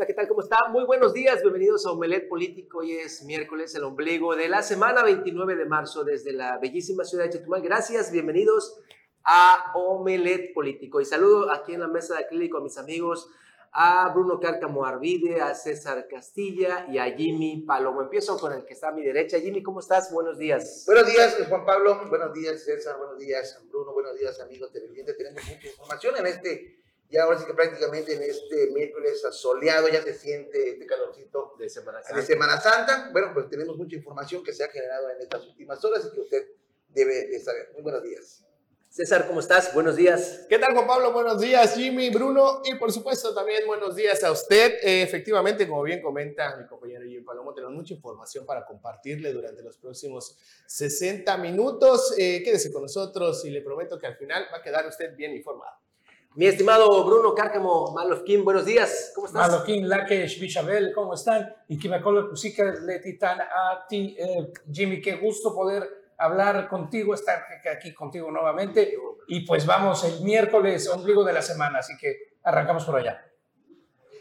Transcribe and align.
Hola, 0.00 0.06
¿qué 0.06 0.14
tal? 0.14 0.28
¿Cómo 0.28 0.40
está? 0.40 0.66
Muy 0.70 0.84
buenos 0.84 1.12
días, 1.12 1.42
bienvenidos 1.42 1.84
a 1.84 1.90
Omelet 1.90 2.26
Político. 2.26 2.78
Hoy 2.78 2.92
es 2.92 3.22
miércoles, 3.22 3.74
el 3.74 3.84
ombligo 3.84 4.34
de 4.34 4.48
la 4.48 4.62
semana 4.62 5.02
29 5.02 5.56
de 5.56 5.66
marzo 5.66 6.04
desde 6.04 6.32
la 6.32 6.56
bellísima 6.56 7.04
ciudad 7.04 7.24
de 7.24 7.32
Chetumal. 7.32 7.60
Gracias, 7.60 8.10
bienvenidos 8.10 8.80
a 9.24 9.72
Omelet 9.74 10.54
Político. 10.54 11.02
Y 11.02 11.04
saludo 11.04 11.52
aquí 11.52 11.74
en 11.74 11.80
la 11.80 11.86
mesa 11.86 12.14
de 12.14 12.24
acrílico 12.24 12.56
a 12.56 12.62
mis 12.62 12.78
amigos, 12.78 13.28
a 13.72 14.08
Bruno 14.14 14.40
Cárcamo 14.40 14.86
Arvide, 14.86 15.42
a 15.42 15.54
César 15.54 16.08
Castilla 16.08 16.86
y 16.88 16.96
a 16.96 17.04
Jimmy 17.14 17.66
Palomo. 17.66 18.00
Empiezo 18.00 18.38
con 18.38 18.54
el 18.54 18.64
que 18.64 18.72
está 18.72 18.88
a 18.88 18.92
mi 18.92 19.04
derecha. 19.04 19.38
Jimmy, 19.38 19.62
¿cómo 19.62 19.80
estás? 19.80 20.10
Buenos 20.10 20.38
días. 20.38 20.84
Buenos 20.86 21.12
días, 21.12 21.36
Juan 21.46 21.66
Pablo. 21.66 22.08
Buenos 22.08 22.32
días, 22.32 22.64
César. 22.64 22.96
Buenos 22.96 23.18
días, 23.18 23.62
Bruno. 23.68 23.92
Buenos 23.92 24.18
días, 24.18 24.40
amigos 24.40 24.72
televidentes. 24.72 25.14
Tenemos 25.18 25.44
mucha 25.44 25.66
información 25.66 26.16
en 26.16 26.26
este 26.26 26.80
ya 27.10 27.24
ahora 27.24 27.38
sí 27.38 27.44
que 27.44 27.54
prácticamente 27.54 28.14
en 28.14 28.22
este 28.22 28.70
miércoles 28.70 29.20
soleado 29.32 29.88
ya 29.88 30.02
se 30.02 30.14
siente 30.14 30.70
este 30.70 30.86
calorcito 30.86 31.54
de 31.58 31.68
Semana 31.68 32.02
Santa. 32.02 32.20
De 32.20 32.26
Semana 32.26 32.60
Santa. 32.60 33.10
Bueno, 33.12 33.32
pues 33.34 33.48
tenemos 33.48 33.76
mucha 33.76 33.96
información 33.96 34.44
que 34.44 34.52
se 34.52 34.62
ha 34.64 34.68
generado 34.68 35.10
en 35.10 35.20
estas 35.20 35.46
últimas 35.46 35.84
horas 35.84 36.06
y 36.06 36.14
que 36.14 36.20
usted 36.20 36.46
debe 36.88 37.26
de 37.26 37.40
saber. 37.40 37.70
Muy 37.74 37.82
buenos 37.82 38.02
días. 38.02 38.44
César, 38.88 39.28
¿cómo 39.28 39.38
estás? 39.38 39.72
Buenos 39.72 39.94
días. 39.94 40.46
¿Qué 40.48 40.58
tal, 40.58 40.74
Juan 40.74 40.86
Pablo? 40.86 41.12
Buenos 41.12 41.40
días, 41.40 41.76
Jimmy, 41.76 42.10
Bruno 42.10 42.60
y 42.64 42.74
por 42.74 42.90
supuesto 42.90 43.32
también 43.32 43.64
buenos 43.64 43.94
días 43.94 44.22
a 44.24 44.32
usted. 44.32 44.78
Eh, 44.82 45.02
efectivamente, 45.02 45.68
como 45.68 45.82
bien 45.84 46.02
comenta 46.02 46.56
mi 46.56 46.66
compañero 46.66 47.04
Jimmy 47.04 47.22
Palomo, 47.22 47.54
tenemos 47.54 47.74
mucha 47.74 47.94
información 47.94 48.44
para 48.44 48.64
compartirle 48.66 49.32
durante 49.32 49.62
los 49.62 49.78
próximos 49.78 50.36
60 50.66 51.36
minutos. 51.38 52.14
Eh, 52.18 52.42
quédese 52.44 52.72
con 52.72 52.82
nosotros 52.82 53.44
y 53.44 53.50
le 53.50 53.62
prometo 53.62 53.96
que 53.96 54.08
al 54.08 54.16
final 54.16 54.48
va 54.52 54.58
a 54.58 54.62
quedar 54.62 54.84
usted 54.88 55.14
bien 55.14 55.36
informado. 55.36 55.89
Mi 56.36 56.46
estimado 56.46 57.04
Bruno 57.04 57.34
Cárcamo 57.34 57.90
Malofkin, 57.92 58.44
buenos 58.44 58.64
días, 58.64 59.10
¿cómo 59.16 59.26
estás? 59.26 59.48
Malofkin, 59.48 59.88
Lakesh, 59.88 60.38
Bichabel, 60.38 60.92
¿cómo 60.94 61.14
están? 61.14 61.56
Y 61.66 61.76
que 61.76 61.88
me 61.88 61.98
Pusika, 61.98 62.62
Letitan, 62.62 63.40
a 63.40 63.84
ti, 63.88 64.16
eh, 64.16 64.52
Jimmy, 64.72 65.00
qué 65.00 65.16
gusto 65.16 65.52
poder 65.52 66.12
hablar 66.16 66.68
contigo, 66.68 67.14
estar 67.14 67.42
aquí 67.76 67.92
contigo 67.92 68.30
nuevamente. 68.30 68.96
Y 69.26 69.44
pues 69.44 69.66
vamos, 69.66 70.04
el 70.04 70.20
miércoles, 70.22 70.88
ombligo 70.88 71.24
de 71.24 71.32
la 71.32 71.42
semana, 71.42 71.80
así 71.80 71.96
que 71.96 72.36
arrancamos 72.44 72.84
por 72.84 72.94
allá. 72.94 73.28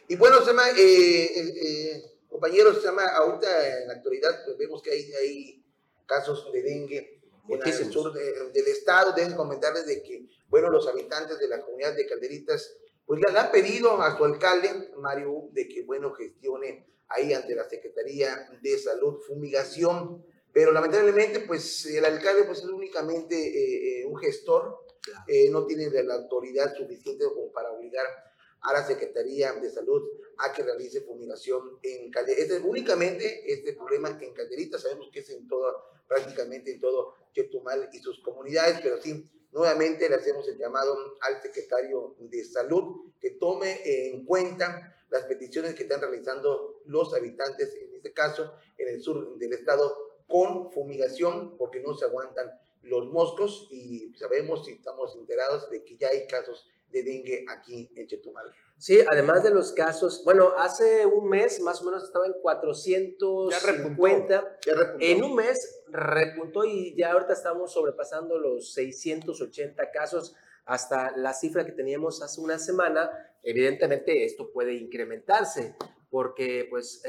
Y 0.07 0.15
bueno, 0.15 0.39
se 0.39 0.47
llama, 0.47 0.63
eh, 0.71 1.25
eh, 1.37 2.03
compañeros, 2.27 2.81
se 2.81 2.87
llama, 2.87 3.03
ahorita 3.05 3.81
en 3.81 3.87
la 3.87 3.93
actualidad 3.93 4.31
pues 4.45 4.57
vemos 4.57 4.81
que 4.81 4.89
hay, 4.89 5.13
hay 5.13 5.63
casos 6.07 6.51
de 6.51 6.63
dengue 6.63 6.97
en 6.97 7.18
el 7.49 7.91
sur 7.91 8.13
del 8.13 8.67
estado. 8.67 9.13
Deben 9.13 9.35
comentarles 9.35 9.85
de 9.85 10.01
que 10.03 10.27
bueno, 10.49 10.69
los 10.69 10.87
habitantes 10.87 11.39
de 11.39 11.47
la 11.47 11.61
comunidad 11.61 11.95
de 11.95 12.07
Calderitas, 12.07 12.75
pues 13.05 13.21
le 13.21 13.37
han 13.37 13.51
pedido 13.51 14.01
a 14.01 14.17
su 14.17 14.25
alcalde, 14.25 14.91
Mario, 14.97 15.49
de 15.51 15.67
que, 15.67 15.83
bueno, 15.83 16.13
gestione 16.13 16.87
ahí 17.07 17.33
ante 17.33 17.55
la 17.55 17.67
Secretaría 17.69 18.49
de 18.61 18.77
Salud 18.77 19.19
fumigación, 19.27 20.25
pero 20.51 20.71
lamentablemente, 20.71 21.41
pues 21.41 21.85
el 21.85 22.03
alcalde 22.03 22.43
pues 22.43 22.59
es 22.59 22.65
únicamente 22.65 23.35
eh, 23.35 24.01
eh, 24.01 24.05
un 24.05 24.17
gestor, 24.17 24.85
eh, 25.27 25.49
no 25.49 25.65
tiene 25.65 25.89
la 26.03 26.15
autoridad 26.15 26.75
suficiente 26.75 27.25
como 27.25 27.51
para 27.51 27.71
obligar 27.71 28.05
a 28.61 28.73
la 28.73 28.85
Secretaría 28.85 29.53
de 29.53 29.69
Salud 29.69 30.03
a 30.37 30.53
que 30.53 30.63
realice 30.63 31.01
fumigación 31.01 31.79
en 31.83 32.11
Calderitas. 32.11 32.57
Es 32.57 32.63
únicamente 32.63 33.51
este 33.51 33.73
problema 33.73 34.17
en 34.21 34.33
Calderitas, 34.33 34.81
sabemos 34.81 35.09
que 35.11 35.19
es 35.19 35.29
en 35.29 35.47
todo, 35.47 35.83
prácticamente 36.07 36.71
en 36.71 36.79
todo 36.79 37.15
Chetumal 37.33 37.89
y 37.93 37.99
sus 37.99 38.19
comunidades, 38.21 38.79
pero 38.81 39.01
sí, 39.01 39.29
Nuevamente 39.51 40.07
le 40.07 40.15
hacemos 40.15 40.47
el 40.47 40.57
llamado 40.57 41.17
al 41.21 41.41
secretario 41.41 42.15
de 42.19 42.43
Salud 42.43 43.11
que 43.19 43.31
tome 43.31 43.79
en 43.83 44.23
cuenta 44.25 44.95
las 45.09 45.23
peticiones 45.23 45.73
que 45.73 45.83
están 45.83 46.01
realizando 46.01 46.81
los 46.85 47.13
habitantes, 47.15 47.73
en 47.73 47.95
este 47.95 48.13
caso 48.13 48.53
en 48.77 48.89
el 48.89 49.01
sur 49.01 49.37
del 49.39 49.53
estado, 49.53 49.97
con 50.27 50.71
fumigación, 50.71 51.57
porque 51.57 51.79
no 51.79 51.95
se 51.95 52.05
aguantan 52.05 52.51
los 52.83 53.07
moscos 53.07 53.67
y 53.71 54.13
sabemos 54.13 54.69
y 54.69 54.73
estamos 54.73 55.15
enterados 55.15 55.69
de 55.71 55.83
que 55.83 55.97
ya 55.97 56.09
hay 56.09 56.27
casos 56.27 56.69
de 56.91 57.03
dengue 57.03 57.45
aquí 57.47 57.89
en 57.95 58.07
Chetumal. 58.07 58.51
Sí, 58.79 58.99
además 59.11 59.43
de 59.43 59.49
los 59.49 59.73
casos, 59.73 60.23
bueno, 60.23 60.53
hace 60.57 61.05
un 61.05 61.27
mes 61.27 61.59
más 61.59 61.81
o 61.81 61.85
menos 61.85 62.05
estaba 62.05 62.25
en 62.25 62.31
450. 62.41 64.59
En 65.01 65.21
un 65.21 65.35
mes 65.35 65.83
repuntó 65.89 66.63
y 66.63 66.95
ya 66.95 67.11
ahorita 67.11 67.33
estamos 67.33 67.73
sobrepasando 67.73 68.39
los 68.39 68.73
680 68.73 69.91
casos 69.91 70.33
hasta 70.63 71.11
la 71.17 71.33
cifra 71.33 71.65
que 71.65 71.73
teníamos 71.73 72.21
hace 72.21 72.39
una 72.39 72.57
semana. 72.57 73.11
Evidentemente 73.43 74.23
esto 74.23 74.49
puede 74.53 74.75
incrementarse 74.75 75.75
porque 76.09 76.65
pues 76.69 77.03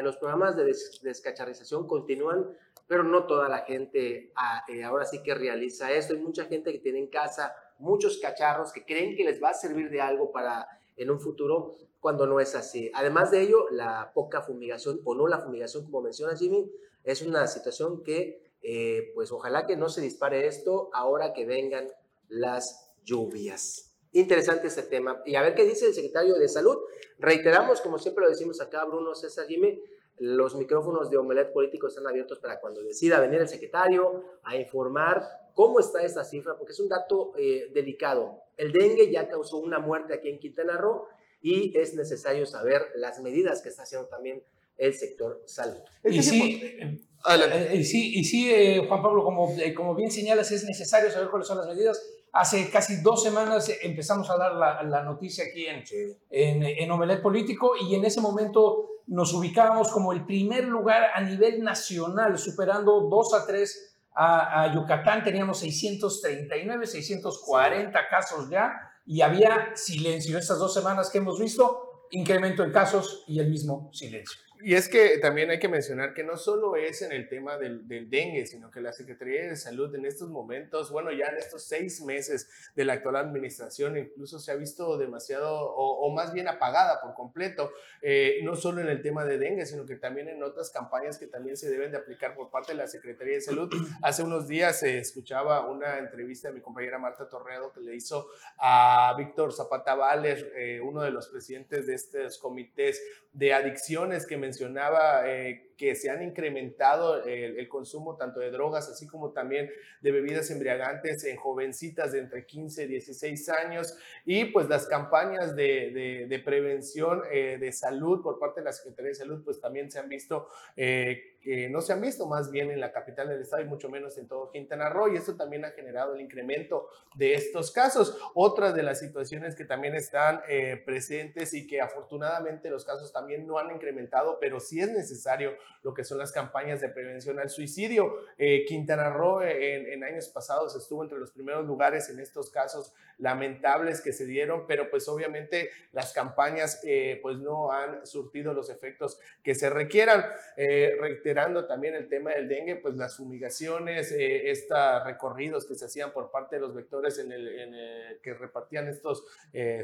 los 0.00 0.16
programas 0.16 0.56
de 0.56 0.74
descacharrización 1.02 1.86
continúan, 1.86 2.56
pero 2.86 3.02
no 3.02 3.26
toda 3.26 3.50
la 3.50 3.58
gente 3.58 4.32
ah, 4.36 4.64
eh, 4.68 4.84
ahora 4.84 5.04
sí 5.04 5.22
que 5.22 5.34
realiza 5.34 5.92
esto. 5.92 6.14
Hay 6.14 6.20
mucha 6.20 6.46
gente 6.46 6.72
que 6.72 6.78
tiene 6.78 6.98
en 6.98 7.08
casa 7.08 7.54
muchos 7.78 8.18
cacharros 8.18 8.72
que 8.72 8.84
creen 8.84 9.16
que 9.16 9.24
les 9.24 9.42
va 9.42 9.50
a 9.50 9.54
servir 9.54 9.90
de 9.90 10.00
algo 10.00 10.32
para 10.32 10.66
en 10.96 11.10
un 11.10 11.20
futuro 11.20 11.76
cuando 12.00 12.26
no 12.26 12.40
es 12.40 12.54
así. 12.54 12.90
Además 12.94 13.30
de 13.30 13.40
ello, 13.42 13.66
la 13.70 14.12
poca 14.14 14.42
fumigación 14.42 15.00
o 15.04 15.14
no 15.14 15.26
la 15.26 15.40
fumigación, 15.40 15.84
como 15.84 16.02
menciona 16.02 16.36
Jimmy, 16.36 16.70
es 17.02 17.22
una 17.22 17.46
situación 17.46 18.02
que, 18.02 18.42
eh, 18.62 19.10
pues 19.14 19.32
ojalá 19.32 19.66
que 19.66 19.76
no 19.76 19.88
se 19.88 20.00
dispare 20.00 20.46
esto 20.46 20.90
ahora 20.92 21.32
que 21.32 21.46
vengan 21.46 21.88
las 22.28 22.92
lluvias. 23.04 23.94
Interesante 24.12 24.68
este 24.68 24.82
tema. 24.82 25.22
Y 25.26 25.34
a 25.34 25.42
ver 25.42 25.54
qué 25.54 25.64
dice 25.64 25.86
el 25.86 25.94
secretario 25.94 26.34
de 26.34 26.48
Salud. 26.48 26.78
Reiteramos, 27.18 27.80
como 27.80 27.98
siempre 27.98 28.24
lo 28.24 28.30
decimos 28.30 28.60
acá, 28.60 28.84
Bruno 28.84 29.14
César 29.14 29.46
Jimmy, 29.46 29.82
los 30.18 30.54
micrófonos 30.54 31.10
de 31.10 31.16
Omelet 31.16 31.52
Político 31.52 31.88
están 31.88 32.06
abiertos 32.06 32.38
para 32.38 32.60
cuando 32.60 32.82
decida 32.82 33.18
venir 33.18 33.40
el 33.40 33.48
secretario 33.48 34.22
a 34.44 34.56
informar 34.56 35.26
cómo 35.54 35.80
está 35.80 36.02
esta 36.02 36.24
cifra, 36.24 36.56
porque 36.58 36.72
es 36.72 36.80
un 36.80 36.88
dato 36.88 37.32
eh, 37.38 37.70
delicado. 37.72 38.42
El 38.56 38.72
dengue 38.72 39.10
ya 39.10 39.28
causó 39.28 39.58
una 39.58 39.78
muerte 39.78 40.14
aquí 40.14 40.28
en 40.28 40.38
Quintana 40.38 40.76
Roo 40.76 41.06
y 41.40 41.76
es 41.78 41.94
necesario 41.94 42.46
saber 42.46 42.82
las 42.96 43.20
medidas 43.20 43.62
que 43.62 43.68
está 43.68 43.82
haciendo 43.82 44.08
también 44.08 44.42
el 44.76 44.92
sector 44.94 45.42
salud. 45.46 45.80
Y 46.02 46.22
sí, 46.22 46.60
eh, 46.62 47.00
eh, 47.28 47.76
y 47.76 47.84
sí, 47.84 48.18
y 48.18 48.24
sí 48.24 48.78
Juan 48.88 49.02
Pablo, 49.02 49.24
como, 49.24 49.54
como 49.76 49.94
bien 49.94 50.10
señalas, 50.10 50.50
es 50.50 50.64
necesario 50.64 51.10
saber 51.10 51.30
cuáles 51.30 51.48
son 51.48 51.58
las 51.58 51.68
medidas. 51.68 52.02
Hace 52.32 52.68
casi 52.68 53.00
dos 53.00 53.22
semanas 53.22 53.70
empezamos 53.82 54.28
a 54.28 54.36
dar 54.36 54.54
la, 54.54 54.82
la 54.82 55.02
noticia 55.04 55.44
aquí 55.44 55.66
en, 55.66 55.84
en, 56.30 56.62
en 56.64 56.90
Omelet 56.90 57.22
Político 57.22 57.74
y 57.80 57.94
en 57.94 58.04
ese 58.04 58.20
momento 58.20 58.90
nos 59.06 59.32
ubicábamos 59.34 59.92
como 59.92 60.12
el 60.12 60.24
primer 60.24 60.64
lugar 60.64 61.10
a 61.14 61.20
nivel 61.20 61.62
nacional, 61.62 62.38
superando 62.38 63.02
dos 63.02 63.34
a 63.34 63.46
tres 63.46 63.93
a, 64.14 64.72
Yucatán. 64.72 65.22
Teníamos 65.22 65.58
639, 65.58 66.86
640 66.86 68.08
casos 68.08 68.48
ya 68.48 68.72
y 69.06 69.20
había 69.20 69.72
silencio. 69.74 70.38
Estas 70.38 70.58
dos 70.58 70.72
semanas 70.72 71.10
que 71.10 71.18
hemos 71.18 71.38
visto, 71.38 72.06
incremento 72.10 72.62
en 72.62 72.72
casos 72.72 73.24
y 73.26 73.38
el 73.40 73.50
mismo 73.50 73.90
silencio. 73.92 74.40
Y 74.60 74.74
es 74.74 74.88
que 74.88 75.18
también 75.18 75.50
hay 75.50 75.58
que 75.58 75.68
mencionar 75.68 76.14
que 76.14 76.22
no 76.22 76.36
solo 76.36 76.76
es 76.76 77.02
en 77.02 77.12
el 77.12 77.28
tema 77.28 77.58
del, 77.58 77.86
dengue, 77.86 78.46
sino 78.46 78.70
que 78.70 78.80
la 78.80 78.92
Secretaría 78.92 79.48
de 79.48 79.56
Salud 79.56 79.94
en 79.94 80.06
estos 80.06 80.30
momentos, 80.30 80.90
bueno, 80.90 81.10
ya 81.12 81.26
en 81.26 81.36
estos 81.36 81.64
seis 81.64 82.00
meses 82.00 82.48
de 82.74 82.84
la 82.84 82.94
actual 82.94 83.16
administración, 83.16 83.98
incluso 83.98 84.38
se 84.38 84.52
ha 84.52 84.54
visto 84.54 84.96
demasiado 84.96 85.52
o, 85.52 86.14
más 86.14 86.32
bien 86.32 86.48
apagada 86.48 87.00
por 87.00 87.14
completo, 87.14 87.72
eh, 88.00 88.40
no 88.42 88.54
solo 88.54 88.80
en 88.80 88.88
el 88.88 89.02
tema 89.02 89.24
de 89.24 89.38
dengue, 89.38 89.66
sino 89.66 89.86
que 89.86 89.96
también 89.96 90.28
en 90.28 90.42
otras 90.42 90.70
campañas 90.70 91.18
que 91.18 91.26
también 91.26 91.56
se 91.56 91.68
deben 91.68 91.90
de 91.90 91.98
aplicar 91.98 92.34
por 92.34 92.50
parte 92.50 92.72
de 92.72 92.78
la 92.78 92.86
Secretaría 92.86 93.34
de 93.34 93.40
Salud. 93.40 93.68
Hace 94.02 94.22
unos 94.22 94.46
días 94.46 94.78
se 94.80 94.98
escuchaba 94.98 95.68
una 95.68 95.98
entrevista 95.98 96.48
de 96.48 96.54
mi 96.54 96.60
compañera 96.60 96.98
Marta 96.98 97.28
Torredo 97.28 97.72
que 97.72 97.80
le 97.80 97.94
hizo 97.96 98.28
a 98.58 99.14
Víctor 99.18 99.52
Zapata 99.52 99.94
Valer, 99.94 100.52
eh, 100.56 100.80
uno 100.80 101.02
de 101.02 101.10
los 101.10 101.28
presidentes 101.28 101.86
de 101.86 101.94
estos 101.94 102.38
comités 102.38 103.02
de 103.32 103.52
adicciones 103.52 104.26
que 104.26 104.36
mencionaba 104.44 105.28
eh, 105.28 105.73
que 105.76 105.94
se 105.94 106.10
han 106.10 106.22
incrementado 106.22 107.24
el, 107.24 107.68
consumo 107.68 108.16
tanto 108.16 108.40
de 108.40 108.50
drogas 108.50 108.88
así 108.88 109.06
como 109.06 109.32
también 109.32 109.70
de 110.00 110.12
bebidas 110.12 110.50
embriagantes 110.50 111.24
en 111.24 111.36
jovencitas 111.36 112.12
de 112.12 112.20
entre 112.20 112.46
15 112.46 112.84
y 112.84 112.86
16 112.86 113.48
años 113.48 113.96
y 114.24 114.46
pues 114.46 114.68
las 114.68 114.86
campañas 114.86 115.56
de, 115.56 116.26
de, 116.28 116.38
prevención 116.40 117.22
eh, 117.32 117.56
de 117.58 117.72
salud 117.72 118.22
por 118.22 118.38
parte 118.38 118.60
de 118.60 118.66
la 118.66 118.72
Secretaría 118.72 119.10
de 119.10 119.14
Salud 119.14 119.42
pues 119.44 119.60
también 119.60 119.90
se 119.90 119.98
han 119.98 120.08
visto 120.08 120.48
eh, 120.76 121.38
que 121.40 121.68
no 121.68 121.80
se 121.80 121.92
han 121.92 122.00
visto 122.00 122.26
más 122.26 122.50
bien 122.50 122.70
en 122.70 122.80
la 122.80 122.92
capital 122.92 123.28
del 123.28 123.40
estado 123.40 123.62
y 123.62 123.66
mucho 123.66 123.88
menos 123.88 124.16
en 124.18 124.28
todo 124.28 124.50
Quintana 124.50 124.88
Roo 124.88 125.12
y 125.12 125.16
esto 125.16 125.36
también 125.36 125.64
ha 125.64 125.70
generado 125.70 126.14
el 126.14 126.20
incremento 126.20 126.88
de 127.16 127.34
estos 127.34 127.70
casos. 127.70 128.18
Otra 128.34 128.72
de 128.72 128.82
las 128.82 128.98
situaciones 128.98 129.54
que 129.54 129.66
también 129.66 129.94
están 129.94 130.40
presentes 130.86 131.52
y 131.52 131.66
que 131.66 131.82
afortunadamente 131.82 132.70
los 132.70 132.86
casos 132.86 133.12
también 133.12 133.46
no 133.46 133.58
han 133.58 133.70
incrementado, 133.70 134.38
pero 134.40 134.58
sí 134.58 134.80
es 134.80 134.90
necesario 134.90 135.54
lo 135.84 135.92
que 135.92 136.02
son 136.02 136.18
las 136.18 136.32
campañas 136.32 136.80
de 136.80 136.88
prevención 136.88 137.38
al 137.38 137.50
suicidio. 137.50 138.16
Eh, 138.38 138.64
Quintana 138.66 139.10
Roo 139.10 139.42
en, 139.42 139.86
en, 139.86 140.02
años 140.02 140.28
pasados 140.28 140.74
estuvo 140.74 141.02
entre 141.02 141.18
los 141.18 141.30
primeros 141.30 141.66
lugares 141.66 142.08
en 142.08 142.18
estos 142.20 142.50
casos 142.50 142.94
lamentables 143.18 144.00
que 144.00 144.12
se 144.12 144.26
dieron, 144.26 144.66
pero 144.66 144.90
pues 144.90 145.08
obviamente 145.08 145.70
las 145.92 146.12
campañas 146.12 146.80
eh, 146.84 147.20
pues 147.22 147.38
no 147.38 147.70
han 147.70 148.04
surtido 148.06 148.54
los 148.54 148.70
efectos 148.70 149.20
que 149.42 149.54
se 149.54 149.70
requieran. 149.70 150.24
Eh, 150.56 150.96
reiterando 150.98 151.66
también 151.66 151.94
el 151.94 152.08
tema 152.08 152.30
del 152.32 152.48
dengue, 152.48 152.76
pues 152.76 152.94
las 152.94 153.16
fumigaciones, 153.16 154.10
estos 154.10 155.04
recorridos 155.04 155.66
que 155.66 155.74
se 155.74 155.84
hacían 155.84 156.12
por 156.12 156.30
parte 156.30 156.56
de 156.56 156.60
los 156.60 156.74
vectores 156.74 157.18
en 157.18 157.30
el, 157.30 158.18
que 158.22 158.34
repartían 158.34 158.88
estos 158.88 159.26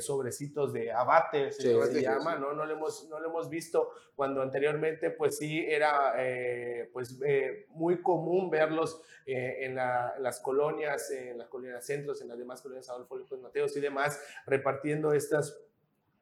sobrecitos 0.00 0.73
de 0.73 0.91
abate, 0.93 1.53
se, 1.53 1.73
llama, 2.00 2.37
¿no? 2.37 2.53
No 2.53 2.65
lo, 2.65 2.75
hemos, 2.75 3.09
no 3.09 3.21
lo 3.21 3.29
hemos 3.29 3.50
visto 3.50 3.91
cuando 4.17 4.43
anteriormente 4.43 5.11
pues 5.11 5.38
sí 5.38 5.65
era 5.72 6.14
pues 6.93 7.19
muy 7.69 8.02
común 8.02 8.50
verlos 8.50 9.00
en, 9.26 9.75
las 9.75 10.40
colonias, 10.40 11.11
en 11.11 11.38
las 11.38 11.49
colonias 11.49 11.84
centros, 11.84 12.20
en 12.22 12.28
las 12.28 12.38
demás 12.38 12.61
colonias 12.61 12.88
Adolfo 12.88 13.17
López 13.17 13.38
Mateos 13.40 13.76
y 13.76 13.81
demás, 13.81 14.20
repartiendo 14.46 15.12
estas, 15.12 15.61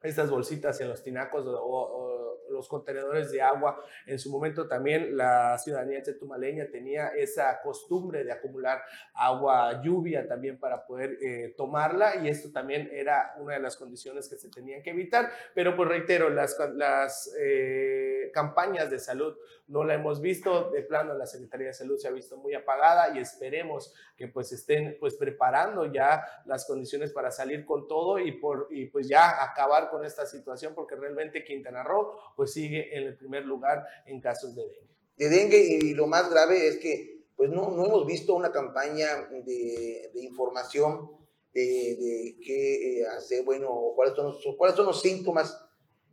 estas 0.03 0.31
bolsitas 0.31 0.81
en 0.81 0.89
los 0.89 1.03
tinacos 1.03 1.45
o, 1.47 2.38
los 2.51 2.69
contenedores 2.69 3.31
de 3.31 3.43
agua. 3.43 3.83
En 4.07 4.19
su 4.19 4.31
momento 4.31 4.67
también 4.67 5.17
la 5.17 5.59
ciudadanía 5.59 6.03
chetumaleña 6.03 6.67
tenía 6.71 7.09
esa 7.09 7.61
costumbre 7.63 8.25
de 8.25 8.33
acumular 8.33 8.83
agua 9.15 9.83
lluvia 9.83 10.27
también 10.27 10.59
para 10.59 10.87
poder 10.87 11.19
eh, 11.23 11.55
tomarla 11.57 12.17
y 12.17 12.29
esto 12.29 12.51
también 12.51 12.89
era 12.93 13.35
una 13.39 13.55
de 13.55 13.61
las 13.61 13.77
condiciones 13.77 14.29
que 14.29 14.37
se 14.37 14.51
tenían 14.51 14.83
que 14.83 14.91
evitar. 14.91 15.31
Pero 15.55 15.77
pues 15.77 15.89
reitero, 15.89 16.29
las, 16.31 16.57
las 16.75 17.35
eh, 17.39 18.31
campañas 18.33 18.91
de 18.91 18.99
salud 18.99 19.37
no 19.69 19.85
la 19.85 19.95
hemos 19.95 20.21
visto, 20.21 20.71
de 20.71 20.83
plano 20.83 21.15
la 21.15 21.27
Secretaría 21.27 21.69
de 21.69 21.75
Salud 21.75 21.99
se 21.99 22.09
ha 22.09 22.11
visto 22.11 22.37
muy 22.37 22.55
apagada 22.55 23.15
y 23.15 23.21
esperemos 23.21 23.95
que 24.17 24.29
pues 24.29 24.51
estén 24.53 24.97
pues 24.99 25.15
preparando 25.15 25.93
ya 25.93 26.25
las 26.47 26.67
condiciones 26.67 27.13
para 27.13 27.31
salir 27.31 27.65
con 27.65 27.87
todo 27.87 28.19
y, 28.19 28.33
por, 28.33 28.69
y 28.71 28.87
pues 28.87 29.09
ya 29.09 29.43
acabar 29.43 29.91
con 29.91 30.05
esta 30.05 30.27
situación 30.27 30.75
porque 30.75 30.97
realmente 30.97 31.45
Quintana 31.45 31.83
Roo 31.83 32.15
pues 32.35 32.53
sigue 32.53 32.97
en 32.97 33.05
el 33.05 33.17
primer 33.17 33.45
lugar 33.45 33.87
en 34.07 34.21
casos 34.21 34.55
de 34.55 34.63
dengue. 34.63 34.97
De 35.17 35.29
dengue 35.29 35.59
y 35.59 35.95
lo 35.95 36.07
más 36.07 36.31
grave 36.31 36.67
es 36.67 36.79
que 36.79 37.27
pues 37.37 37.51
no, 37.51 37.71
no 37.71 37.87
hemos 37.87 38.07
visto 38.07 38.35
una 38.35 38.51
campaña 38.51 39.29
de, 39.31 40.11
de 40.13 40.21
información 40.25 41.11
de, 41.53 41.97
de 41.97 42.37
qué 42.45 43.07
hacer, 43.17 43.45
bueno, 43.45 43.93
cuáles 43.95 44.15
son, 44.15 44.57
cuáles 44.57 44.77
son 44.77 44.87
los 44.87 45.01
síntomas 45.01 45.68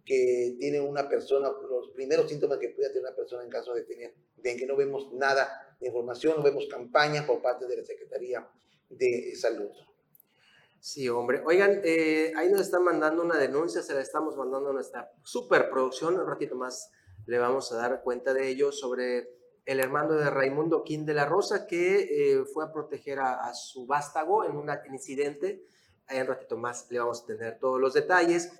que 0.05 0.55
tiene 0.59 0.79
una 0.79 1.09
persona, 1.09 1.49
los 1.69 1.89
primeros 1.89 2.29
síntomas 2.29 2.59
que 2.59 2.69
puede 2.69 2.89
tener 2.89 3.03
una 3.03 3.15
persona 3.15 3.43
en 3.43 3.49
caso 3.49 3.73
de 3.73 3.83
tener 3.83 4.13
dengue. 4.37 4.67
No 4.67 4.75
vemos 4.75 5.11
nada 5.13 5.75
de 5.79 5.87
información, 5.87 6.37
no 6.37 6.43
vemos 6.43 6.67
campaña 6.69 7.25
por 7.25 7.41
parte 7.41 7.65
de 7.65 7.77
la 7.77 7.83
Secretaría 7.83 8.47
de 8.89 9.35
Salud. 9.35 9.71
Sí, 10.79 11.09
hombre. 11.09 11.41
Oigan, 11.43 11.81
eh, 11.83 12.31
ahí 12.37 12.51
nos 12.51 12.61
están 12.61 12.83
mandando 12.83 13.23
una 13.23 13.39
denuncia, 13.39 13.81
se 13.81 13.95
la 13.95 14.01
estamos 14.01 14.37
mandando 14.37 14.69
a 14.69 14.73
nuestra 14.73 15.11
superproducción. 15.23 16.19
Un 16.19 16.27
ratito 16.27 16.55
más 16.55 16.91
le 17.25 17.39
vamos 17.39 17.71
a 17.71 17.77
dar 17.77 18.03
cuenta 18.03 18.35
de 18.35 18.47
ello 18.47 18.71
sobre 18.71 19.31
el 19.65 19.79
hermano 19.79 20.13
de 20.13 20.29
Raimundo 20.29 20.83
Quín 20.83 21.07
de 21.07 21.15
la 21.15 21.25
Rosa 21.25 21.65
que 21.65 22.01
eh, 22.03 22.45
fue 22.45 22.63
a 22.63 22.71
proteger 22.71 23.19
a, 23.19 23.47
a 23.47 23.55
su 23.55 23.87
vástago 23.87 24.45
en 24.45 24.55
un 24.55 24.69
incidente 24.91 25.65
Ahí 26.07 26.21
un 26.21 26.27
ratito 26.27 26.55
más 26.55 26.85
le 26.91 26.99
vamos 26.99 27.23
a 27.23 27.25
tener 27.25 27.57
todos 27.57 27.79
los 27.81 27.93
detalles. 27.93 28.51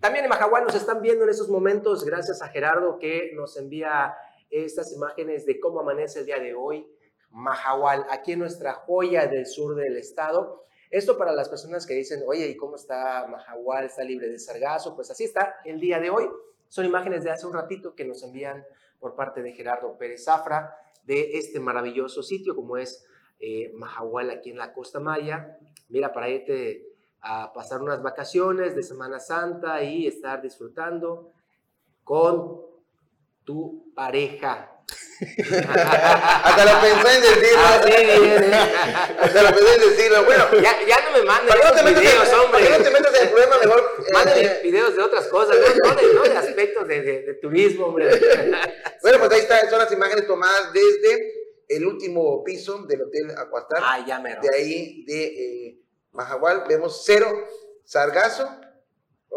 También 0.00 0.24
en 0.24 0.28
Mahahual 0.28 0.64
nos 0.64 0.74
están 0.74 1.02
viendo 1.02 1.24
en 1.24 1.30
esos 1.30 1.48
momentos, 1.48 2.04
gracias 2.04 2.42
a 2.42 2.48
Gerardo 2.48 2.98
que 2.98 3.32
nos 3.34 3.56
envía 3.56 4.14
estas 4.50 4.92
imágenes 4.92 5.44
de 5.46 5.58
cómo 5.58 5.80
amanece 5.80 6.20
el 6.20 6.26
día 6.26 6.38
de 6.38 6.54
hoy. 6.54 6.86
Mahahual, 7.30 8.06
aquí 8.10 8.32
en 8.32 8.40
nuestra 8.40 8.74
joya 8.74 9.26
del 9.26 9.46
sur 9.46 9.74
del 9.74 9.96
estado. 9.96 10.66
Esto 10.90 11.16
para 11.16 11.32
las 11.32 11.48
personas 11.48 11.86
que 11.86 11.94
dicen, 11.94 12.22
oye, 12.26 12.46
¿y 12.46 12.56
cómo 12.56 12.76
está 12.76 13.26
Mahahual? 13.26 13.86
¿Está 13.86 14.04
libre 14.04 14.28
de 14.28 14.38
sargazo? 14.38 14.94
Pues 14.94 15.10
así 15.10 15.24
está 15.24 15.56
el 15.64 15.80
día 15.80 15.98
de 15.98 16.10
hoy. 16.10 16.28
Son 16.68 16.84
imágenes 16.84 17.24
de 17.24 17.30
hace 17.30 17.46
un 17.46 17.54
ratito 17.54 17.94
que 17.94 18.04
nos 18.04 18.22
envían 18.22 18.64
por 19.00 19.16
parte 19.16 19.42
de 19.42 19.52
Gerardo 19.52 19.96
Pérez 19.98 20.24
Zafra 20.24 20.76
de 21.04 21.38
este 21.38 21.58
maravilloso 21.58 22.22
sitio 22.22 22.54
como 22.54 22.76
es 22.76 23.04
eh, 23.40 23.72
Mahahual 23.74 24.30
aquí 24.30 24.50
en 24.50 24.58
la 24.58 24.72
Costa 24.72 25.00
Maya. 25.00 25.58
Mira, 25.88 26.12
para 26.12 26.28
irte 26.28 26.91
a 27.22 27.52
pasar 27.52 27.80
unas 27.80 28.02
vacaciones 28.02 28.74
de 28.74 28.82
Semana 28.82 29.20
Santa 29.20 29.82
y 29.82 30.06
estar 30.06 30.42
disfrutando 30.42 31.32
con 32.02 32.60
tu 33.44 33.92
pareja. 33.94 34.68
Hasta 35.22 36.64
lo 36.64 36.80
pensé 36.80 37.16
en 37.16 37.22
decirlo. 37.22 37.62
Hasta 39.20 39.42
lo 39.42 39.48
pensé 39.56 39.74
en 39.74 39.80
decirlo. 39.90 40.24
Bueno, 40.24 40.44
ya, 40.60 40.76
ya 40.84 41.04
no 41.04 41.16
me 41.16 41.22
manden 41.22 41.54
no 41.62 41.72
te 41.72 41.94
videos, 41.94 42.28
en, 42.28 42.34
hombre. 42.34 42.70
no 42.70 42.84
te 42.84 42.90
metas 42.90 43.14
en 43.14 43.22
el 43.22 43.28
problema 43.28 43.58
mejor? 43.58 44.04
Mándenme 44.12 44.42
eh, 44.42 44.60
videos 44.64 44.96
de 44.96 45.02
otras 45.02 45.28
cosas, 45.28 45.56
no, 45.56 45.94
de, 45.94 46.14
no 46.14 46.22
de, 46.22 46.36
aspectos 46.36 46.88
de, 46.88 47.02
de, 47.02 47.34
turismo, 47.34 47.86
hombre. 47.86 48.08
bueno, 49.02 49.18
pues 49.20 49.30
ahí 49.30 49.40
están, 49.40 49.70
son 49.70 49.78
las 49.78 49.92
imágenes 49.92 50.26
tomadas 50.26 50.72
desde 50.72 51.42
el 51.68 51.86
último 51.86 52.42
piso 52.42 52.82
del 52.82 53.02
Hotel 53.02 53.30
Acuastar. 53.38 53.80
Ah, 53.80 54.04
ya 54.04 54.18
me 54.18 54.30
De 54.30 54.48
ahí, 54.52 55.04
de... 55.06 55.24
Eh, 55.24 55.78
Mahahual, 56.12 56.64
vemos 56.68 57.02
cero 57.04 57.28
sargazo. 57.84 58.48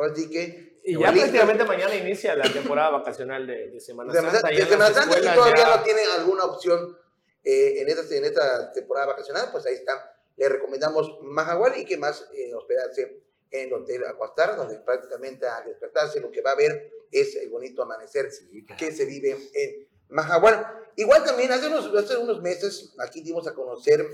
Así 0.01 0.29
que. 0.29 0.79
Y 0.83 0.99
ya 0.99 1.11
prácticamente 1.11 1.63
mañana 1.63 1.95
inicia 1.95 2.35
la 2.35 2.51
temporada 2.51 2.91
vacacional 2.91 3.47
de, 3.47 3.79
Semana 3.79 4.13
Santa. 4.13 4.47
De, 4.49 4.65
Semana 4.65 4.93
Santa, 4.93 5.15
si 5.15 5.21
todavía 5.21 5.77
no 5.77 5.83
tiene 5.83 6.01
alguna 6.15 6.43
opción 6.43 6.95
eh, 7.43 7.81
en, 7.81 7.89
esta, 7.89 8.15
en 8.15 8.25
esta 8.25 8.71
temporada 8.71 9.07
vacacional, 9.07 9.49
pues 9.51 9.65
ahí 9.65 9.73
está. 9.73 10.15
Le 10.37 10.47
recomendamos 10.47 11.17
Mahahual 11.21 11.79
y 11.79 11.85
que 11.85 11.97
más 11.97 12.29
eh, 12.33 12.53
hospedarse 12.53 13.23
en 13.49 13.67
el 13.67 13.73
Hotel 13.73 14.05
Acuastar, 14.05 14.55
donde 14.55 14.77
prácticamente 14.79 15.47
al 15.47 15.65
despertarse 15.65 16.19
lo 16.19 16.29
que 16.29 16.41
va 16.41 16.51
a 16.51 16.55
ver 16.55 16.91
es 17.11 17.35
el 17.35 17.49
bonito 17.49 17.81
amanecer 17.81 18.29
que 18.77 18.91
se 18.91 19.05
vive 19.05 19.37
en 19.53 19.87
Mahahual. 20.09 20.89
Igual 20.97 21.23
también 21.23 21.51
hace 21.51 21.67
unos, 21.67 21.93
hace 21.95 22.17
unos 22.17 22.41
meses 22.41 22.93
aquí 22.99 23.21
dimos 23.21 23.47
a 23.47 23.53
conocer 23.53 24.05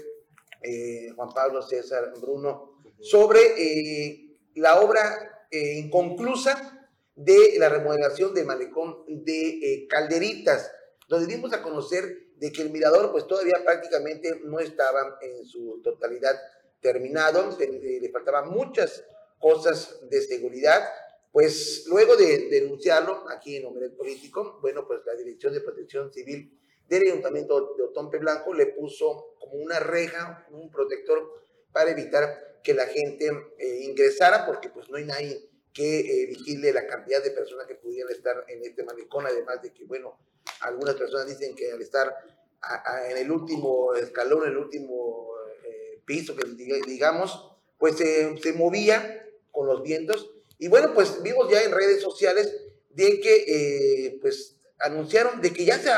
eh, 0.62 1.12
Juan 1.16 1.30
Pablo 1.34 1.62
César 1.62 2.14
Bruno, 2.20 2.78
sobre 3.00 3.40
eh, 3.58 4.38
la 4.56 4.80
obra 4.82 5.48
eh, 5.50 5.80
inconclusa 5.80 6.90
de 7.16 7.56
la 7.58 7.70
remodelación 7.70 8.34
del 8.34 8.46
malecón 8.46 9.04
de 9.08 9.86
Calderitas, 9.90 10.72
donde 11.08 11.34
dimos 11.34 11.54
a 11.54 11.62
conocer 11.62 12.32
de 12.38 12.52
que 12.52 12.62
el 12.62 12.72
mirador 12.72 13.12
pues 13.12 13.28
todavía 13.28 13.62
prácticamente 13.64 14.40
no 14.44 14.60
estaba 14.60 15.18
en 15.22 15.46
su 15.46 15.82
totalidad 15.84 16.40
terminado, 16.80 17.56
le 17.60 18.10
faltaban 18.10 18.50
muchas 18.50 19.04
cosas 19.40 20.00
de 20.10 20.22
seguridad, 20.22 20.82
pues 21.32 21.86
luego 21.88 22.16
de 22.16 22.50
denunciarlo 22.50 23.26
aquí 23.30 23.58
en 23.58 23.66
Hombre 23.66 23.90
Político, 23.90 24.60
bueno, 24.62 24.88
pues 24.88 25.02
la 25.06 25.16
Dirección 25.16 25.54
de 25.54 25.62
Protección 25.62 26.12
Civil 26.12 26.61
del 26.88 27.04
Ayuntamiento 27.04 27.76
de 27.78 27.84
Otompe 27.84 28.18
Blanco 28.18 28.54
le 28.54 28.68
puso 28.68 29.36
como 29.40 29.54
una 29.54 29.80
reja, 29.80 30.46
un 30.52 30.70
protector 30.70 31.42
para 31.72 31.92
evitar 31.92 32.52
que 32.64 32.74
la 32.74 32.86
gente 32.86 33.32
eh, 33.58 33.80
ingresara, 33.84 34.46
porque 34.46 34.70
pues 34.70 34.90
no 34.90 34.98
hay 34.98 35.06
nadie 35.06 35.50
que 35.74 36.00
eh, 36.00 36.26
vigile 36.28 36.74
la 36.74 36.86
cantidad 36.86 37.24
de 37.24 37.32
personas 37.32 37.66
que 37.66 37.76
pudieran 37.76 38.12
estar 38.12 38.46
en 38.48 38.64
este 38.64 38.84
malecón, 38.84 39.26
además 39.26 39.62
de 39.62 39.74
que, 39.74 39.86
bueno, 39.86 40.20
algunas 40.60 40.96
personas 40.96 41.28
dicen 41.28 41.56
que 41.56 41.72
al 41.72 41.82
estar 41.82 42.14
en 43.10 43.18
el 43.18 43.32
último 43.32 43.96
escalón, 43.96 44.48
el 44.48 44.58
último 44.58 45.30
eh, 45.66 46.02
piso, 46.06 46.36
que 46.36 46.46
digamos, 46.86 47.56
pues 47.80 47.96
se 47.96 48.54
movía 48.54 49.28
con 49.52 49.66
los 49.66 49.82
vientos. 49.82 50.32
Y 50.60 50.68
bueno, 50.68 50.94
pues 50.94 51.24
vimos 51.24 51.50
ya 51.50 51.64
en 51.64 51.72
redes 51.72 52.02
sociales 52.02 52.54
de 52.90 53.20
que, 53.20 54.20
pues, 54.22 54.58
anunciaron 54.84 55.42
de 55.42 55.54
que 55.54 55.66
ya 55.66 55.78
se 55.80 55.92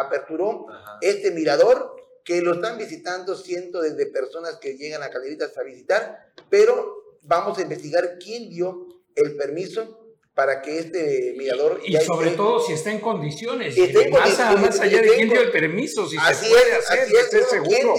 aperturó 0.00 0.66
este 1.00 1.30
mirador, 1.30 1.96
que 2.24 2.42
lo 2.42 2.54
están 2.54 2.76
visitando 2.76 3.36
cientos 3.36 3.96
de 3.96 4.06
personas 4.06 4.56
que 4.56 4.76
llegan 4.76 5.02
a 5.02 5.10
Caleritas 5.10 5.56
a 5.56 5.62
visitar, 5.62 6.32
pero 6.50 7.16
vamos 7.22 7.58
a 7.58 7.62
investigar 7.62 8.18
quién 8.18 8.50
dio 8.50 8.86
el 9.14 9.36
permiso 9.36 10.08
para 10.34 10.62
que 10.62 10.78
este 10.78 11.34
mirador... 11.36 11.80
Y, 11.84 11.96
sobre 11.96 12.30
todo 12.32 12.60
si 12.60 12.72
está 12.72 12.92
en 12.92 13.00
condiciones, 13.00 13.76
más, 14.10 14.80
allá 14.80 15.02
de 15.02 15.08
quién 15.08 15.28
dio 15.28 15.40
el 15.40 15.50
permiso, 15.50 16.06
si 16.06 16.16
se 16.16 16.48
puede 16.48 16.72
hacer, 16.74 17.08
es, 17.10 17.48
seguro. 17.48 17.94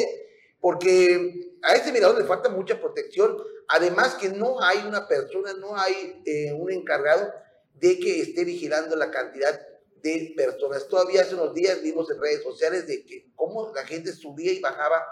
porque 0.61 1.57
a 1.61 1.75
este 1.75 1.91
mirador 1.91 2.17
le 2.17 2.25
falta 2.25 2.49
mucha 2.49 2.79
protección, 2.79 3.37
además 3.67 4.15
que 4.15 4.29
no 4.29 4.61
hay 4.61 4.79
una 4.87 5.07
persona, 5.07 5.53
no 5.53 5.75
hay 5.77 6.21
eh, 6.25 6.53
un 6.53 6.71
encargado 6.71 7.29
de 7.73 7.99
que 7.99 8.21
esté 8.21 8.45
vigilando 8.45 8.95
la 8.95 9.11
cantidad 9.11 9.59
de 10.01 10.33
personas. 10.35 10.87
Todavía 10.87 11.21
hace 11.21 11.35
unos 11.35 11.53
días 11.53 11.81
vimos 11.81 12.09
en 12.11 12.21
redes 12.21 12.43
sociales 12.43 12.87
de 12.87 13.05
que 13.05 13.31
cómo 13.35 13.71
la 13.73 13.85
gente 13.85 14.11
subía 14.13 14.51
y 14.51 14.59
bajaba 14.59 15.05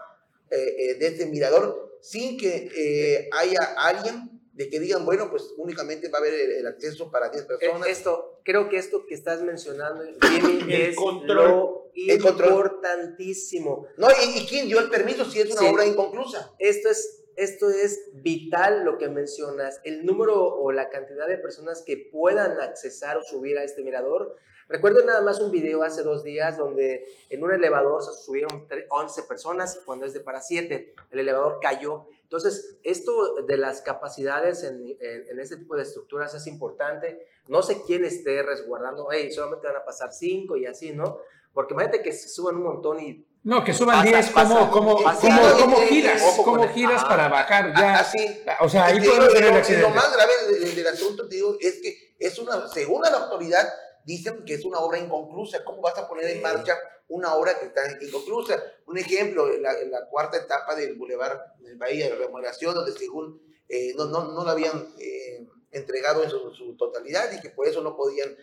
eh, 0.49 0.75
eh, 0.77 0.93
de 0.95 1.07
este 1.07 1.25
mirador 1.25 1.97
sin 2.01 2.37
que 2.37 2.69
eh, 2.75 3.29
haya 3.33 3.59
alguien 3.77 4.37
de 4.57 4.69
que 4.69 4.79
digan, 4.79 5.05
bueno, 5.05 5.29
pues 5.29 5.53
únicamente 5.57 6.09
va 6.09 6.17
a 6.17 6.21
haber 6.21 6.33
el, 6.33 6.65
acceso 6.65 7.11
para 7.11 7.29
10 7.29 7.45
personas. 7.45 7.87
Esto, 7.87 8.41
creo 8.43 8.69
que 8.69 8.77
esto 8.77 9.05
que 9.05 9.13
estás 9.13 9.43
mencionando, 9.43 10.03
Jimmy, 10.21 10.73
es 10.73 10.95
lo 10.95 11.91
importantísimo. 11.93 13.87
No, 13.97 14.07
¿y, 14.09 14.45
quién 14.47 14.67
dio 14.67 14.79
el 14.79 14.89
permiso 14.89 15.25
si 15.25 15.41
es 15.41 15.51
una 15.51 15.69
obra 15.69 15.85
inconclusa? 15.85 16.55
Esto 16.57 16.89
es, 16.89 17.23
esto 17.35 17.69
es 17.69 18.09
vital 18.13 18.83
lo 18.83 18.97
que 18.97 19.09
mencionas. 19.09 19.79
El 19.83 20.05
número 20.05 20.43
o 20.43 20.71
la 20.71 20.89
cantidad 20.89 21.27
de 21.27 21.37
personas 21.37 21.83
que 21.85 22.09
puedan 22.11 22.59
accesar 22.59 23.17
o 23.17 23.23
subir 23.23 23.59
a 23.59 23.63
este 23.63 23.83
mirador. 23.83 24.37
Recuerdo 24.69 25.05
nada 25.05 25.21
más 25.21 25.39
un 25.39 25.51
video 25.51 25.83
hace 25.83 26.03
dos 26.03 26.23
días 26.23 26.57
donde 26.57 27.07
en 27.29 27.43
un 27.43 27.53
elevador 27.53 28.03
se 28.03 28.13
subieron 28.23 28.67
11 28.89 29.23
personas 29.23 29.79
cuando 29.85 30.05
es 30.05 30.13
de 30.13 30.19
para 30.19 30.41
7. 30.41 30.93
El 31.11 31.19
elevador 31.19 31.59
cayó 31.61 32.05
entonces, 32.27 32.75
esto 32.83 33.35
de 33.47 33.55
las 33.55 33.81
capacidades 33.81 34.61
en, 34.63 34.97
en, 34.99 35.39
este 35.39 35.55
tipo 35.55 35.77
de 35.77 35.83
estructuras 35.83 36.33
es 36.33 36.45
importante. 36.45 37.25
No 37.47 37.63
sé 37.63 37.81
quién 37.87 38.03
esté 38.03 38.43
resguardando, 38.43 39.07
hey, 39.09 39.31
solamente 39.31 39.67
van 39.67 39.77
a 39.77 39.85
pasar 39.85 40.11
cinco 40.11 40.57
y 40.57 40.65
así, 40.65 40.91
¿no? 40.91 41.19
Porque 41.53 41.73
imagínate 41.73 42.03
que 42.03 42.11
se 42.11 42.27
suban 42.27 42.57
un 42.57 42.63
montón 42.63 42.99
y... 42.99 43.25
No, 43.43 43.63
que 43.63 43.73
suban 43.73 44.03
10, 44.03 44.31
¿cómo, 44.31 44.69
cómo, 44.69 44.97
cómo, 44.97 45.77
giras? 45.87 46.21
¿Cómo 46.43 46.67
giras 46.67 47.05
para 47.05 47.29
bajar 47.29 47.73
ya? 47.73 47.99
Así. 47.99 48.43
O 48.59 48.67
sea, 48.67 48.87
ahí 48.87 48.99
podemos 48.99 49.33
tener 49.33 49.51
el 49.51 49.57
accidente. 49.57 49.87
Lo 49.87 49.95
más 49.95 50.13
grave 50.13 50.33
del, 50.49 50.75
del 50.75 50.87
asunto, 50.87 51.29
te 51.29 51.35
digo, 51.35 51.55
es 51.61 51.79
que 51.81 52.13
es 52.19 52.37
una, 52.39 52.67
según 52.67 53.03
la 53.03 53.07
autoridad, 53.09 53.65
dicen 54.07 54.45
que 54.45 54.53
es 54.53 54.63
una 54.63 54.79
obra 54.79 54.97
inconclusa. 54.97 55.65
¿Cómo 55.65 55.81
vas 55.81 55.97
a 55.97 56.07
poner 56.07 56.25
en 56.27 56.41
marcha 56.41 56.79
una 57.09 57.35
obra 57.35 57.59
que 57.59 57.65
está 57.65 57.81
inconclusa? 58.01 58.57
Un 58.85 58.97
ejemplo, 58.97 59.49
la, 59.59 59.73
la 59.83 60.07
cuarta 60.07 60.37
etapa 60.37 60.75
del 60.75 60.95
Boulevard 60.95 61.37
del 61.59 61.75
Bahía 61.75 62.07
de 62.07 62.15
Remodelación, 62.15 62.73
donde 62.73 62.93
según 62.93 63.41
eh, 63.67 63.93
no, 63.97 64.05
no, 64.05 64.31
no 64.31 64.45
la 64.45 64.53
habían 64.53 64.95
eh, 64.97 65.45
entregado 65.71 66.23
en 66.23 66.29
su, 66.29 66.77
totalidad 66.77 67.29
y 67.33 67.41
que 67.41 67.49
por 67.49 67.67
eso 67.67 67.81
no 67.81 67.97
podían 67.97 68.33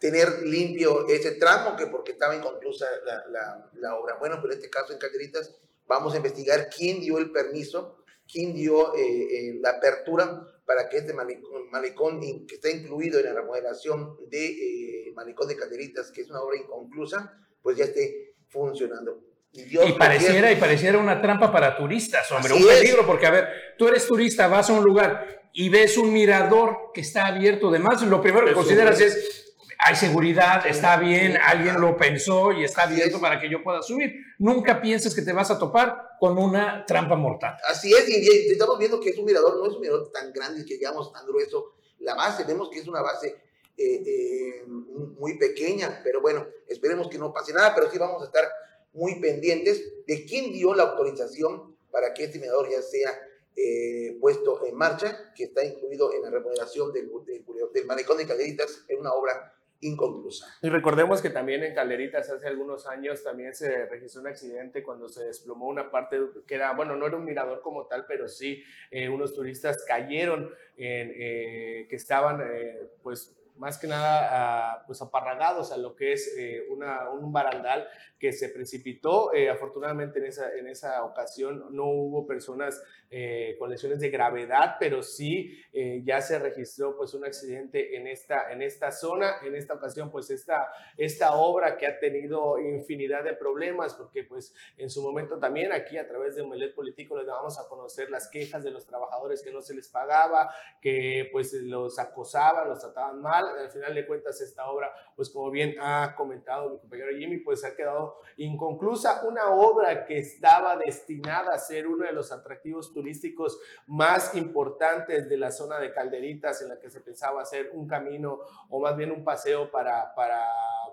tener 0.00 0.42
limpio 0.42 1.06
ese 1.06 1.36
tramo, 1.36 1.76
que 1.76 1.86
porque 1.86 2.10
estaba 2.10 2.34
inconclusa 2.34 2.86
la, 3.06 3.24
la, 3.28 3.70
la 3.74 3.96
obra. 3.96 4.16
Bueno, 4.18 4.40
pero 4.42 4.52
en 4.52 4.58
este 4.58 4.68
caso 4.68 4.92
en 4.92 4.98
Calderitas 4.98 5.54
vamos 5.86 6.12
a 6.12 6.16
investigar 6.16 6.68
quién 6.76 7.00
dio 7.00 7.18
el 7.18 7.30
permiso, 7.30 8.02
quién 8.26 8.52
dio 8.52 8.96
eh, 8.96 9.58
la 9.60 9.70
apertura 9.70 10.51
para 10.64 10.88
que 10.88 10.98
este 10.98 11.12
malecón, 11.12 12.20
que 12.46 12.54
está 12.54 12.70
incluido 12.70 13.18
en 13.18 13.26
la 13.26 13.34
remodelación 13.34 14.16
de 14.28 14.46
eh, 14.46 15.12
Malecón 15.14 15.48
de 15.48 15.56
Calderitas, 15.56 16.10
que 16.12 16.22
es 16.22 16.30
una 16.30 16.40
obra 16.40 16.56
inconclusa, 16.56 17.36
pues 17.62 17.76
ya 17.76 17.84
esté 17.84 18.34
funcionando. 18.48 19.20
Y, 19.54 19.92
pareciera, 19.98 20.50
y 20.50 20.56
pareciera 20.56 20.96
una 20.96 21.20
trampa 21.20 21.52
para 21.52 21.76
turistas, 21.76 22.30
hombre, 22.32 22.54
un 22.54 22.66
peligro, 22.66 23.06
porque 23.06 23.26
a 23.26 23.30
ver, 23.30 23.48
tú 23.76 23.86
eres 23.86 24.06
turista, 24.06 24.48
vas 24.48 24.70
a 24.70 24.72
un 24.72 24.82
lugar 24.82 25.50
y 25.52 25.68
ves 25.68 25.98
un 25.98 26.10
mirador 26.10 26.90
que 26.94 27.02
está 27.02 27.26
abierto, 27.26 27.68
además, 27.68 28.00
lo 28.02 28.22
primero 28.22 28.46
que 28.46 28.54
consideras 28.54 28.98
es 29.00 29.41
hay 29.84 29.96
seguridad, 29.96 30.64
está 30.66 30.96
bien, 30.96 31.36
alguien 31.36 31.80
lo 31.80 31.96
pensó 31.96 32.52
y 32.52 32.62
está 32.62 32.82
abierto 32.84 33.20
para 33.20 33.40
que 33.40 33.50
yo 33.50 33.64
pueda 33.64 33.82
subir. 33.82 34.14
Nunca 34.38 34.80
pienses 34.80 35.12
que 35.12 35.22
te 35.22 35.32
vas 35.32 35.50
a 35.50 35.58
topar 35.58 36.10
con 36.20 36.38
una 36.38 36.86
trampa 36.86 37.16
mortal. 37.16 37.56
Así 37.66 37.92
es, 37.92 38.08
y 38.08 38.52
estamos 38.52 38.78
viendo 38.78 39.00
que 39.00 39.10
es 39.10 39.18
un 39.18 39.24
mirador, 39.24 39.58
no 39.58 39.66
es 39.66 39.74
un 39.74 39.80
mirador 39.80 40.10
tan 40.12 40.32
grande 40.32 40.64
que 40.64 40.74
digamos 40.74 41.12
tan 41.12 41.26
grueso. 41.26 41.74
La 41.98 42.14
base, 42.14 42.44
vemos 42.44 42.70
que 42.70 42.78
es 42.78 42.86
una 42.86 43.02
base 43.02 43.36
eh, 43.76 44.02
eh, 44.06 44.64
muy 44.66 45.36
pequeña, 45.36 46.00
pero 46.04 46.20
bueno, 46.20 46.46
esperemos 46.68 47.08
que 47.08 47.18
no 47.18 47.32
pase 47.32 47.52
nada, 47.52 47.74
pero 47.74 47.90
sí 47.90 47.98
vamos 47.98 48.22
a 48.22 48.26
estar 48.26 48.44
muy 48.92 49.20
pendientes 49.20 50.04
de 50.06 50.24
quién 50.24 50.52
dio 50.52 50.74
la 50.74 50.84
autorización 50.84 51.76
para 51.90 52.14
que 52.14 52.24
este 52.24 52.38
mirador 52.38 52.70
ya 52.70 52.82
sea 52.82 53.10
eh, 53.56 54.16
puesto 54.20 54.64
en 54.64 54.76
marcha, 54.76 55.32
que 55.34 55.44
está 55.44 55.64
incluido 55.64 56.12
en 56.14 56.22
la 56.22 56.30
remodelación 56.30 56.92
del, 56.92 57.10
del, 57.26 57.44
del 57.74 57.86
malecón 57.86 58.18
de 58.18 58.26
Calderitas, 58.26 58.84
en 58.88 59.00
una 59.00 59.12
obra 59.12 59.52
inconclusa. 59.82 60.46
Y 60.62 60.68
recordemos 60.68 61.20
que 61.20 61.30
también 61.30 61.62
en 61.64 61.74
Calderitas 61.74 62.30
hace 62.30 62.46
algunos 62.46 62.86
años 62.86 63.22
también 63.22 63.54
se 63.54 63.86
registró 63.86 64.22
un 64.22 64.28
accidente 64.28 64.82
cuando 64.82 65.08
se 65.08 65.24
desplomó 65.24 65.66
una 65.66 65.90
parte 65.90 66.18
que 66.46 66.54
era, 66.54 66.72
bueno, 66.72 66.96
no 66.96 67.06
era 67.06 67.16
un 67.16 67.24
mirador 67.24 67.60
como 67.60 67.86
tal, 67.86 68.06
pero 68.06 68.28
sí 68.28 68.62
eh, 68.90 69.08
unos 69.08 69.34
turistas 69.34 69.84
cayeron, 69.86 70.50
en, 70.76 71.12
eh, 71.14 71.86
que 71.90 71.96
estaban 71.96 72.40
eh, 72.40 72.90
pues 73.02 73.36
más 73.56 73.78
que 73.78 73.86
nada 73.86 74.28
ah, 74.30 74.84
pues 74.86 75.02
aparragados 75.02 75.72
a 75.72 75.76
lo 75.76 75.94
que 75.94 76.12
es 76.12 76.34
una, 76.70 77.10
un 77.10 77.32
barandal 77.32 77.88
que 78.18 78.32
se 78.32 78.48
precipitó. 78.48 79.30
afortunadamente 79.50 80.18
en 80.18 80.26
esa, 80.26 80.54
en 80.54 80.68
esa 80.68 81.04
ocasión 81.04 81.66
no 81.70 81.86
hubo 81.86 82.26
personas 82.26 82.82
eh, 83.14 83.56
con 83.58 83.68
lesiones 83.68 84.00
de 84.00 84.08
gravedad, 84.08 84.76
pero 84.80 85.02
sí 85.02 85.62
eh, 85.74 86.00
ya 86.02 86.22
se 86.22 86.38
registró 86.38 86.96
pues 86.96 87.12
un 87.12 87.26
accidente 87.26 87.94
en 87.94 88.06
esta, 88.06 88.50
en 88.50 88.62
esta 88.62 88.90
zona, 88.90 89.34
en 89.44 89.54
esta 89.54 89.74
ocasión 89.74 90.10
pues 90.10 90.30
esta, 90.30 90.72
esta 90.96 91.34
obra 91.34 91.76
que 91.76 91.86
ha 91.86 91.98
tenido 91.98 92.58
infinidad 92.58 93.22
de 93.22 93.34
problemas, 93.34 93.92
porque 93.92 94.24
pues 94.24 94.54
en 94.78 94.88
su 94.88 95.02
momento 95.02 95.38
también 95.38 95.72
aquí 95.72 95.98
a 95.98 96.08
través 96.08 96.36
de 96.36 96.46
Melet 96.46 96.74
Político 96.74 97.14
les 97.18 97.26
damos 97.26 97.58
a 97.58 97.68
conocer 97.68 98.08
las 98.08 98.28
quejas 98.30 98.64
de 98.64 98.70
los 98.70 98.86
trabajadores 98.86 99.42
que 99.42 99.52
no 99.52 99.60
se 99.60 99.74
les 99.74 99.90
pagaba, 99.90 100.48
que 100.80 101.28
pues 101.32 101.52
los 101.52 101.98
acosaban, 101.98 102.66
los 102.66 102.80
trataban 102.80 103.20
mal, 103.20 103.44
al 103.60 103.70
final 103.70 103.94
de 103.94 104.06
cuentas 104.06 104.40
esta 104.40 104.68
obra 104.70 104.92
pues 105.16 105.30
como 105.30 105.50
bien 105.50 105.76
ha 105.80 106.14
comentado 106.16 106.70
mi 106.70 106.78
compañero 106.78 107.10
Jimmy 107.16 107.38
pues 107.38 107.64
ha 107.64 107.74
quedado 107.74 108.20
inconclusa, 108.36 109.22
una 109.26 109.50
obra 109.50 110.04
que 110.06 110.18
estaba 110.18 110.76
destinada 110.76 111.54
a 111.54 111.58
ser 111.58 111.86
uno 111.86 112.04
de 112.04 112.12
los 112.12 112.32
atractivos 112.32 112.92
turísticos 112.92 113.60
más 113.86 114.34
importantes 114.34 115.28
de 115.28 115.36
la 115.36 115.50
zona 115.50 115.78
de 115.78 115.92
Calderitas, 115.92 116.62
en 116.62 116.68
la 116.68 116.78
que 116.78 116.90
se 116.90 117.00
pensaba 117.00 117.42
hacer 117.42 117.70
un 117.72 117.86
camino 117.86 118.40
o 118.68 118.80
más 118.80 118.96
bien 118.96 119.12
un 119.12 119.24
paseo 119.24 119.70
para, 119.70 120.14
para, 120.14 120.46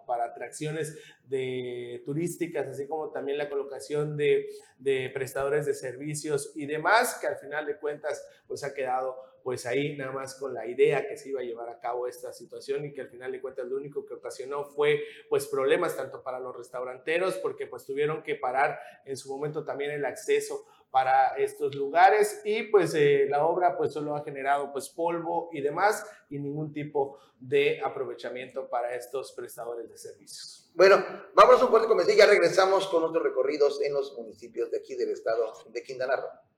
para 0.06 0.26
atracciones 0.26 0.98
de 1.26 2.02
turísticas, 2.06 2.68
así 2.68 2.88
como 2.88 3.12
también 3.12 3.38
la 3.38 3.50
colocación 3.50 4.18
de, 4.18 4.48
de 4.78 5.10
prestadores 5.14 5.66
de 5.66 5.74
servicios 5.74 6.52
y 6.56 6.66
demás, 6.66 7.18
que 7.20 7.28
al 7.28 7.38
final 7.38 7.66
de 7.66 7.78
cuentas 7.78 8.26
pues 8.48 8.64
ha 8.64 8.74
quedado 8.74 9.18
pues 9.50 9.66
ahí 9.66 9.98
nada 9.98 10.12
más 10.12 10.36
con 10.36 10.54
la 10.54 10.68
idea 10.68 11.08
que 11.08 11.18
se 11.18 11.30
iba 11.30 11.42
a 11.42 11.44
llevar 11.44 11.70
a 11.70 11.80
cabo 11.80 12.06
esta 12.06 12.32
situación 12.32 12.86
y 12.86 12.94
que 12.94 13.02
al 13.02 13.10
final 13.10 13.32
de 13.32 13.42
cuentas 13.42 13.66
lo 13.66 13.78
único 13.78 14.06
que 14.06 14.14
ocasionó 14.14 14.64
fue 14.64 15.02
pues 15.28 15.48
problemas 15.48 15.98
tanto 15.98 16.22
para 16.22 16.40
los 16.40 16.56
restauranteros 16.56 17.34
porque 17.38 17.66
pues 17.66 17.84
tuvieron 17.84 18.22
que 18.22 18.36
parar 18.36 18.80
en 19.06 19.18
su 19.18 19.28
momento 19.28 19.66
también 19.66 19.90
el 19.90 20.06
acceso 20.06 20.68
para 20.92 21.36
estos 21.38 21.74
lugares 21.74 22.42
y 22.46 22.62
pues 22.62 22.94
eh, 22.94 23.26
la 23.28 23.44
obra 23.44 23.76
pues 23.76 23.92
solo 23.92 24.16
ha 24.16 24.24
generado 24.24 24.72
pues 24.72 24.88
polvo 24.88 25.50
y 25.52 25.62
demás 25.62 26.06
y 26.30 26.38
ningún 26.38 26.72
tipo 26.72 27.18
de 27.40 27.82
aprovechamiento 27.84 28.70
para 28.70 28.94
estos 28.94 29.32
prestadores 29.32 29.90
de 29.90 29.98
servicios. 29.98 30.72
Bueno, 30.76 30.98
a 30.98 31.66
un 31.66 31.72
corte 31.72 31.88
comercial 31.88 32.16
y 32.16 32.20
ya 32.20 32.28
regresamos 32.28 32.88
con 32.90 33.04
otros 33.04 33.24
recorridos 33.24 33.82
en 33.82 33.94
los 33.94 34.16
municipios 34.16 34.70
de 34.70 34.78
aquí 34.78 34.94
del 34.94 35.10
estado 35.10 35.52
de 35.72 35.82
Quintana 35.82 36.18
Roo. 36.18 36.49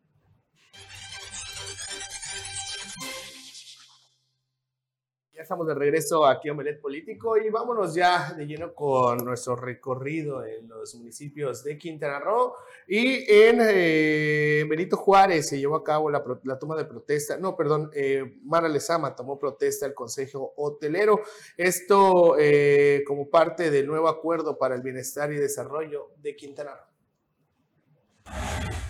Estamos 5.42 5.68
de 5.68 5.74
regreso 5.74 6.26
aquí 6.26 6.50
a 6.50 6.52
Omelet 6.52 6.80
Político 6.80 7.36
y 7.36 7.50
vámonos 7.50 7.96
ya 7.96 8.34
de 8.34 8.46
lleno 8.46 8.74
con 8.74 9.18
nuestro 9.26 9.56
recorrido 9.56 10.46
en 10.46 10.68
los 10.68 10.94
municipios 10.96 11.64
de 11.64 11.78
Quintana 11.78 12.20
Roo 12.20 12.54
y 12.88 13.26
en 13.32 13.60
eh, 13.62 14.66
Benito 14.70 14.98
Juárez 14.98 15.50
se 15.50 15.60
llevó 15.60 15.78
a 15.78 15.84
cabo 15.84 16.12
la, 16.12 16.24
toma 16.60 16.76
de 16.76 16.86
protesta, 16.86 17.38
no, 17.38 17.56
perdón, 17.56 17.90
eh, 17.94 18.38
Mara 18.44 18.70
Lezama 18.70 19.16
tomó 19.16 19.40
protesta 19.40 19.86
el 19.86 19.94
Consejo 19.94 20.54
Hotelero, 20.58 21.22
esto 21.58 22.36
eh, 22.38 23.04
como 23.08 23.30
parte 23.30 23.72
del 23.72 23.88
nuevo 23.88 24.08
acuerdo 24.08 24.58
para 24.58 24.76
el 24.76 24.82
bienestar 24.82 25.32
y 25.34 25.38
desarrollo 25.38 26.12
de 26.22 26.36
Quintana 26.36 26.76
Roo. 26.76 28.81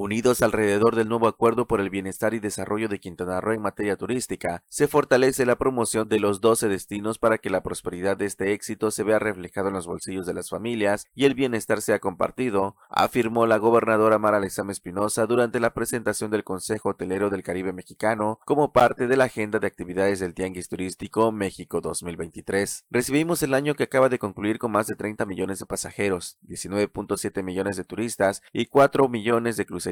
Unidos 0.00 0.42
alrededor 0.42 0.94
del 0.94 1.08
nuevo 1.08 1.26
acuerdo 1.26 1.66
por 1.66 1.80
el 1.80 1.90
bienestar 1.90 2.32
y 2.32 2.38
desarrollo 2.38 2.88
de 2.88 3.00
Quintana 3.00 3.40
Roo 3.40 3.54
en 3.54 3.60
materia 3.60 3.96
turística, 3.96 4.62
se 4.68 4.86
fortalece 4.86 5.44
la 5.44 5.58
promoción 5.58 6.08
de 6.08 6.20
los 6.20 6.40
12 6.40 6.68
destinos 6.68 7.18
para 7.18 7.38
que 7.38 7.50
la 7.50 7.64
prosperidad 7.64 8.16
de 8.16 8.26
este 8.26 8.52
éxito 8.52 8.92
se 8.92 9.02
vea 9.02 9.18
reflejado 9.18 9.66
en 9.66 9.74
los 9.74 9.88
bolsillos 9.88 10.24
de 10.24 10.34
las 10.34 10.50
familias 10.50 11.04
y 11.16 11.24
el 11.24 11.34
bienestar 11.34 11.82
sea 11.82 11.98
compartido, 11.98 12.76
afirmó 12.88 13.46
la 13.46 13.56
gobernadora 13.56 14.20
Mara 14.20 14.36
Alexam 14.36 14.70
Espinosa 14.70 15.26
durante 15.26 15.58
la 15.58 15.74
presentación 15.74 16.30
del 16.30 16.44
Consejo 16.44 16.90
Hotelero 16.90 17.28
del 17.28 17.42
Caribe 17.42 17.72
Mexicano 17.72 18.38
como 18.44 18.72
parte 18.72 19.08
de 19.08 19.16
la 19.16 19.24
agenda 19.24 19.58
de 19.58 19.66
actividades 19.66 20.20
del 20.20 20.34
Tianguis 20.34 20.68
Turístico 20.68 21.32
México 21.32 21.80
2023. 21.80 22.84
Recibimos 22.88 23.42
el 23.42 23.52
año 23.52 23.74
que 23.74 23.82
acaba 23.82 24.08
de 24.08 24.20
concluir 24.20 24.60
con 24.60 24.70
más 24.70 24.86
de 24.86 24.94
30 24.94 25.26
millones 25.26 25.58
de 25.58 25.66
pasajeros, 25.66 26.38
19.7 26.46 27.42
millones 27.42 27.76
de 27.76 27.82
turistas 27.82 28.42
y 28.52 28.66
4 28.66 29.08
millones 29.08 29.56
de 29.56 29.66
cruceros 29.66 29.87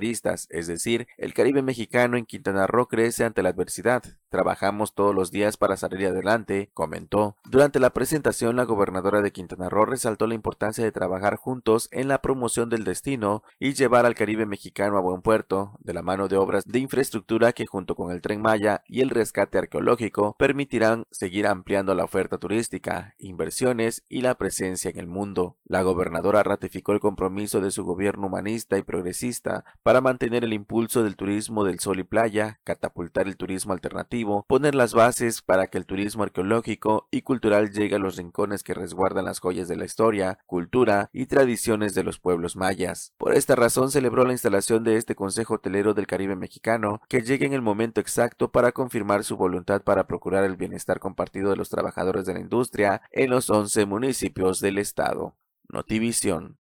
es 0.50 0.66
decir, 0.66 1.08
el 1.16 1.34
Caribe 1.34 1.62
mexicano 1.62 2.16
en 2.16 2.26
Quintana 2.26 2.66
Roo 2.66 2.86
crece 2.86 3.24
ante 3.24 3.42
la 3.42 3.48
adversidad. 3.50 4.02
Trabajamos 4.28 4.94
todos 4.94 5.14
los 5.14 5.30
días 5.30 5.56
para 5.56 5.76
salir 5.76 6.06
adelante, 6.06 6.70
comentó. 6.74 7.36
Durante 7.48 7.80
la 7.80 7.90
presentación, 7.90 8.56
la 8.56 8.64
gobernadora 8.64 9.22
de 9.22 9.32
Quintana 9.32 9.68
Roo 9.68 9.86
resaltó 9.86 10.26
la 10.26 10.34
importancia 10.34 10.84
de 10.84 10.92
trabajar 10.92 11.36
juntos 11.36 11.88
en 11.92 12.08
la 12.08 12.20
promoción 12.20 12.68
del 12.68 12.84
destino 12.84 13.42
y 13.58 13.72
llevar 13.72 14.04
al 14.04 14.14
Caribe 14.14 14.46
mexicano 14.46 14.98
a 14.98 15.00
buen 15.00 15.22
puerto, 15.22 15.78
de 15.80 15.94
la 15.94 16.02
mano 16.02 16.28
de 16.28 16.36
obras 16.36 16.64
de 16.66 16.78
infraestructura 16.78 17.52
que 17.52 17.66
junto 17.66 17.94
con 17.94 18.10
el 18.12 18.20
tren 18.20 18.42
Maya 18.42 18.82
y 18.86 19.00
el 19.00 19.10
rescate 19.10 19.58
arqueológico 19.58 20.36
permitirán 20.38 21.04
seguir 21.10 21.46
ampliando 21.46 21.94
la 21.94 22.04
oferta 22.04 22.38
turística, 22.38 23.14
inversiones 23.18 24.04
y 24.08 24.20
la 24.20 24.34
presencia 24.34 24.90
en 24.90 24.98
el 24.98 25.06
mundo. 25.06 25.56
La 25.64 25.82
gobernadora 25.82 26.42
ratificó 26.42 26.92
el 26.92 27.00
compromiso 27.00 27.60
de 27.60 27.70
su 27.70 27.84
gobierno 27.84 28.26
humanista 28.26 28.76
y 28.78 28.82
progresista 28.82 29.64
para 29.86 30.00
mantener 30.00 30.42
el 30.42 30.52
impulso 30.52 31.04
del 31.04 31.14
turismo 31.14 31.62
del 31.62 31.78
sol 31.78 32.00
y 32.00 32.02
playa, 32.02 32.58
catapultar 32.64 33.28
el 33.28 33.36
turismo 33.36 33.72
alternativo, 33.72 34.44
poner 34.48 34.74
las 34.74 34.94
bases 34.94 35.42
para 35.42 35.68
que 35.68 35.78
el 35.78 35.86
turismo 35.86 36.24
arqueológico 36.24 37.06
y 37.12 37.22
cultural 37.22 37.70
llegue 37.70 37.94
a 37.94 38.00
los 38.00 38.16
rincones 38.16 38.64
que 38.64 38.74
resguardan 38.74 39.26
las 39.26 39.38
joyas 39.38 39.68
de 39.68 39.76
la 39.76 39.84
historia, 39.84 40.40
cultura 40.44 41.08
y 41.12 41.26
tradiciones 41.26 41.94
de 41.94 42.02
los 42.02 42.18
pueblos 42.18 42.56
mayas. 42.56 43.12
Por 43.16 43.32
esta 43.32 43.54
razón 43.54 43.92
celebró 43.92 44.24
la 44.24 44.32
instalación 44.32 44.82
de 44.82 44.96
este 44.96 45.14
Consejo 45.14 45.54
Hotelero 45.54 45.94
del 45.94 46.08
Caribe 46.08 46.34
Mexicano, 46.34 47.00
que 47.08 47.22
llegue 47.22 47.46
en 47.46 47.52
el 47.52 47.62
momento 47.62 48.00
exacto 48.00 48.50
para 48.50 48.72
confirmar 48.72 49.22
su 49.22 49.36
voluntad 49.36 49.82
para 49.82 50.08
procurar 50.08 50.42
el 50.42 50.56
bienestar 50.56 50.98
compartido 50.98 51.50
de 51.50 51.56
los 51.58 51.68
trabajadores 51.68 52.26
de 52.26 52.34
la 52.34 52.40
industria 52.40 53.02
en 53.12 53.30
los 53.30 53.50
11 53.50 53.86
municipios 53.86 54.58
del 54.58 54.78
estado. 54.78 55.36
Notivisión. 55.68 56.58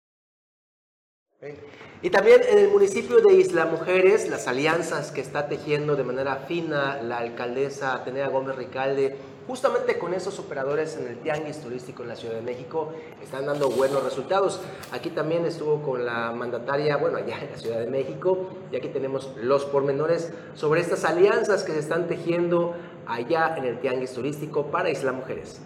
Y 2.02 2.09
también 2.09 2.40
en 2.49 2.57
el 2.57 2.69
municipio 2.69 3.21
de 3.21 3.35
Isla 3.35 3.66
Mujeres, 3.66 4.26
las 4.30 4.49
alianzas 4.49 5.11
que 5.11 5.21
está 5.21 5.49
tejiendo 5.49 5.97
de 5.97 6.04
manera 6.04 6.37
fina 6.49 6.99
la 7.02 7.19
alcaldesa 7.19 7.92
Atenea 7.92 8.28
Gómez 8.28 8.57
Ricalde, 8.57 9.19
justamente 9.47 9.99
con 9.99 10.14
esos 10.14 10.38
operadores 10.38 10.97
en 10.97 11.09
el 11.09 11.19
Tianguis 11.19 11.61
Turístico 11.61 12.02
en 12.02 12.09
la 12.09 12.16
Ciudad 12.16 12.37
de 12.37 12.40
México, 12.40 12.95
están 13.23 13.45
dando 13.45 13.69
buenos 13.69 14.02
resultados. 14.02 14.62
Aquí 14.92 15.11
también 15.11 15.45
estuvo 15.45 15.83
con 15.83 16.07
la 16.07 16.33
mandataria, 16.33 16.97
bueno, 16.97 17.19
allá 17.19 17.38
en 17.38 17.50
la 17.50 17.59
Ciudad 17.59 17.78
de 17.80 17.88
México, 17.88 18.49
y 18.73 18.76
aquí 18.76 18.88
tenemos 18.88 19.33
los 19.37 19.66
pormenores 19.66 20.33
sobre 20.54 20.80
estas 20.80 21.04
alianzas 21.04 21.64
que 21.64 21.73
se 21.73 21.80
están 21.80 22.09
tejiendo 22.09 22.76
allá 23.07 23.57
en 23.59 23.66
el 23.66 23.78
Tianguis 23.78 24.14
Turístico 24.14 24.69
para 24.69 24.88
Isla 24.88 25.12
Mujeres. 25.12 25.61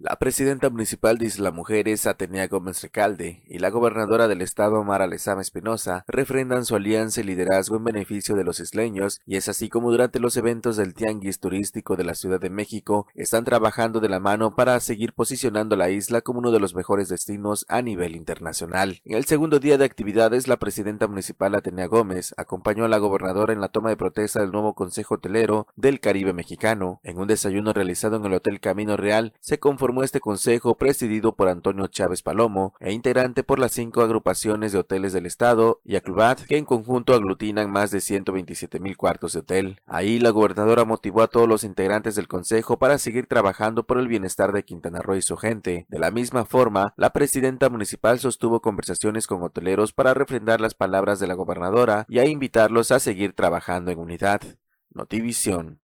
La 0.00 0.14
presidenta 0.14 0.70
municipal 0.70 1.18
de 1.18 1.26
Isla 1.26 1.50
Mujeres, 1.50 2.06
Atenea 2.06 2.46
Gómez 2.46 2.80
Recalde, 2.82 3.42
y 3.48 3.58
la 3.58 3.70
gobernadora 3.70 4.28
del 4.28 4.42
estado, 4.42 4.84
Mara 4.84 5.08
Lezama 5.08 5.42
Espinosa, 5.42 6.04
refrendan 6.06 6.64
su 6.64 6.76
alianza 6.76 7.20
y 7.20 7.24
liderazgo 7.24 7.78
en 7.78 7.82
beneficio 7.82 8.36
de 8.36 8.44
los 8.44 8.60
isleños, 8.60 9.20
y 9.26 9.34
es 9.34 9.48
así 9.48 9.68
como 9.68 9.90
durante 9.90 10.20
los 10.20 10.36
eventos 10.36 10.76
del 10.76 10.94
Tianguis 10.94 11.40
Turístico 11.40 11.96
de 11.96 12.04
la 12.04 12.14
Ciudad 12.14 12.38
de 12.38 12.48
México 12.48 13.08
están 13.16 13.44
trabajando 13.44 13.98
de 13.98 14.08
la 14.08 14.20
mano 14.20 14.54
para 14.54 14.78
seguir 14.78 15.14
posicionando 15.14 15.74
la 15.74 15.90
isla 15.90 16.20
como 16.20 16.38
uno 16.38 16.52
de 16.52 16.60
los 16.60 16.76
mejores 16.76 17.08
destinos 17.08 17.66
a 17.68 17.82
nivel 17.82 18.14
internacional. 18.14 19.00
En 19.04 19.16
el 19.16 19.24
segundo 19.24 19.58
día 19.58 19.78
de 19.78 19.84
actividades, 19.84 20.46
la 20.46 20.58
presidenta 20.58 21.08
municipal 21.08 21.56
Atenea 21.56 21.86
Gómez 21.86 22.34
acompañó 22.36 22.84
a 22.84 22.88
la 22.88 22.98
gobernadora 22.98 23.52
en 23.52 23.60
la 23.60 23.66
toma 23.66 23.88
de 23.90 23.96
protesta 23.96 24.42
del 24.42 24.52
nuevo 24.52 24.74
Consejo 24.74 25.16
Hotelero 25.16 25.66
del 25.74 25.98
Caribe 25.98 26.32
Mexicano. 26.32 27.00
En 27.02 27.18
un 27.18 27.26
desayuno 27.26 27.72
realizado 27.72 28.14
en 28.14 28.24
el 28.26 28.34
Hotel 28.34 28.60
Camino 28.60 28.96
Real, 28.96 29.34
se 29.40 29.58
conformó 29.58 29.87
formó 29.88 30.02
este 30.02 30.20
consejo 30.20 30.76
presidido 30.76 31.34
por 31.34 31.48
Antonio 31.48 31.86
Chávez 31.86 32.20
Palomo 32.20 32.74
e 32.78 32.92
integrante 32.92 33.42
por 33.42 33.58
las 33.58 33.72
cinco 33.72 34.02
agrupaciones 34.02 34.70
de 34.70 34.80
hoteles 34.80 35.14
del 35.14 35.24
estado 35.24 35.80
y 35.82 35.96
Aclubat, 35.96 36.42
que 36.42 36.58
en 36.58 36.66
conjunto 36.66 37.14
aglutinan 37.14 37.70
más 37.70 37.90
de 37.90 38.02
127 38.02 38.80
mil 38.80 38.98
cuartos 38.98 39.32
de 39.32 39.38
hotel. 39.38 39.80
Ahí 39.86 40.18
la 40.18 40.28
gobernadora 40.28 40.84
motivó 40.84 41.22
a 41.22 41.28
todos 41.28 41.48
los 41.48 41.64
integrantes 41.64 42.16
del 42.16 42.28
consejo 42.28 42.78
para 42.78 42.98
seguir 42.98 43.28
trabajando 43.28 43.84
por 43.84 43.96
el 43.96 44.08
bienestar 44.08 44.52
de 44.52 44.62
Quintana 44.62 45.00
Roo 45.00 45.16
y 45.16 45.22
su 45.22 45.38
gente. 45.38 45.86
De 45.88 45.98
la 45.98 46.10
misma 46.10 46.44
forma, 46.44 46.92
la 46.98 47.14
presidenta 47.14 47.70
municipal 47.70 48.18
sostuvo 48.18 48.60
conversaciones 48.60 49.26
con 49.26 49.42
hoteleros 49.42 49.94
para 49.94 50.12
refrendar 50.12 50.60
las 50.60 50.74
palabras 50.74 51.18
de 51.18 51.28
la 51.28 51.34
gobernadora 51.34 52.04
y 52.10 52.18
a 52.18 52.26
invitarlos 52.26 52.92
a 52.92 53.00
seguir 53.00 53.32
trabajando 53.32 53.90
en 53.90 54.00
unidad. 54.00 54.42
Notivisión. 54.90 55.80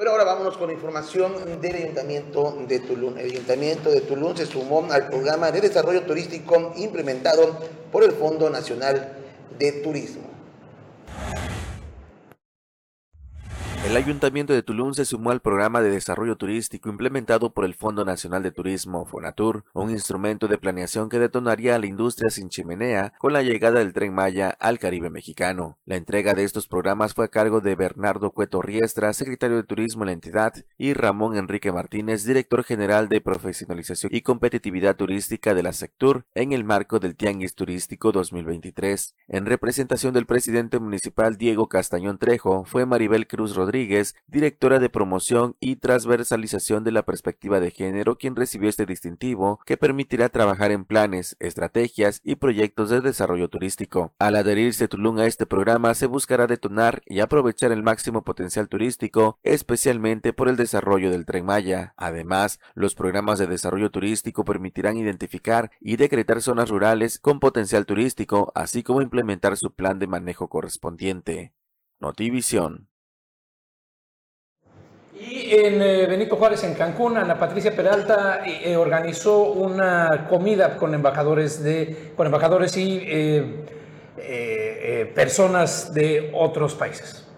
Bueno, 0.00 0.12
ahora 0.12 0.24
vámonos 0.24 0.56
con 0.56 0.70
información 0.70 1.60
del 1.60 1.76
Ayuntamiento 1.76 2.56
de 2.66 2.80
Tulum. 2.80 3.18
El 3.18 3.26
Ayuntamiento 3.32 3.90
de 3.90 4.00
Tulum 4.00 4.34
se 4.34 4.46
sumó 4.46 4.90
al 4.90 5.08
programa 5.08 5.52
de 5.52 5.60
desarrollo 5.60 6.04
turístico 6.04 6.72
implementado 6.76 7.54
por 7.92 8.02
el 8.04 8.12
Fondo 8.12 8.48
Nacional 8.48 9.12
de 9.58 9.72
Turismo. 9.72 10.22
El 13.82 13.96
Ayuntamiento 13.96 14.52
de 14.52 14.62
Tulum 14.62 14.92
se 14.92 15.06
sumó 15.06 15.30
al 15.30 15.40
programa 15.40 15.80
de 15.80 15.90
desarrollo 15.90 16.36
turístico 16.36 16.90
implementado 16.90 17.54
por 17.54 17.64
el 17.64 17.74
Fondo 17.74 18.04
Nacional 18.04 18.42
de 18.42 18.52
Turismo, 18.52 19.06
FONATUR, 19.06 19.64
un 19.72 19.90
instrumento 19.90 20.48
de 20.48 20.58
planeación 20.58 21.08
que 21.08 21.18
detonaría 21.18 21.74
a 21.74 21.78
la 21.78 21.86
industria 21.86 22.28
sin 22.28 22.50
chimenea 22.50 23.14
con 23.18 23.32
la 23.32 23.42
llegada 23.42 23.78
del 23.78 23.94
tren 23.94 24.14
Maya 24.14 24.50
al 24.60 24.78
Caribe 24.78 25.08
mexicano. 25.08 25.78
La 25.86 25.96
entrega 25.96 26.34
de 26.34 26.44
estos 26.44 26.68
programas 26.68 27.14
fue 27.14 27.24
a 27.24 27.28
cargo 27.28 27.62
de 27.62 27.74
Bernardo 27.74 28.32
Cueto 28.32 28.60
Riestra, 28.60 29.14
secretario 29.14 29.56
de 29.56 29.64
Turismo 29.64 30.02
en 30.02 30.08
la 30.08 30.12
entidad, 30.12 30.52
y 30.76 30.92
Ramón 30.92 31.38
Enrique 31.38 31.72
Martínez, 31.72 32.24
director 32.24 32.64
general 32.64 33.08
de 33.08 33.22
Profesionalización 33.22 34.14
y 34.14 34.20
Competitividad 34.20 34.96
Turística 34.96 35.54
de 35.54 35.62
la 35.62 35.72
Sectur, 35.72 36.26
en 36.34 36.52
el 36.52 36.64
marco 36.64 36.98
del 36.98 37.16
Tianguis 37.16 37.54
Turístico 37.54 38.12
2023. 38.12 39.16
En 39.26 39.46
representación 39.46 40.12
del 40.12 40.26
presidente 40.26 40.78
municipal 40.78 41.38
Diego 41.38 41.68
Castañón 41.70 42.18
Trejo, 42.18 42.64
fue 42.66 42.84
Maribel 42.84 43.26
Cruz 43.26 43.56
Rodríguez 43.56 43.69
Rodríguez, 43.70 44.16
directora 44.26 44.80
de 44.80 44.88
promoción 44.88 45.54
y 45.60 45.76
transversalización 45.76 46.82
de 46.82 46.90
la 46.90 47.04
perspectiva 47.04 47.60
de 47.60 47.70
género, 47.70 48.18
quien 48.18 48.34
recibió 48.34 48.68
este 48.68 48.84
distintivo 48.84 49.60
que 49.64 49.76
permitirá 49.76 50.28
trabajar 50.28 50.72
en 50.72 50.84
planes, 50.84 51.36
estrategias 51.38 52.20
y 52.24 52.34
proyectos 52.34 52.90
de 52.90 53.00
desarrollo 53.00 53.48
turístico. 53.48 54.12
Al 54.18 54.34
adherirse 54.34 54.88
Tulum 54.88 55.18
a 55.18 55.26
este 55.26 55.46
programa, 55.46 55.94
se 55.94 56.06
buscará 56.06 56.48
detonar 56.48 57.02
y 57.06 57.20
aprovechar 57.20 57.70
el 57.70 57.84
máximo 57.84 58.24
potencial 58.24 58.68
turístico, 58.68 59.38
especialmente 59.44 60.32
por 60.32 60.48
el 60.48 60.56
desarrollo 60.56 61.12
del 61.12 61.24
tren 61.24 61.46
Maya. 61.46 61.94
Además, 61.96 62.58
los 62.74 62.96
programas 62.96 63.38
de 63.38 63.46
desarrollo 63.46 63.92
turístico 63.92 64.44
permitirán 64.44 64.96
identificar 64.96 65.70
y 65.80 65.94
decretar 65.94 66.42
zonas 66.42 66.70
rurales 66.70 67.20
con 67.20 67.38
potencial 67.38 67.86
turístico, 67.86 68.50
así 68.56 68.82
como 68.82 69.00
implementar 69.00 69.56
su 69.56 69.72
plan 69.72 70.00
de 70.00 70.08
manejo 70.08 70.48
correspondiente. 70.48 71.52
Notivisión. 72.00 72.89
Y 75.20 75.54
en 75.54 75.82
eh, 75.82 76.06
Benito 76.06 76.36
Juárez, 76.36 76.64
en 76.64 76.74
Cancún, 76.74 77.18
Ana 77.18 77.38
Patricia 77.38 77.76
Peralta 77.76 78.42
eh, 78.46 78.74
organizó 78.76 79.52
una 79.52 80.26
comida 80.30 80.76
con 80.76 80.94
embajadores, 80.94 81.62
de, 81.62 82.12
con 82.16 82.26
embajadores 82.26 82.76
y 82.76 83.02
eh, 83.06 83.66
personas 85.14 85.92
de 85.92 86.30
otros 86.32 86.74
países. 86.74 87.29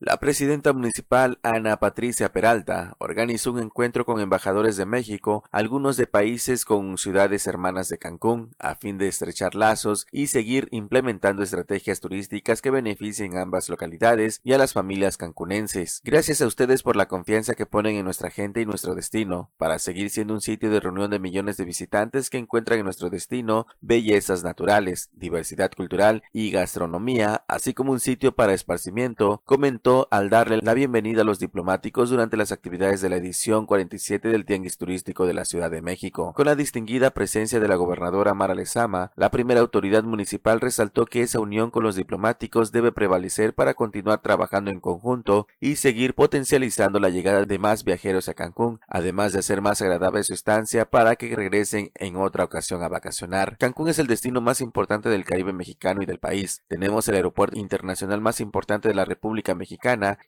La 0.00 0.16
presidenta 0.18 0.72
municipal 0.72 1.40
Ana 1.42 1.78
Patricia 1.78 2.32
Peralta 2.32 2.94
organizó 3.00 3.50
un 3.50 3.58
encuentro 3.58 4.06
con 4.06 4.20
embajadores 4.20 4.76
de 4.76 4.86
México, 4.86 5.42
algunos 5.50 5.96
de 5.96 6.06
países 6.06 6.64
con 6.64 6.96
ciudades 6.98 7.48
hermanas 7.48 7.88
de 7.88 7.98
Cancún, 7.98 8.54
a 8.60 8.76
fin 8.76 8.96
de 8.96 9.08
estrechar 9.08 9.56
lazos 9.56 10.06
y 10.12 10.28
seguir 10.28 10.68
implementando 10.70 11.42
estrategias 11.42 11.98
turísticas 11.98 12.62
que 12.62 12.70
beneficien 12.70 13.36
a 13.36 13.42
ambas 13.42 13.68
localidades 13.68 14.40
y 14.44 14.52
a 14.52 14.58
las 14.58 14.72
familias 14.72 15.16
cancunenses. 15.16 16.00
Gracias 16.04 16.42
a 16.42 16.46
ustedes 16.46 16.84
por 16.84 16.94
la 16.94 17.08
confianza 17.08 17.56
que 17.56 17.66
ponen 17.66 17.96
en 17.96 18.04
nuestra 18.04 18.30
gente 18.30 18.60
y 18.60 18.66
nuestro 18.66 18.94
destino, 18.94 19.50
para 19.56 19.80
seguir 19.80 20.10
siendo 20.10 20.32
un 20.32 20.42
sitio 20.42 20.70
de 20.70 20.78
reunión 20.78 21.10
de 21.10 21.18
millones 21.18 21.56
de 21.56 21.64
visitantes 21.64 22.30
que 22.30 22.38
encuentran 22.38 22.78
en 22.78 22.84
nuestro 22.84 23.10
destino 23.10 23.66
bellezas 23.80 24.44
naturales, 24.44 25.10
diversidad 25.12 25.72
cultural 25.76 26.22
y 26.32 26.52
gastronomía, 26.52 27.44
así 27.48 27.74
como 27.74 27.90
un 27.90 27.98
sitio 27.98 28.36
para 28.36 28.54
esparcimiento, 28.54 29.42
comentó 29.44 29.87
al 30.10 30.28
darle 30.28 30.58
la 30.60 30.74
bienvenida 30.74 31.22
a 31.22 31.24
los 31.24 31.38
diplomáticos 31.38 32.10
durante 32.10 32.36
las 32.36 32.52
actividades 32.52 33.00
de 33.00 33.08
la 33.08 33.16
edición 33.16 33.64
47 33.64 34.28
del 34.28 34.44
Tianguis 34.44 34.76
Turístico 34.76 35.24
de 35.24 35.32
la 35.32 35.46
Ciudad 35.46 35.70
de 35.70 35.80
México. 35.80 36.34
Con 36.34 36.44
la 36.44 36.54
distinguida 36.54 37.12
presencia 37.12 37.58
de 37.58 37.68
la 37.68 37.76
gobernadora 37.76 38.34
Mara 38.34 38.54
Lezama, 38.54 39.12
la 39.16 39.30
primera 39.30 39.60
autoridad 39.60 40.04
municipal 40.04 40.60
resaltó 40.60 41.06
que 41.06 41.22
esa 41.22 41.40
unión 41.40 41.70
con 41.70 41.84
los 41.84 41.96
diplomáticos 41.96 42.70
debe 42.70 42.92
prevalecer 42.92 43.54
para 43.54 43.72
continuar 43.72 44.20
trabajando 44.20 44.70
en 44.70 44.80
conjunto 44.80 45.46
y 45.58 45.76
seguir 45.76 46.14
potencializando 46.14 47.00
la 47.00 47.08
llegada 47.08 47.46
de 47.46 47.58
más 47.58 47.82
viajeros 47.82 48.28
a 48.28 48.34
Cancún, 48.34 48.80
además 48.88 49.32
de 49.32 49.38
hacer 49.38 49.62
más 49.62 49.80
agradable 49.80 50.22
su 50.22 50.34
estancia 50.34 50.84
para 50.90 51.16
que 51.16 51.34
regresen 51.34 51.92
en 51.94 52.16
otra 52.16 52.44
ocasión 52.44 52.82
a 52.82 52.88
vacacionar. 52.88 53.56
Cancún 53.56 53.88
es 53.88 53.98
el 53.98 54.06
destino 54.06 54.42
más 54.42 54.60
importante 54.60 55.08
del 55.08 55.24
Caribe 55.24 55.54
mexicano 55.54 56.02
y 56.02 56.06
del 56.06 56.18
país. 56.18 56.62
Tenemos 56.68 57.08
el 57.08 57.14
aeropuerto 57.14 57.58
internacional 57.58 58.20
más 58.20 58.42
importante 58.42 58.88
de 58.88 58.94
la 58.94 59.06
República 59.06 59.54
Mexicana 59.54 59.77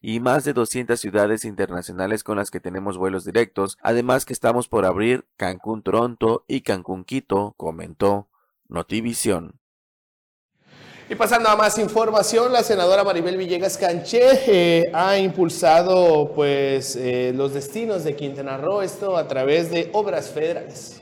Y 0.01 0.21
más 0.21 0.45
de 0.45 0.53
200 0.53 0.99
ciudades 0.99 1.45
internacionales 1.45 2.25
con 2.25 2.37
las 2.37 2.51
que 2.51 2.61
tenemos 2.61 2.97
vuelos 2.97 3.25
directos, 3.25 3.79
además 3.83 4.25
que 4.25 4.33
estamos 4.33 4.69
por 4.69 4.85
abrir 4.85 5.27
Cancún 5.37 5.83
Toronto 5.83 6.45
y 6.49 6.63
Cancún 6.63 7.05
Quito, 7.05 7.55
comentó 7.57 8.29
Notivisión. 8.69 9.61
Y 11.11 11.17
pasando 11.17 11.49
a 11.49 11.57
más 11.57 11.77
información, 11.79 12.53
la 12.53 12.63
senadora 12.63 13.03
Maribel 13.03 13.37
Villegas 13.37 13.77
Canché 13.77 14.43
eh, 14.47 14.91
ha 14.95 15.19
impulsado 15.19 16.31
pues 16.37 16.95
eh, 16.95 17.33
los 17.35 17.53
destinos 17.53 18.05
de 18.05 18.15
Quintana 18.15 18.57
Roo, 18.59 18.81
esto 18.81 19.17
a 19.17 19.27
través 19.27 19.73
de 19.73 19.91
obras 19.93 20.31
federales. 20.31 21.00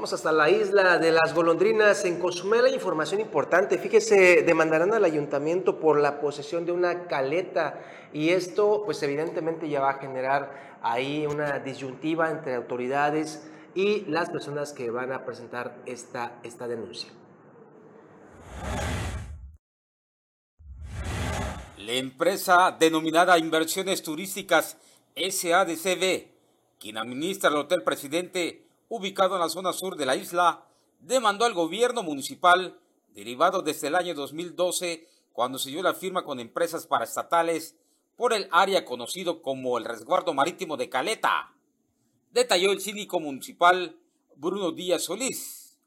Vamos 0.00 0.14
hasta 0.14 0.32
la 0.32 0.48
isla 0.48 0.96
de 0.96 1.12
las 1.12 1.34
golondrinas. 1.34 2.06
En 2.06 2.18
Cozumel 2.18 2.72
información 2.72 3.20
importante. 3.20 3.76
Fíjese, 3.76 4.40
demandarán 4.46 4.94
al 4.94 5.04
ayuntamiento 5.04 5.78
por 5.78 6.00
la 6.00 6.22
posesión 6.22 6.64
de 6.64 6.72
una 6.72 7.06
caleta 7.06 7.82
y 8.10 8.30
esto 8.30 8.80
pues 8.86 9.02
evidentemente 9.02 9.68
ya 9.68 9.82
va 9.82 9.90
a 9.90 9.98
generar 9.98 10.78
ahí 10.80 11.26
una 11.26 11.58
disyuntiva 11.58 12.30
entre 12.30 12.54
autoridades 12.54 13.46
y 13.74 14.06
las 14.06 14.30
personas 14.30 14.72
que 14.72 14.88
van 14.88 15.12
a 15.12 15.26
presentar 15.26 15.76
esta, 15.84 16.40
esta 16.44 16.66
denuncia. 16.66 17.10
La 21.76 21.92
empresa 21.92 22.74
denominada 22.80 23.36
Inversiones 23.36 24.02
Turísticas 24.02 24.78
SADCB, 25.14 26.28
quien 26.78 26.96
administra 26.96 27.50
el 27.50 27.56
Hotel 27.56 27.82
Presidente, 27.82 28.69
ubicado 28.90 29.36
en 29.36 29.40
la 29.40 29.48
zona 29.48 29.72
sur 29.72 29.96
de 29.96 30.04
la 30.04 30.16
isla, 30.16 30.66
demandó 30.98 31.46
al 31.46 31.54
gobierno 31.54 32.02
municipal, 32.02 32.78
derivado 33.14 33.62
desde 33.62 33.86
el 33.86 33.94
año 33.94 34.14
2012, 34.14 35.08
cuando 35.32 35.58
se 35.58 35.70
dio 35.70 35.82
la 35.82 35.94
firma 35.94 36.24
con 36.24 36.40
empresas 36.40 36.86
paraestatales 36.86 37.76
por 38.16 38.34
el 38.34 38.48
área 38.50 38.84
conocido 38.84 39.42
como 39.42 39.78
el 39.78 39.84
resguardo 39.84 40.34
marítimo 40.34 40.76
de 40.76 40.88
Caleta. 40.88 41.54
Detalló 42.32 42.72
el 42.72 42.80
síndico 42.80 43.20
municipal 43.20 43.96
Bruno 44.34 44.72
Díaz 44.72 45.04
Solís. 45.04 45.78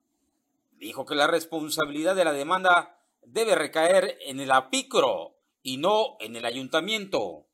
Dijo 0.77 1.05
que 1.05 1.15
la 1.15 1.27
responsabilidad 1.27 2.15
de 2.15 2.25
la 2.25 2.31
demanda 2.31 2.97
debe 3.25 3.55
recaer 3.55 4.17
en 4.21 4.39
el 4.39 4.51
apicro 4.51 5.35
y 5.61 5.77
no 5.77 6.15
en 6.21 6.37
el 6.37 6.45
ayuntamiento. 6.45 7.45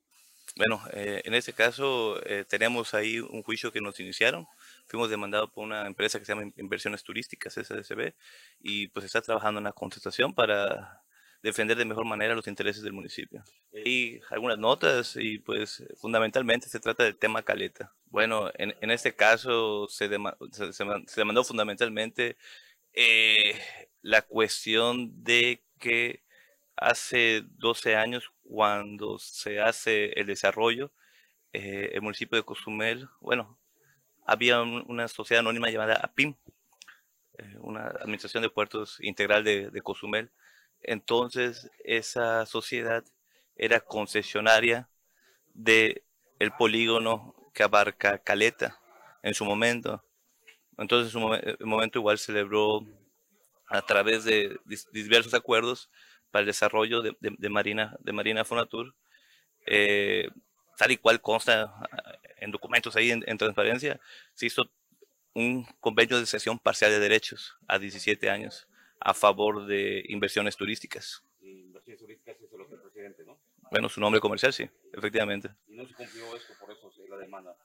Bueno, 0.56 0.82
eh, 0.94 1.22
en 1.26 1.34
este 1.34 1.54
caso 1.54 2.22
eh, 2.26 2.46
tenemos 2.48 2.94
ahí 2.94 3.20
un 3.20 3.44
juicio 3.44 3.72
que 3.72 3.82
nos 3.82 4.00
iniciaron 4.00 4.48
fuimos 4.90 5.10
demandados 5.10 5.52
por 5.52 5.64
una 5.64 5.86
empresa 5.86 6.20
que 6.20 6.26
se 6.26 6.34
llama 6.34 6.52
Inversiones 6.58 7.04
Turísticas, 7.04 7.54
SDCB, 7.54 8.14
y 8.60 8.88
pues 8.88 9.06
está 9.06 9.22
trabajando 9.22 9.60
en 9.60 9.66
la 9.66 9.72
contestación 9.72 10.34
para 10.34 11.04
defender 11.42 11.78
de 11.78 11.86
mejor 11.86 12.06
manera 12.06 12.36
los 12.36 12.48
intereses 12.48 12.84
del 12.84 12.94
municipio. 12.94 13.44
Y 13.72 14.20
algunas 14.32 14.58
notas 14.58 15.16
y 15.16 15.40
pues 15.40 15.84
fundamentalmente 15.98 16.68
se 16.68 16.80
trata 16.80 17.04
del 17.04 17.18
tema 17.18 17.44
caleta. 17.44 17.94
Bueno, 18.06 18.52
en, 18.56 18.76
en 18.82 18.92
este 18.92 19.16
caso 19.16 19.88
se, 19.88 20.10
se, 20.10 21.16
demandó 21.16 21.44
fundamentalmente 21.44 22.38
eh, 22.94 23.58
la 24.02 24.24
cuestión 24.24 25.24
de 25.24 25.64
que 25.80 26.24
hace 26.76 27.44
12 27.58 27.96
años 27.96 28.32
cuando 28.44 29.20
se 29.20 29.62
hace 29.62 30.14
el 30.20 30.28
desarrollo, 30.28 30.92
eh, 31.54 31.92
el 31.94 32.02
municipio 32.02 32.38
de 32.38 32.44
Cozumel, 32.44 33.08
bueno, 33.22 33.59
había 34.30 34.62
una 34.62 35.08
sociedad 35.08 35.40
anónima 35.40 35.72
llamada 35.72 35.96
APIM, 35.96 36.36
eh, 37.40 37.56
una 37.62 37.88
administración 37.88 38.44
de 38.44 38.50
puertos 38.50 38.98
integral 39.02 39.44
de, 39.44 39.72
de, 39.72 39.82
Cozumel. 39.82 40.30
Entonces, 40.82 41.72
esa 41.84 42.46
sociedad 42.46 43.04
era 43.56 43.80
concesionaria 43.80 44.88
del 45.54 46.04
el 46.38 46.52
polígono 46.52 47.34
que 47.56 47.64
abarca 47.64 48.20
Caleta 48.20 48.80
en 49.24 49.34
su 49.34 49.46
momento. 49.46 50.04
Entonces, 50.78 51.14
en 51.14 51.58
su 51.60 51.66
momento 51.66 51.98
igual 51.98 52.20
celebró 52.20 52.86
a 53.68 53.82
través 53.82 54.26
de 54.26 54.60
diversos 54.92 55.34
acuerdos 55.34 55.90
para 56.30 56.42
el 56.42 56.46
desarrollo 56.46 57.02
de, 57.02 57.50
Marina, 57.50 57.98
de 58.00 58.14
Marina 58.14 58.46
Fonatur, 58.46 58.96
eh, 59.66 60.30
tal 60.78 60.92
y 60.92 60.98
cual 60.98 61.20
consta 61.20 61.74
en 62.42 62.52
documentos 62.52 62.96
ahí 62.96 63.12
en, 63.12 63.38
transparencia, 63.38 64.00
se 64.34 64.46
hizo 64.46 64.64
un 65.34 65.66
convenio 65.80 66.20
de 66.20 66.26
cesión 66.26 66.60
parcial 66.60 66.92
de 66.92 67.00
derechos 67.00 67.58
a 67.68 67.80
17 67.80 68.30
años 68.30 68.68
a 69.00 69.14
favor 69.14 69.66
de 69.66 70.04
inversiones 70.08 70.58
turísticas. 70.58 71.24
Inversiones 71.42 72.00
turísticas 72.00 72.36
es 72.42 72.52
lo 72.52 72.68
que 72.68 72.76
el 72.76 72.82
presidente, 72.82 73.24
¿no? 73.26 73.40
Bueno, 73.72 73.88
su 73.88 74.02
nombre 74.02 74.20
comercial, 74.20 74.52
sí, 74.52 74.68
efectivamente. 74.94 75.50
¿Y 75.68 75.76
no 75.76 75.88
se 75.88 75.94
cumplió 75.94 76.36
esto 76.36 76.54
por 76.60 76.72
eso 76.72 76.92
la 77.08 77.18
demanda? 77.18 77.56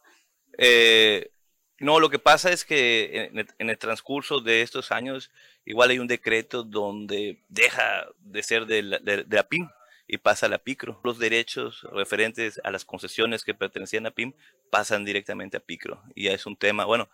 Eh, 0.59 1.31
no, 1.79 1.99
lo 1.99 2.09
que 2.11 2.19
pasa 2.19 2.53
es 2.53 2.65
que 2.65 3.31
en 3.59 3.71
el, 3.71 3.79
transcurso 3.79 4.41
de 4.41 4.63
estos 4.63 4.93
años, 4.93 5.31
igual 5.65 5.91
hay 5.91 5.99
un 5.99 6.07
decreto 6.07 6.63
donde 6.63 7.43
deja 7.49 8.07
de 8.19 8.43
ser 8.43 8.67
de 8.67 8.83
la, 8.83 8.99
de, 8.99 9.25
de 9.25 9.37
la 9.37 9.49
PIM, 9.49 9.69
y 10.07 10.19
pasa 10.19 10.47
a 10.47 10.49
la 10.49 10.59
PICRO. 10.59 11.01
Los 11.03 11.19
derechos 11.19 11.87
referentes 11.93 12.61
a 12.65 12.71
las 12.71 12.85
concesiones 12.85 13.45
que 13.45 13.55
pertenecían 13.55 14.07
a 14.07 14.11
PIM 14.11 14.35
pasan 14.71 15.05
directamente 15.05 15.57
a 15.57 15.61
PICRO. 15.61 16.03
Y 16.15 16.25
ya 16.25 16.33
es 16.33 16.47
un 16.47 16.57
tema, 16.57 16.85
bueno, 16.85 17.09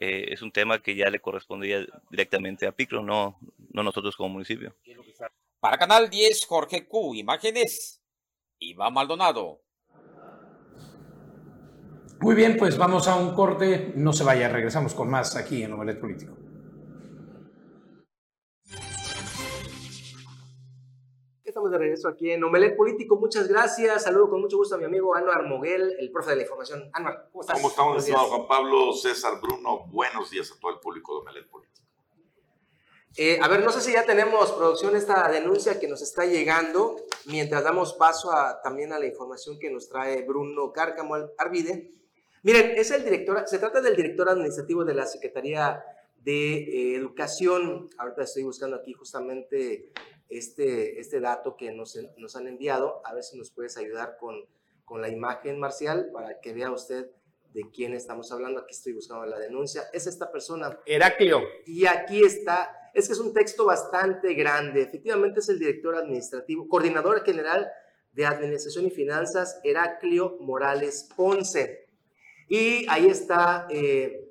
eh, 0.00 0.26
es 0.28 0.42
un 0.42 0.52
tema 0.52 0.82
que 0.82 0.94
ya 0.94 1.10
le 1.10 1.20
correspondía 1.20 1.86
directamente 2.10 2.66
a 2.66 2.72
PICRO, 2.72 3.02
no, 3.02 3.38
no 3.70 3.82
nosotros 3.82 4.16
como 4.16 4.30
municipio. 4.30 4.74
Para 5.60 5.78
Canal 5.78 6.10
10, 6.10 6.46
Jorge 6.46 6.88
Q, 6.88 7.14
imágenes, 7.14 8.02
Iván 8.58 8.94
Maldonado. 8.94 9.62
Muy 12.20 12.34
bien, 12.34 12.56
pues 12.56 12.78
vamos 12.78 13.08
a 13.08 13.16
un 13.16 13.34
corte. 13.34 13.92
No 13.96 14.12
se 14.12 14.22
vaya, 14.22 14.48
regresamos 14.48 14.94
con 14.94 15.10
más 15.10 15.34
aquí 15.36 15.64
en 15.64 15.72
Omelet 15.72 16.00
Político. 16.00 16.36
Estamos 21.62 21.70
de 21.70 21.78
regreso 21.78 22.08
aquí 22.08 22.30
en 22.32 22.42
Omelet 22.42 22.76
Político. 22.76 23.16
Muchas 23.16 23.46
gracias. 23.46 24.02
Saludo 24.02 24.30
con 24.30 24.40
mucho 24.40 24.56
gusto 24.56 24.74
a 24.74 24.78
mi 24.78 24.84
amigo 24.84 25.14
Anuar 25.14 25.44
Moguel, 25.44 25.94
el 25.96 26.10
profe 26.10 26.30
de 26.30 26.36
la 26.36 26.42
información. 26.42 26.90
Anuar, 26.92 27.28
¿cómo 27.30 27.42
estás? 27.42 27.56
¿Cómo 27.56 27.68
estamos, 27.68 27.98
estimado 27.98 28.26
Juan 28.26 28.48
Pablo, 28.48 28.92
César, 28.92 29.40
Bruno? 29.40 29.86
Buenos 29.86 30.28
días 30.30 30.50
a 30.50 30.58
todo 30.60 30.72
el 30.72 30.80
público 30.80 31.14
de 31.14 31.20
Omelet 31.20 31.48
Político. 31.48 31.86
Eh, 33.16 33.38
a 33.40 33.46
ver, 33.46 33.62
no 33.62 33.70
sé 33.70 33.80
si 33.80 33.92
ya 33.92 34.04
tenemos 34.04 34.50
producción 34.50 34.96
esta 34.96 35.28
denuncia 35.30 35.78
que 35.78 35.86
nos 35.86 36.02
está 36.02 36.26
llegando, 36.26 36.96
mientras 37.26 37.62
damos 37.62 37.92
paso 37.92 38.32
a, 38.32 38.60
también 38.60 38.92
a 38.92 38.98
la 38.98 39.06
información 39.06 39.60
que 39.60 39.70
nos 39.70 39.88
trae 39.88 40.22
Bruno 40.22 40.72
Cárcamo 40.72 41.14
Arvide. 41.38 41.92
Miren, 42.42 42.72
es 42.76 42.90
el 42.90 43.04
director, 43.04 43.44
se 43.46 43.60
trata 43.60 43.80
del 43.80 43.94
director 43.94 44.28
administrativo 44.28 44.84
de 44.84 44.94
la 44.94 45.06
Secretaría 45.06 45.84
de 46.22 46.54
eh, 46.54 46.96
Educación. 46.96 47.88
Ahorita 47.98 48.22
estoy 48.22 48.44
buscando 48.44 48.76
aquí 48.76 48.92
justamente 48.92 49.92
este, 50.28 51.00
este 51.00 51.20
dato 51.20 51.56
que 51.56 51.72
nos, 51.72 51.98
nos 52.16 52.36
han 52.36 52.46
enviado. 52.46 53.00
A 53.04 53.14
ver 53.14 53.22
si 53.22 53.36
nos 53.38 53.50
puedes 53.50 53.76
ayudar 53.76 54.16
con, 54.18 54.36
con 54.84 55.00
la 55.00 55.08
imagen, 55.08 55.58
Marcial, 55.58 56.10
para 56.12 56.40
que 56.40 56.52
vea 56.52 56.70
usted 56.70 57.10
de 57.52 57.70
quién 57.70 57.92
estamos 57.92 58.32
hablando. 58.32 58.60
Aquí 58.60 58.72
estoy 58.72 58.94
buscando 58.94 59.26
la 59.26 59.38
denuncia. 59.38 59.84
Es 59.92 60.06
esta 60.06 60.30
persona. 60.30 60.78
Heraclio. 60.86 61.40
Y 61.66 61.86
aquí 61.86 62.24
está 62.24 62.78
es 62.94 63.06
que 63.06 63.14
es 63.14 63.20
un 63.20 63.32
texto 63.32 63.64
bastante 63.64 64.34
grande. 64.34 64.82
Efectivamente 64.82 65.40
es 65.40 65.48
el 65.48 65.58
director 65.58 65.96
administrativo, 65.96 66.68
coordinador 66.68 67.24
general 67.24 67.70
de 68.12 68.26
Administración 68.26 68.86
y 68.86 68.90
Finanzas, 68.90 69.58
Heraclio 69.64 70.36
Morales 70.40 71.08
Ponce. 71.16 71.86
Y 72.48 72.86
ahí 72.88 73.06
está... 73.06 73.66
Eh, 73.70 74.21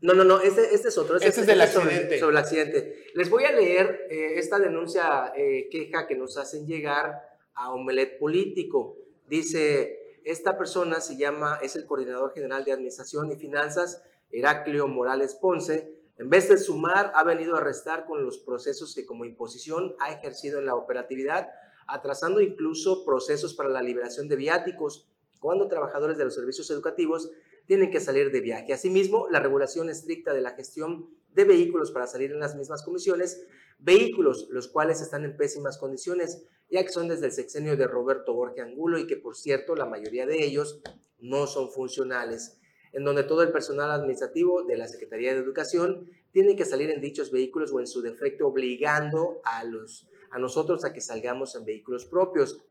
no, 0.00 0.12
no, 0.14 0.24
no, 0.24 0.40
este, 0.40 0.74
este 0.74 0.88
es 0.88 0.98
otro. 0.98 1.16
Este, 1.16 1.40
es 1.40 1.46
del 1.46 1.60
accidente. 1.60 2.18
Sobre, 2.18 2.32
el 2.32 2.36
accidente. 2.36 3.06
Les 3.14 3.30
voy 3.30 3.44
a 3.44 3.52
leer 3.52 4.06
eh, 4.10 4.38
esta 4.38 4.58
denuncia, 4.58 5.32
eh, 5.36 5.68
queja 5.70 6.06
que 6.06 6.16
nos 6.16 6.36
hacen 6.36 6.66
llegar 6.66 7.22
a 7.54 7.72
Omelet 7.72 8.18
Político. 8.18 8.98
Dice, 9.26 10.20
esta 10.24 10.58
persona 10.58 11.00
se 11.00 11.16
llama, 11.16 11.58
es 11.62 11.76
el 11.76 11.86
coordinador 11.86 12.32
general 12.34 12.64
de 12.64 12.72
Administración 12.72 13.32
y 13.32 13.36
Finanzas, 13.36 14.02
Heraclio 14.30 14.86
Morales 14.86 15.34
Ponce, 15.34 15.96
en 16.18 16.30
vez 16.30 16.48
de 16.48 16.56
sumar, 16.56 17.12
ha 17.14 17.24
venido 17.24 17.56
a 17.56 17.60
restar 17.60 18.06
con 18.06 18.24
los 18.24 18.38
procesos 18.38 18.94
que 18.94 19.04
como 19.04 19.24
imposición 19.26 19.94
ha 19.98 20.12
ejercido 20.12 20.58
en 20.58 20.66
la 20.66 20.74
operatividad, 20.74 21.48
atrasando 21.86 22.40
incluso 22.40 23.04
procesos 23.04 23.54
para 23.54 23.68
la 23.68 23.82
liberación 23.82 24.26
de 24.28 24.36
viáticos 24.36 25.08
cuando 25.40 25.68
trabajadores 25.68 26.16
de 26.16 26.24
los 26.24 26.34
servicios 26.34 26.70
educativos 26.70 27.30
tienen 27.66 27.90
que 27.90 28.00
salir 28.00 28.30
de 28.30 28.40
viaje. 28.40 28.72
Asimismo, 28.72 29.28
la 29.30 29.40
regulación 29.40 29.90
estricta 29.90 30.32
de 30.32 30.40
la 30.40 30.52
gestión 30.52 31.10
de 31.32 31.44
vehículos 31.44 31.90
para 31.90 32.06
salir 32.06 32.32
en 32.32 32.40
las 32.40 32.56
mismas 32.56 32.82
comisiones, 32.82 33.46
vehículos 33.78 34.48
los 34.50 34.68
cuales 34.68 35.00
están 35.00 35.24
en 35.24 35.36
pésimas 35.36 35.78
condiciones, 35.78 36.44
ya 36.70 36.82
que 36.82 36.90
son 36.90 37.08
desde 37.08 37.26
el 37.26 37.32
sexenio 37.32 37.76
de 37.76 37.86
Roberto 37.86 38.32
Borges 38.34 38.64
Angulo 38.64 38.98
y 38.98 39.06
que, 39.06 39.16
por 39.16 39.36
cierto, 39.36 39.76
la 39.76 39.86
mayoría 39.86 40.26
de 40.26 40.44
ellos 40.44 40.80
no 41.18 41.46
son 41.46 41.70
funcionales 41.70 42.58
en 42.96 43.04
donde 43.04 43.24
todo 43.24 43.42
el 43.42 43.52
personal 43.52 43.90
administrativo 43.90 44.62
de 44.62 44.78
la 44.78 44.88
Secretaría 44.88 45.34
de 45.34 45.40
Educación 45.40 46.10
tiene 46.32 46.56
que 46.56 46.64
salir 46.64 46.90
en 46.90 47.02
dichos 47.02 47.30
vehículos 47.30 47.70
o 47.70 47.78
en 47.78 47.86
su 47.86 48.00
defecto 48.00 48.46
obligando 48.46 49.42
a, 49.44 49.64
los, 49.64 50.08
a 50.30 50.38
nosotros 50.38 50.82
a 50.82 50.94
que 50.94 51.02
salgamos 51.02 51.54
en 51.56 51.66
vehículos 51.66 52.06
propios. 52.06 52.64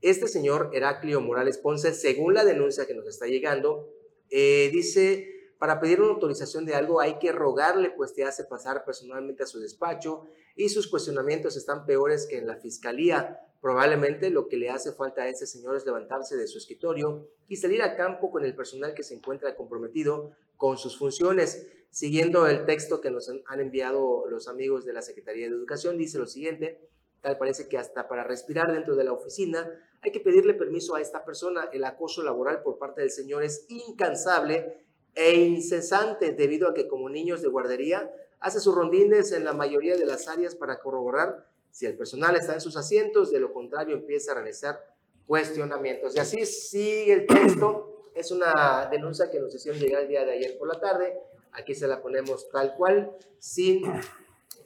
Este 0.00 0.28
señor 0.28 0.70
Heraclio 0.72 1.20
Morales 1.20 1.58
Ponce, 1.58 1.92
según 1.92 2.32
la 2.32 2.46
denuncia 2.46 2.86
que 2.86 2.94
nos 2.94 3.06
está 3.06 3.26
llegando, 3.26 3.90
eh, 4.30 4.70
dice, 4.72 5.36
para 5.58 5.80
pedir 5.80 6.00
una 6.00 6.12
autorización 6.12 6.66
de 6.66 6.74
algo 6.74 7.00
hay 7.00 7.18
que 7.18 7.32
rogarle, 7.32 7.90
pues 7.90 8.12
te 8.14 8.24
hace 8.24 8.44
pasar 8.44 8.84
personalmente 8.84 9.42
a 9.42 9.46
su 9.46 9.58
despacho 9.58 10.26
y 10.54 10.68
sus 10.68 10.88
cuestionamientos 10.88 11.56
están 11.56 11.86
peores 11.86 12.26
que 12.26 12.38
en 12.38 12.46
la 12.46 12.56
fiscalía. 12.56 13.40
Probablemente 13.60 14.30
lo 14.30 14.48
que 14.48 14.56
le 14.56 14.70
hace 14.70 14.92
falta 14.92 15.22
a 15.22 15.28
ese 15.28 15.46
señor 15.46 15.76
es 15.76 15.86
levantarse 15.86 16.36
de 16.36 16.46
su 16.46 16.58
escritorio 16.58 17.28
y 17.48 17.56
salir 17.56 17.82
a 17.82 17.96
campo 17.96 18.30
con 18.30 18.44
el 18.44 18.54
personal 18.54 18.94
que 18.94 19.02
se 19.02 19.14
encuentra 19.14 19.56
comprometido 19.56 20.32
con 20.56 20.76
sus 20.76 20.98
funciones. 20.98 21.66
Siguiendo 21.90 22.46
el 22.46 22.66
texto 22.66 23.00
que 23.00 23.10
nos 23.10 23.30
han 23.46 23.60
enviado 23.60 24.26
los 24.28 24.48
amigos 24.48 24.84
de 24.84 24.92
la 24.92 25.00
Secretaría 25.00 25.48
de 25.48 25.54
Educación, 25.54 25.96
dice 25.96 26.18
lo 26.18 26.26
siguiente, 26.26 26.78
tal 27.26 27.38
parece 27.38 27.66
que 27.66 27.76
hasta 27.76 28.06
para 28.06 28.22
respirar 28.22 28.72
dentro 28.72 28.94
de 28.94 29.02
la 29.02 29.12
oficina 29.12 29.68
hay 30.00 30.12
que 30.12 30.20
pedirle 30.20 30.54
permiso 30.54 30.94
a 30.94 31.00
esta 31.00 31.24
persona. 31.24 31.68
El 31.72 31.82
acoso 31.82 32.22
laboral 32.22 32.62
por 32.62 32.78
parte 32.78 33.00
del 33.00 33.10
señor 33.10 33.42
es 33.42 33.66
incansable 33.68 34.84
e 35.12 35.34
incesante 35.34 36.30
debido 36.30 36.68
a 36.68 36.74
que 36.74 36.86
como 36.86 37.08
niños 37.08 37.42
de 37.42 37.48
guardería 37.48 38.12
hace 38.38 38.60
sus 38.60 38.76
rondines 38.76 39.32
en 39.32 39.44
la 39.44 39.54
mayoría 39.54 39.96
de 39.96 40.06
las 40.06 40.28
áreas 40.28 40.54
para 40.54 40.78
corroborar 40.78 41.48
si 41.72 41.86
el 41.86 41.96
personal 41.96 42.36
está 42.36 42.54
en 42.54 42.60
sus 42.60 42.76
asientos, 42.76 43.32
de 43.32 43.40
lo 43.40 43.52
contrario 43.52 43.96
empieza 43.96 44.30
a 44.30 44.36
realizar 44.36 44.78
cuestionamientos. 45.26 46.14
Y 46.14 46.20
así 46.20 46.46
sigue 46.46 47.12
el 47.12 47.26
texto. 47.26 48.04
Es 48.14 48.30
una 48.30 48.88
denuncia 48.88 49.32
que 49.32 49.40
nos 49.40 49.52
hicieron 49.52 49.80
llegar 49.80 50.02
el 50.02 50.08
día 50.08 50.24
de 50.24 50.32
ayer 50.32 50.56
por 50.58 50.72
la 50.72 50.78
tarde. 50.78 51.18
Aquí 51.50 51.74
se 51.74 51.88
la 51.88 52.00
ponemos 52.00 52.48
tal 52.50 52.76
cual, 52.76 53.16
sin 53.40 53.82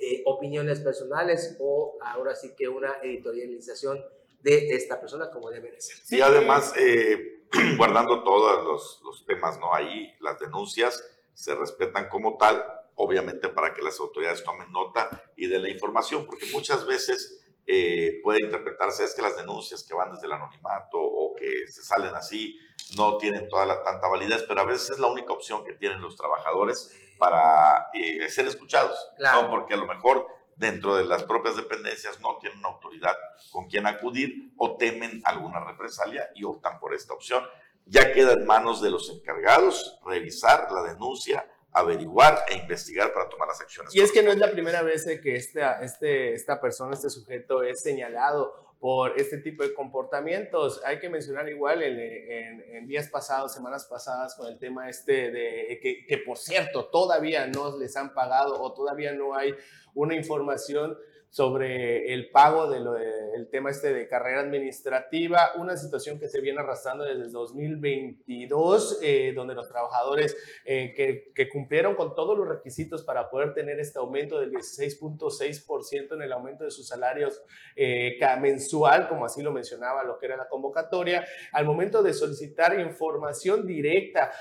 eh, 0.00 0.22
opiniones 0.24 0.80
personales 0.80 1.56
o 1.60 1.98
ahora 2.00 2.34
sí 2.34 2.54
que 2.56 2.68
una 2.68 2.96
editorialización 3.02 4.02
de 4.42 4.70
esta 4.70 4.98
persona 4.98 5.30
como 5.30 5.50
debe 5.50 5.72
de 5.72 5.80
ser. 5.80 5.96
Y 6.08 6.22
además, 6.22 6.72
eh, 6.78 7.44
guardando 7.76 8.22
todos 8.24 8.64
los, 8.64 9.02
los 9.04 9.26
temas, 9.26 9.58
¿no? 9.58 9.74
Ahí 9.74 10.14
las 10.20 10.38
denuncias 10.38 11.04
se 11.34 11.54
respetan 11.54 12.08
como 12.08 12.36
tal, 12.38 12.64
obviamente 12.94 13.48
para 13.48 13.74
que 13.74 13.82
las 13.82 14.00
autoridades 14.00 14.42
tomen 14.42 14.72
nota 14.72 15.24
y 15.36 15.46
de 15.46 15.58
la 15.58 15.68
información, 15.68 16.26
porque 16.26 16.46
muchas 16.52 16.86
veces 16.86 17.40
eh, 17.66 18.20
puede 18.22 18.42
interpretarse 18.42 19.04
es 19.04 19.14
que 19.14 19.22
las 19.22 19.36
denuncias 19.36 19.84
que 19.84 19.94
van 19.94 20.10
desde 20.10 20.26
el 20.26 20.32
anonimato 20.32 20.98
o 20.98 21.34
que 21.36 21.68
se 21.68 21.82
salen 21.82 22.14
así 22.14 22.58
no 22.96 23.16
tienen 23.16 23.48
toda 23.48 23.64
la 23.64 23.82
tanta 23.84 24.08
validez, 24.08 24.44
pero 24.48 24.62
a 24.62 24.64
veces 24.64 24.90
es 24.90 24.98
la 24.98 25.06
única 25.06 25.32
opción 25.32 25.64
que 25.64 25.74
tienen 25.74 26.00
los 26.00 26.16
trabajadores 26.16 26.90
para 27.20 27.90
eh, 27.92 28.28
ser 28.30 28.46
escuchados, 28.46 28.98
claro. 29.16 29.50
porque 29.50 29.74
a 29.74 29.76
lo 29.76 29.86
mejor 29.86 30.26
dentro 30.56 30.96
de 30.96 31.04
las 31.04 31.22
propias 31.22 31.54
dependencias 31.54 32.18
no 32.20 32.38
tienen 32.38 32.58
una 32.58 32.68
autoridad 32.68 33.16
con 33.52 33.68
quien 33.68 33.86
acudir 33.86 34.52
o 34.56 34.76
temen 34.76 35.20
alguna 35.24 35.60
represalia 35.60 36.30
y 36.34 36.44
optan 36.44 36.80
por 36.80 36.94
esta 36.94 37.14
opción. 37.14 37.44
Ya 37.84 38.12
queda 38.12 38.32
en 38.32 38.46
manos 38.46 38.80
de 38.82 38.90
los 38.90 39.10
encargados 39.10 39.98
revisar 40.04 40.70
la 40.72 40.82
denuncia, 40.82 41.46
averiguar 41.72 42.44
e 42.48 42.56
investigar 42.56 43.12
para 43.12 43.28
tomar 43.28 43.48
las 43.48 43.60
acciones. 43.60 43.94
Y 43.94 44.00
es 44.00 44.12
que 44.12 44.22
no 44.22 44.30
es 44.30 44.38
la 44.38 44.50
primera 44.50 44.82
vez 44.82 45.04
que 45.22 45.36
esta, 45.36 45.80
este, 45.82 46.34
esta 46.34 46.60
persona, 46.60 46.94
este 46.94 47.10
sujeto 47.10 47.62
es 47.62 47.82
señalado 47.82 48.69
por 48.80 49.20
este 49.20 49.38
tipo 49.38 49.62
de 49.62 49.74
comportamientos. 49.74 50.80
Hay 50.84 50.98
que 50.98 51.10
mencionar 51.10 51.48
igual 51.48 51.82
en, 51.82 52.86
días 52.86 53.08
pasados, 53.08 53.52
semanas 53.52 53.84
pasadas, 53.84 54.34
con 54.34 54.48
el 54.48 54.58
tema 54.58 54.88
este 54.88 55.30
de 55.30 55.78
que, 55.80 56.06
que, 56.06 56.18
por 56.18 56.38
cierto, 56.38 56.86
todavía 56.86 57.46
no 57.46 57.78
les 57.78 57.94
han 57.96 58.14
pagado 58.14 58.60
o 58.60 58.72
todavía 58.72 59.12
no 59.12 59.36
hay 59.36 59.54
una 59.94 60.16
información 60.16 60.96
sobre 61.30 62.12
el 62.12 62.30
pago 62.30 62.68
del 62.68 63.48
tema 63.50 63.70
este 63.70 63.94
de 63.94 64.08
carrera 64.08 64.40
administrativa, 64.40 65.52
una 65.56 65.76
situación 65.76 66.18
que 66.18 66.28
se 66.28 66.40
viene 66.40 66.58
arrastrando 66.58 67.04
desde 67.04 67.30
2022, 67.30 68.98
eh, 69.00 69.32
donde 69.34 69.54
los 69.54 69.68
trabajadores 69.68 70.36
eh, 70.64 70.92
que, 70.94 71.32
que, 71.32 71.48
cumplieron 71.48 71.94
con 71.94 72.16
todos 72.16 72.36
los 72.36 72.48
requisitos 72.48 73.04
para 73.04 73.30
poder 73.30 73.54
tener 73.54 73.78
este 73.78 74.00
aumento 74.00 74.40
del 74.40 74.50
16.6% 74.50 76.14
en 76.14 76.22
el 76.22 76.32
aumento 76.32 76.64
de 76.64 76.72
sus 76.72 76.88
salarios 76.88 77.40
eh, 77.76 78.18
mensual, 78.40 79.08
como 79.08 79.24
así 79.24 79.40
lo 79.40 79.52
mencionaba 79.52 80.02
lo 80.02 80.18
que 80.18 80.26
era 80.26 80.36
la 80.36 80.48
convocatoria, 80.48 81.24
al 81.52 81.64
momento 81.64 82.02
de 82.02 82.12
solicitar 82.12 82.78
información 82.80 83.66
directa 83.66 84.32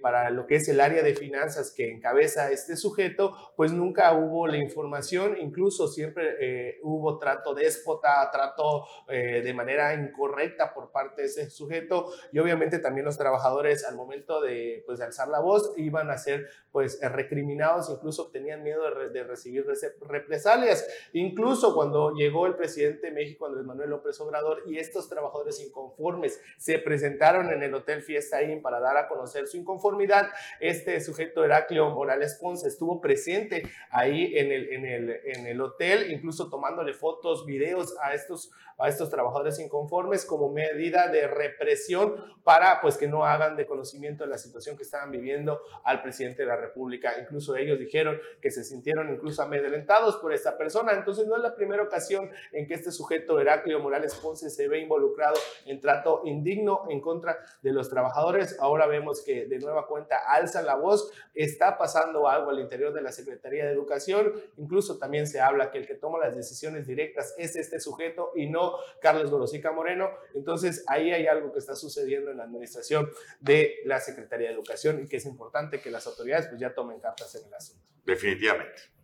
para 0.00 0.30
lo 0.30 0.46
que 0.46 0.56
es 0.56 0.68
el 0.68 0.80
área 0.80 1.02
de 1.02 1.14
finanzas 1.14 1.72
que 1.74 1.90
encabeza 1.90 2.50
este 2.50 2.76
sujeto, 2.76 3.34
pues 3.56 3.72
nunca 3.72 4.12
hubo 4.12 4.46
la 4.46 4.58
información, 4.58 5.36
incluso 5.40 5.88
siempre 5.88 6.27
eh, 6.40 6.78
hubo 6.82 7.18
trato 7.18 7.54
déspota, 7.54 8.28
trato 8.30 8.86
eh, 9.08 9.42
de 9.42 9.54
manera 9.54 9.94
incorrecta 9.94 10.72
por 10.74 10.90
parte 10.90 11.22
de 11.22 11.28
ese 11.28 11.50
sujeto 11.50 12.12
y 12.32 12.38
obviamente 12.38 12.78
también 12.78 13.04
los 13.04 13.18
trabajadores 13.18 13.84
al 13.84 13.96
momento 13.96 14.40
de, 14.40 14.82
pues, 14.86 14.98
de 14.98 15.06
alzar 15.06 15.28
la 15.28 15.40
voz 15.40 15.72
iban 15.76 16.10
a 16.10 16.18
ser 16.18 16.48
pues 16.70 17.00
recriminados, 17.02 17.90
incluso 17.90 18.30
tenían 18.30 18.62
miedo 18.62 18.82
de, 19.08 19.24
recibir 19.24 19.66
represalias. 20.02 20.86
Incluso 21.12 21.74
cuando 21.74 22.14
llegó 22.14 22.46
el 22.46 22.56
presidente 22.56 23.08
de 23.08 23.12
México, 23.12 23.46
Andrés 23.46 23.64
Manuel 23.64 23.90
López 23.90 24.20
Obrador, 24.20 24.62
y 24.66 24.78
estos 24.78 25.08
trabajadores 25.08 25.60
inconformes 25.60 26.40
se 26.56 26.78
presentaron 26.78 27.50
en 27.50 27.62
el 27.62 27.74
Hotel 27.74 28.02
Fiesta 28.02 28.42
Inn 28.42 28.62
para 28.62 28.80
dar 28.80 28.96
a 28.96 29.08
conocer 29.08 29.46
su 29.46 29.56
inconformidad, 29.56 30.28
este 30.60 31.00
sujeto 31.00 31.44
Heraclio 31.44 31.90
Morales 31.90 32.38
Ponce 32.40 32.68
estuvo 32.68 33.00
presente 33.00 33.68
ahí 33.90 34.36
en 34.36 34.52
el, 34.52 34.72
en 34.72 34.86
el, 34.86 35.10
en 35.24 35.46
el 35.46 35.60
hotel, 35.60 36.10
incluso 36.18 36.50
tomándole 36.50 36.92
fotos, 36.92 37.46
videos 37.46 37.96
a 38.02 38.14
estos, 38.14 38.50
a 38.76 38.88
estos 38.88 39.10
trabajadores 39.10 39.58
inconformes 39.58 40.24
como 40.24 40.52
medida 40.52 41.08
de 41.08 41.26
represión 41.26 42.14
para 42.44 42.80
pues 42.80 42.96
que 42.96 43.08
no 43.08 43.24
hagan 43.24 43.56
de 43.56 43.66
conocimiento 43.66 44.24
de 44.24 44.30
la 44.30 44.38
situación 44.38 44.76
que 44.76 44.82
estaban 44.82 45.10
viviendo 45.10 45.60
al 45.84 46.02
presidente 46.02 46.42
de 46.42 46.48
la 46.48 46.56
República. 46.56 47.14
Incluso 47.20 47.56
ellos 47.56 47.78
dijeron 47.78 48.18
que 48.40 48.50
se 48.50 48.64
sintieron 48.64 49.10
incluso 49.10 49.42
amedrentados 49.42 50.16
por 50.16 50.32
esta 50.32 50.56
persona. 50.56 50.92
Entonces 50.92 51.26
no 51.26 51.36
es 51.36 51.42
la 51.42 51.54
primera 51.54 51.82
ocasión 51.82 52.30
en 52.52 52.66
que 52.66 52.74
este 52.74 52.92
sujeto, 52.92 53.40
Heraclio 53.40 53.80
Morales 53.80 54.14
Ponce, 54.14 54.50
se 54.50 54.68
ve 54.68 54.80
involucrado 54.80 55.36
en 55.66 55.80
trato 55.80 56.22
indigno 56.24 56.86
en 56.88 57.00
contra 57.00 57.38
de 57.62 57.72
los 57.72 57.88
trabajadores. 57.88 58.58
Ahora 58.60 58.86
vemos 58.86 59.22
que 59.22 59.46
de 59.46 59.58
nueva 59.58 59.86
cuenta 59.86 60.18
alza 60.26 60.62
la 60.62 60.74
voz, 60.74 61.12
está 61.34 61.78
pasando 61.78 62.28
algo 62.28 62.50
al 62.50 62.60
interior 62.60 62.92
de 62.92 63.02
la 63.02 63.12
Secretaría 63.12 63.66
de 63.66 63.72
Educación, 63.72 64.32
incluso 64.56 64.98
también 64.98 65.26
se 65.26 65.40
habla 65.40 65.70
que 65.70 65.78
el 65.78 65.86
que 65.86 65.94
toma 65.94 66.07
las 66.16 66.34
decisiones 66.34 66.86
directas 66.86 67.34
es 67.36 67.56
este 67.56 67.80
sujeto 67.80 68.30
y 68.34 68.48
no 68.48 68.72
Carlos 69.02 69.30
Gorosica 69.30 69.72
Moreno. 69.72 70.08
Entonces 70.34 70.84
ahí 70.86 71.12
hay 71.12 71.26
algo 71.26 71.52
que 71.52 71.58
está 71.58 71.74
sucediendo 71.74 72.30
en 72.30 72.38
la 72.38 72.44
administración 72.44 73.10
de 73.40 73.80
la 73.84 74.00
Secretaría 74.00 74.48
de 74.48 74.54
Educación 74.54 75.02
y 75.02 75.08
que 75.08 75.18
es 75.18 75.26
importante 75.26 75.80
que 75.80 75.90
las 75.90 76.06
autoridades 76.06 76.46
pues 76.46 76.60
ya 76.60 76.72
tomen 76.72 77.00
cartas 77.00 77.34
en 77.34 77.46
el 77.46 77.52
asunto. 77.52 77.84
Definitivamente. 78.06 78.98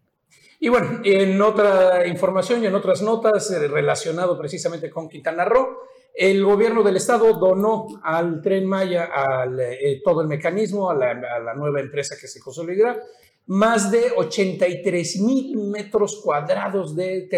Y 0.61 0.69
bueno, 0.69 1.01
en 1.05 1.43
otra 1.43 2.07
información 2.07 2.63
y 2.63 2.67
en 2.67 2.75
otras 2.75 3.03
notas 3.03 3.51
eh, 3.51 3.69
relacionado 3.69 4.39
precisamente 4.39 4.89
con 4.89 5.09
Quintana 5.09 5.45
Roo, 5.45 5.81
el 6.15 6.45
gobierno 6.45 6.83
del 6.85 6.97
estado 6.97 7.35
donó 7.35 7.87
al 8.03 8.41
tren 8.41 8.67
Maya 8.67 9.05
al, 9.13 9.59
eh, 9.59 10.01
todo 10.05 10.23
el 10.23 10.29
mecanismo, 10.29 10.89
a 10.89 10.95
la, 10.95 11.55
nueva 11.55 11.81
empresa 11.81 12.17
que 12.19 12.29
se 12.29 12.41
consolidará, 12.41 12.99
más 13.47 13.91
de 13.91 14.13
83 14.17 15.21
mil 15.21 15.57
metros 15.59 16.21
cuadrados 16.23 16.97
de, 16.97 17.29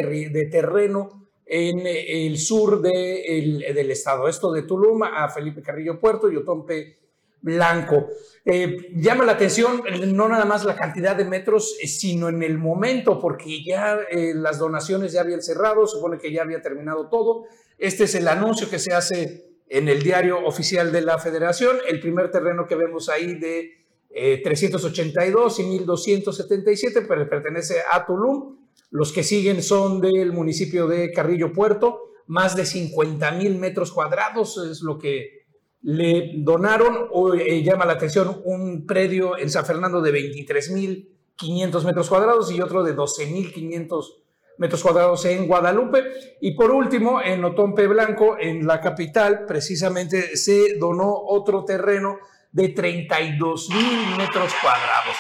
terreno 0.51 1.29
en 1.45 1.87
eh, 1.87 2.27
el 2.27 2.38
sur 2.38 2.81
de, 2.81 3.73
del 3.75 3.90
estado. 3.90 4.29
Esto 4.29 4.53
de 4.53 4.62
Tulum 4.62 5.03
a 5.03 5.29
Felipe 5.29 5.62
Carrillo 5.62 6.01
Puerto 6.01 6.31
y 6.31 6.37
Otompe 6.37 6.99
Blanco. 7.40 8.09
Eh, 8.45 8.88
llama 8.95 9.25
la 9.25 9.33
atención 9.33 9.83
no 10.14 10.29
nada 10.29 10.45
más 10.45 10.64
la 10.64 10.75
cantidad 10.75 11.16
de 11.16 11.25
metros, 11.25 11.77
sino 11.85 12.29
en 12.29 12.42
el 12.42 12.59
momento, 12.59 13.21
porque 13.21 13.62
ya 13.64 13.99
las 14.35 14.59
donaciones 14.59 15.12
ya 15.12 15.21
habían 15.21 15.42
cerrado, 15.42 15.87
supone 15.87 16.19
que 16.19 16.33
ya 16.33 16.42
había 16.42 16.62
terminado 16.62 17.09
todo 17.09 17.47
este 17.79 18.05
es 18.05 18.14
el 18.14 18.27
anuncio 18.29 18.71
que 18.71 18.79
se 18.79 18.95
hace 18.95 19.45
en 19.69 19.88
el 19.88 20.03
diario 20.03 20.45
oficial 20.47 20.92
de 20.92 21.03
la 21.03 21.19
federación. 21.19 21.77
El 21.88 22.01
primer 22.01 22.31
terreno 22.31 22.66
que 22.66 22.75
vemos 22.75 23.09
ahí 23.09 23.35
de 23.35 23.86
382 24.11 25.59
eh, 25.59 25.62
y 25.62 25.66
1277 25.66 27.03
pertenece 27.03 27.77
a 27.90 28.07
Tulum. 28.07 28.57
Los 28.90 29.12
que 29.12 29.23
siguen 29.23 29.62
son 29.62 30.01
del 30.01 30.33
municipio 30.33 30.87
de 30.87 31.12
Carrillo 31.12 31.53
Puerto. 31.53 32.03
Más 32.29 32.57
de 32.57 32.66
50 32.66 33.31
mil 33.33 33.57
metros 33.57 33.92
cuadrados 33.92 34.59
es 34.59 34.83
lo 34.83 34.99
que 34.99 35.47
le 35.83 36.33
donaron. 36.38 37.09
Hoy 37.12 37.42
eh, 37.42 37.62
llama 37.62 37.85
la 37.85 37.95
atención 37.95 38.40
un 38.45 38.87
predio 38.87 39.38
en 39.38 39.51
San 39.51 39.64
Fernando 39.64 40.01
de 40.01 40.12
23 40.12 40.71
mil 40.71 41.12
500 41.37 41.85
metros 41.85 42.09
cuadrados 42.09 42.51
y 42.51 42.61
otro 42.61 42.83
de 42.83 42.95
12 42.95 43.27
mil 43.27 43.53
500 43.53 44.23
metros 44.59 44.83
cuadrados 44.83 45.25
en 45.27 45.47
Guadalupe. 45.47 46.05
Y 46.40 46.53
por 46.53 46.71
último, 46.71 47.21
en 47.21 47.45
Otompe 47.45 47.87
Blanco, 47.87 48.37
en 48.38 48.66
la 48.66 48.81
capital, 48.81 49.45
precisamente 49.47 50.37
se 50.37 50.77
donó 50.79 51.12
otro 51.14 51.64
terreno 51.64 52.19
de 52.57 52.71
32 52.71 53.69
mil 53.69 54.16
metros 54.16 54.51
cuadrados. 54.62 55.14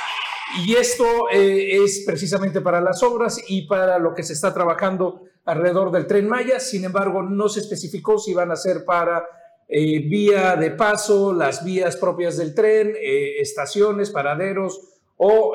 Y 0.64 0.74
esto 0.74 1.04
eh, 1.30 1.84
es 1.84 2.02
precisamente 2.06 2.62
para 2.62 2.80
las 2.80 3.02
obras 3.02 3.38
y 3.46 3.66
para 3.66 3.98
lo 3.98 4.14
que 4.14 4.22
se 4.22 4.32
está 4.32 4.54
trabajando 4.54 5.20
alrededor 5.44 5.90
del 5.90 6.06
tren 6.06 6.30
Maya. 6.30 6.58
Sin 6.60 6.86
embargo, 6.86 7.22
no 7.22 7.50
se 7.50 7.60
especificó 7.60 8.18
si 8.18 8.32
van 8.32 8.52
a 8.52 8.56
ser 8.56 8.86
para 8.86 9.22
eh, 9.68 9.98
vía 9.98 10.56
de 10.56 10.70
paso, 10.70 11.34
las 11.34 11.62
vías 11.62 11.96
propias 11.96 12.38
del 12.38 12.54
tren, 12.54 12.94
eh, 12.98 13.38
estaciones, 13.38 14.10
paraderos 14.10 14.80
o 15.18 15.54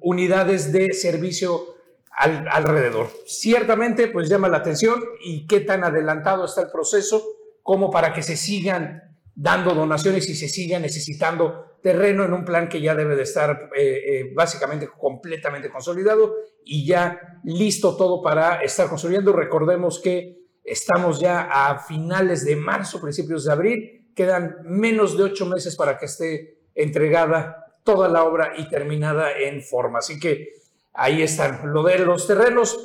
unidades 0.00 0.72
de 0.72 0.92
servicio 0.92 1.74
alrededor. 2.10 3.08
Ciertamente, 3.26 4.08
pues 4.08 4.28
llama 4.28 4.48
la 4.48 4.58
atención 4.58 5.02
y 5.24 5.46
qué 5.46 5.60
tan 5.60 5.84
adelantado 5.84 6.44
está 6.44 6.62
el 6.62 6.70
proceso 6.70 7.22
como 7.62 7.90
para 7.90 8.12
que 8.12 8.22
se 8.22 8.36
sigan 8.36 9.07
dando 9.40 9.72
donaciones 9.72 10.28
y 10.28 10.34
se 10.34 10.48
siga 10.48 10.80
necesitando 10.80 11.78
terreno 11.80 12.24
en 12.24 12.32
un 12.32 12.44
plan 12.44 12.68
que 12.68 12.80
ya 12.80 12.96
debe 12.96 13.14
de 13.14 13.22
estar 13.22 13.70
eh, 13.76 13.82
eh, 13.82 14.32
básicamente 14.34 14.88
completamente 14.88 15.70
consolidado 15.70 16.34
y 16.64 16.84
ya 16.84 17.40
listo 17.44 17.96
todo 17.96 18.20
para 18.20 18.62
estar 18.62 18.88
construyendo. 18.88 19.32
Recordemos 19.32 20.00
que 20.00 20.38
estamos 20.64 21.20
ya 21.20 21.42
a 21.42 21.78
finales 21.78 22.44
de 22.44 22.56
marzo, 22.56 23.00
principios 23.00 23.44
de 23.44 23.52
abril, 23.52 24.10
quedan 24.16 24.56
menos 24.64 25.16
de 25.16 25.22
ocho 25.22 25.46
meses 25.46 25.76
para 25.76 25.96
que 25.96 26.06
esté 26.06 26.58
entregada 26.74 27.64
toda 27.84 28.08
la 28.08 28.24
obra 28.24 28.54
y 28.58 28.68
terminada 28.68 29.38
en 29.38 29.62
forma. 29.62 30.00
Así 30.00 30.18
que 30.18 30.48
ahí 30.94 31.22
están. 31.22 31.72
Lo 31.72 31.84
de 31.84 32.00
los 32.00 32.26
terrenos, 32.26 32.76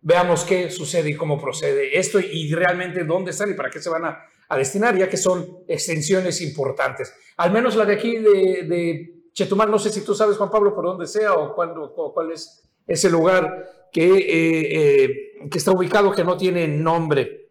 veamos 0.00 0.44
qué 0.44 0.70
sucede 0.70 1.10
y 1.10 1.16
cómo 1.16 1.38
procede 1.38 1.98
esto 1.98 2.18
y 2.18 2.50
realmente 2.54 3.04
dónde 3.04 3.32
están 3.32 3.50
y 3.50 3.54
para 3.54 3.68
qué 3.68 3.78
se 3.78 3.90
van 3.90 4.06
a, 4.06 4.24
destinar, 4.56 4.96
ya 4.96 5.08
que 5.08 5.16
son 5.16 5.64
extensiones 5.68 6.40
importantes. 6.40 7.14
Al 7.36 7.52
menos 7.52 7.76
la 7.76 7.84
de 7.84 7.94
aquí 7.94 8.16
de, 8.18 9.22
Chetumal, 9.32 9.70
no 9.70 9.78
sé 9.78 9.90
si 9.90 10.04
tú 10.04 10.14
sabes, 10.14 10.36
Juan 10.36 10.50
Pablo, 10.50 10.74
por 10.74 10.84
dónde 10.84 11.06
sea 11.06 11.34
o, 11.34 11.54
cuándo, 11.54 11.92
cuál 12.12 12.32
es 12.32 12.68
ese 12.86 13.08
lugar 13.08 13.88
que, 13.90 14.06
eh, 14.06 15.04
eh, 15.04 15.48
que 15.50 15.58
está 15.58 15.72
ubicado 15.72 16.12
que 16.12 16.24
no 16.24 16.36
tiene 16.36 16.68
nombre. 16.68 17.50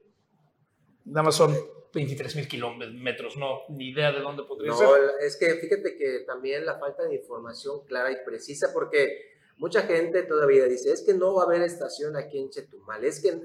Nada 1.06 1.24
más 1.24 1.36
son 1.36 1.56
23 1.94 2.36
mil 2.36 2.48
kilómetros, 2.48 3.38
no, 3.38 3.62
ni 3.70 3.90
idea 3.90 4.12
de 4.12 4.20
dónde 4.20 4.44
podría 4.44 4.74
ser. 4.74 4.88
No, 4.88 4.96
es 5.20 5.38
que 5.38 5.56
fíjate 5.56 5.98
que 5.98 6.20
también 6.26 6.66
la 6.66 6.80
falta 6.80 7.04
de 7.04 7.16
información 7.16 7.86
clara 7.86 8.12
y 8.12 8.24
precisa, 8.24 8.72
porque 8.74 9.31
Mucha 9.62 9.84
gente 9.84 10.24
todavía 10.24 10.66
dice, 10.66 10.92
es 10.92 11.04
que 11.04 11.14
no 11.14 11.36
va 11.36 11.44
a 11.44 11.46
haber 11.46 11.62
estación 11.62 12.16
aquí 12.18 12.40
en 12.40 12.50
Chetumal, 12.50 13.06
es 13.06 13.22
que 13.22 13.40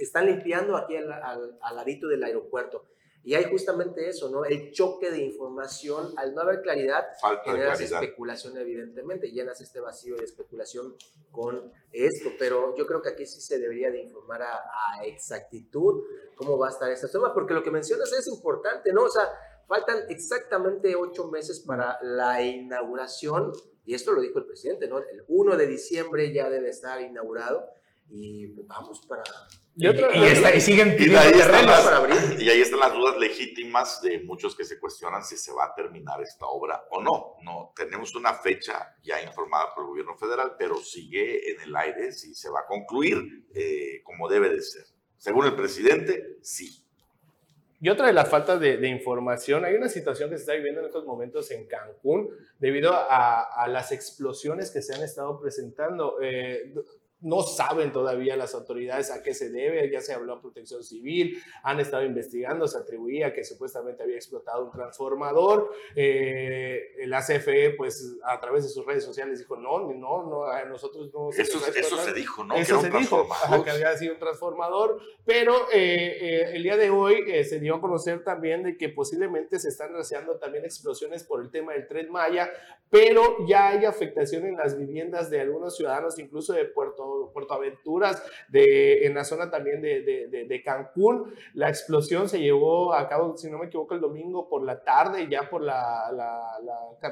están 0.00 0.26
limpiando 0.26 0.76
aquí 0.76 0.96
al, 0.96 1.12
al, 1.12 1.76
ladito 1.76 2.08
del 2.08 2.24
aeropuerto. 2.24 2.84
Y 3.22 3.34
hay 3.34 3.44
justamente 3.44 4.08
eso, 4.08 4.28
¿no? 4.28 4.44
El 4.44 4.72
choque 4.72 5.12
de 5.12 5.18
información, 5.18 6.14
al 6.16 6.34
no 6.34 6.40
haber 6.40 6.62
claridad, 6.62 7.04
generas 7.44 7.80
especulación, 7.80 8.58
evidentemente, 8.58 9.30
llenas 9.30 9.60
este 9.60 9.78
vacío 9.78 10.16
de 10.16 10.24
especulación 10.24 10.96
con 11.30 11.72
esto. 11.92 12.30
Pero 12.40 12.74
yo 12.74 12.84
creo 12.84 13.00
que 13.00 13.10
aquí 13.10 13.24
sí 13.24 13.40
se 13.40 13.60
debería 13.60 13.92
de 13.92 14.02
informar 14.02 14.42
a, 14.42 14.56
a 14.56 15.04
exactitud 15.04 16.02
cómo 16.34 16.58
va 16.58 16.66
a 16.66 16.70
estar 16.70 16.90
esta 16.90 17.06
zona, 17.06 17.32
porque 17.32 17.54
lo 17.54 17.62
que 17.62 17.70
mencionas 17.70 18.12
es 18.12 18.26
importante, 18.26 18.92
¿no? 18.92 19.04
O 19.04 19.10
sea, 19.10 19.28
faltan 19.68 20.06
exactamente 20.08 20.96
ocho 20.96 21.28
meses 21.28 21.60
para 21.60 21.98
la 22.02 22.42
inauguración 22.42 23.52
y 23.84 23.94
esto 23.94 24.12
lo 24.12 24.20
dijo 24.20 24.38
el 24.38 24.46
presidente, 24.46 24.88
¿no? 24.88 24.98
El 24.98 25.24
1 25.28 25.56
de 25.56 25.66
diciembre 25.66 26.32
ya 26.32 26.48
debe 26.48 26.70
estar 26.70 27.00
inaugurado 27.00 27.68
y 28.08 28.46
vamos 28.66 29.04
para... 29.06 29.22
Y, 29.74 29.88
y, 29.88 30.60
siguen 30.60 30.96
y 30.98 31.14
ahí, 31.14 31.32
están 31.32 31.64
las, 31.64 31.82
para 31.82 31.96
abrir. 31.96 32.38
y 32.38 32.50
ahí 32.50 32.60
están 32.60 32.80
las 32.80 32.92
dudas 32.92 33.16
legítimas 33.16 34.02
de 34.02 34.20
muchos 34.20 34.54
que 34.54 34.64
se 34.64 34.78
cuestionan 34.78 35.24
si 35.24 35.38
se 35.38 35.50
va 35.50 35.64
a 35.64 35.74
terminar 35.74 36.20
esta 36.20 36.44
obra 36.44 36.84
o 36.90 37.00
no. 37.00 37.36
No 37.42 37.72
tenemos 37.74 38.14
una 38.14 38.34
fecha 38.34 38.94
ya 39.02 39.22
informada 39.22 39.74
por 39.74 39.84
el 39.84 39.88
gobierno 39.88 40.14
federal, 40.18 40.56
pero 40.58 40.76
sigue 40.76 41.52
en 41.52 41.62
el 41.62 41.74
aire 41.74 42.12
si 42.12 42.34
se 42.34 42.50
va 42.50 42.60
a 42.60 42.66
concluir 42.66 43.46
eh, 43.54 44.02
como 44.04 44.28
debe 44.28 44.50
de 44.50 44.60
ser. 44.60 44.84
Según 45.16 45.46
el 45.46 45.56
presidente, 45.56 46.36
sí. 46.42 46.81
Y 47.82 47.88
otra 47.88 48.06
de 48.06 48.12
las 48.12 48.28
faltas 48.28 48.60
de, 48.60 48.86
información, 48.86 49.64
hay 49.64 49.74
una 49.74 49.88
situación 49.88 50.30
que 50.30 50.36
se 50.36 50.42
está 50.42 50.52
viviendo 50.52 50.78
en 50.78 50.86
estos 50.86 51.04
momentos 51.04 51.50
en 51.50 51.66
Cancún 51.66 52.30
debido 52.60 52.92
a, 52.94 53.66
las 53.66 53.90
explosiones 53.90 54.70
que 54.70 54.82
se 54.82 54.94
han 54.94 55.02
estado 55.02 55.40
presentando. 55.40 56.18
Eh, 56.22 56.72
no 57.22 57.42
saben 57.42 57.92
todavía 57.92 58.36
las 58.36 58.54
autoridades 58.54 59.10
a 59.10 59.22
qué 59.22 59.32
se 59.34 59.50
debe, 59.50 59.90
ya 59.90 60.00
se 60.00 60.12
habló 60.12 60.36
de 60.36 60.42
protección 60.42 60.82
civil, 60.82 61.40
han 61.62 61.80
estado 61.80 62.04
investigando, 62.04 62.66
se 62.66 62.78
atribuía 62.78 63.32
que 63.32 63.44
supuestamente 63.44 64.02
había 64.02 64.16
explotado 64.16 64.64
un 64.64 64.72
transformador, 64.72 65.70
eh, 65.94 66.94
el 66.98 67.14
ACFE 67.14 67.74
pues 67.76 68.16
a 68.24 68.40
través 68.40 68.64
de 68.64 68.70
sus 68.70 68.84
redes 68.84 69.04
sociales 69.04 69.38
dijo 69.38 69.56
no, 69.56 69.92
no, 69.92 70.24
no, 70.24 70.64
nosotros 70.66 71.10
no... 71.14 71.30
Eso, 71.30 71.58
eso 71.74 71.96
se 71.96 72.12
dijo, 72.12 72.44
¿no? 72.44 72.54
Eso 72.54 72.80
se 72.80 72.90
dijo, 72.90 73.26
que 73.64 73.70
había 73.70 73.96
sido 73.96 74.14
un 74.14 74.18
transformador, 74.18 75.00
pero 75.24 75.54
eh, 75.72 76.18
eh, 76.20 76.50
el 76.54 76.62
día 76.62 76.76
de 76.76 76.90
hoy 76.90 77.44
se 77.44 77.60
dio 77.60 77.76
a 77.76 77.80
conocer 77.80 78.24
también 78.24 78.64
de 78.64 78.76
que 78.76 78.88
posiblemente 78.88 79.58
se 79.58 79.68
están 79.68 79.92
rastreando 79.92 80.38
también 80.38 80.64
explosiones 80.64 81.24
por 81.24 81.40
el 81.40 81.50
tema 81.50 81.72
del 81.72 81.86
tren 81.86 82.10
Maya, 82.10 82.50
pero 82.90 83.46
ya 83.46 83.68
hay 83.68 83.84
afectación 83.84 84.44
en 84.44 84.56
las 84.56 84.76
viviendas 84.76 85.30
de 85.30 85.40
algunos 85.40 85.76
ciudadanos, 85.76 86.18
incluso 86.18 86.52
de 86.52 86.64
Puerto 86.64 87.11
Puerto, 87.32 87.54
Aventuras, 87.54 88.22
de, 88.48 89.06
en 89.06 89.14
la 89.14 89.24
zona 89.24 89.50
también 89.50 89.80
de, 89.80 90.02
de, 90.02 90.44
de, 90.46 90.62
Cancún. 90.62 91.34
La 91.54 91.68
explosión 91.68 92.28
se 92.28 92.40
llevó 92.40 92.94
a 92.94 93.08
cabo, 93.08 93.36
si 93.36 93.50
no 93.50 93.58
me 93.58 93.66
equivoco, 93.66 93.94
el 93.94 94.00
domingo 94.00 94.48
por 94.48 94.62
la 94.64 94.82
tarde, 94.82 95.28
ya 95.30 95.48
por 95.48 95.62
la, 95.62 96.10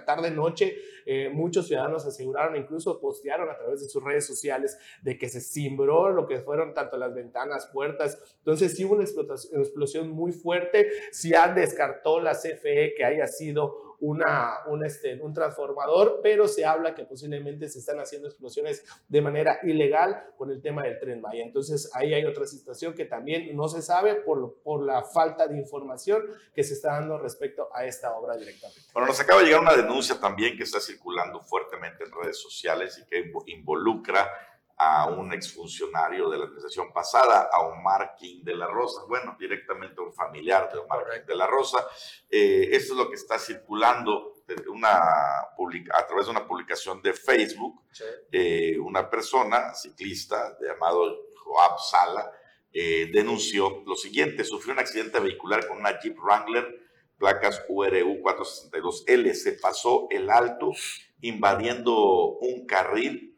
tarde-noche. 0.06 0.76
Eh, 1.06 1.30
muchos 1.32 1.66
ciudadanos 1.66 2.06
aseguraron, 2.06 2.56
incluso 2.56 3.00
postearon 3.00 3.50
a 3.50 3.56
través 3.56 3.80
de 3.80 3.88
sus 3.88 4.02
redes 4.02 4.26
sociales, 4.26 4.78
de 5.02 5.18
que 5.18 5.28
se 5.28 5.40
cimbró 5.40 6.10
lo 6.10 6.26
que 6.26 6.40
fueron 6.40 6.74
tanto 6.74 6.96
las 6.96 7.14
ventanas, 7.14 7.68
puertas. 7.72 8.18
Entonces 8.38 8.76
sí 8.76 8.84
hubo 8.84 8.94
una 8.94 9.04
explosión 9.04 10.10
muy 10.10 10.32
fuerte. 10.32 10.90
Si 11.12 11.34
han 11.34 11.54
descartó 11.54 12.20
la 12.20 12.33
CFE 12.33 12.94
que 12.96 13.04
haya 13.04 13.27
sido 13.27 13.89
una, 14.01 14.59
un, 14.67 14.85
este, 14.85 15.21
un 15.21 15.33
transformador, 15.33 16.21
pero 16.23 16.48
se 16.48 16.65
habla 16.65 16.94
que 16.94 17.05
posiblemente 17.05 17.69
se 17.69 17.79
están 17.79 17.98
haciendo 18.01 18.29
explosiones 18.29 18.85
de 19.09 19.21
manera 19.21 19.61
ilegal 19.63 20.33
con 20.37 20.51
el 20.51 20.61
tema 20.63 20.83
del 20.85 20.98
tren 20.98 21.21
Maya. 21.21 21.44
Entonces 21.44 21.90
ahí 21.94 22.15
hay 22.15 22.25
otra 22.25 22.46
situación 22.46 22.94
que 22.94 23.05
también 23.05 23.55
no 23.55 23.69
se 23.69 23.83
sabe 23.83 24.17
por, 24.17 24.61
por 24.63 24.85
la 24.85 25.03
falta 25.03 25.46
de 25.46 25.57
información 25.59 26.23
que 26.55 26.65
se 26.65 26.75
está 26.75 26.92
dando 26.92 27.19
respecto 27.19 27.69
a 27.75 27.85
esta 27.85 28.15
obra 28.17 28.37
directamente. 28.37 28.83
Bueno, 28.92 29.09
nos 29.09 29.21
acaba 29.21 29.40
de 29.40 29.46
llegar 29.46 29.61
una 29.61 29.77
denuncia 29.77 30.19
también 30.19 30.57
que 30.57 30.65
está 30.65 30.81
circulando 30.81 31.40
fuertemente 31.40 32.05
en 32.05 32.11
redes 32.13 32.38
sociales 32.38 32.98
y 32.98 33.07
que 33.07 33.31
involucra 33.46 34.29
a 34.83 35.08
un 35.08 35.31
exfuncionario 35.35 36.31
de 36.31 36.38
la 36.38 36.44
administración 36.44 36.90
pasada, 36.90 37.50
a 37.52 37.60
Omar 37.66 38.14
King 38.18 38.42
de 38.42 38.54
la 38.54 38.66
Rosa, 38.66 39.02
bueno, 39.06 39.37
directamente 39.38 40.00
a 40.00 40.04
un 40.04 40.14
familiar 40.14 40.72
de 40.72 40.78
Omar 40.78 41.04
King 41.12 41.26
de 41.26 41.37
la 41.37 41.46
Rosa. 41.46 41.87
Eh, 42.31 42.70
esto 42.72 42.94
es 42.94 42.98
lo 42.98 43.10
que 43.10 43.16
está 43.16 43.38
circulando 43.38 44.37
una, 44.68 44.98
a 44.98 46.06
través 46.08 46.24
de 46.24 46.31
una 46.31 46.46
publicación 46.46 47.02
de 47.02 47.12
Facebook. 47.12 47.83
Eh, 48.33 48.78
una 48.78 49.10
persona, 49.10 49.74
ciclista, 49.74 50.56
llamado 50.58 51.26
Joab 51.44 51.78
Sala, 51.78 52.33
eh, 52.72 53.10
denunció 53.12 53.83
lo 53.85 53.96
siguiente, 53.96 54.44
sufrió 54.44 54.72
un 54.72 54.78
accidente 54.78 55.20
vehicular 55.20 55.68
con 55.68 55.76
una 55.76 56.00
Jeep 56.00 56.16
Wrangler, 56.18 56.88
placas 57.18 57.62
URU 57.68 58.22
462L, 58.22 59.35
se 59.35 59.52
pasó 59.52 60.06
el 60.08 60.31
alto 60.31 60.72
invadiendo 61.20 62.38
un 62.38 62.64
carril 62.64 63.29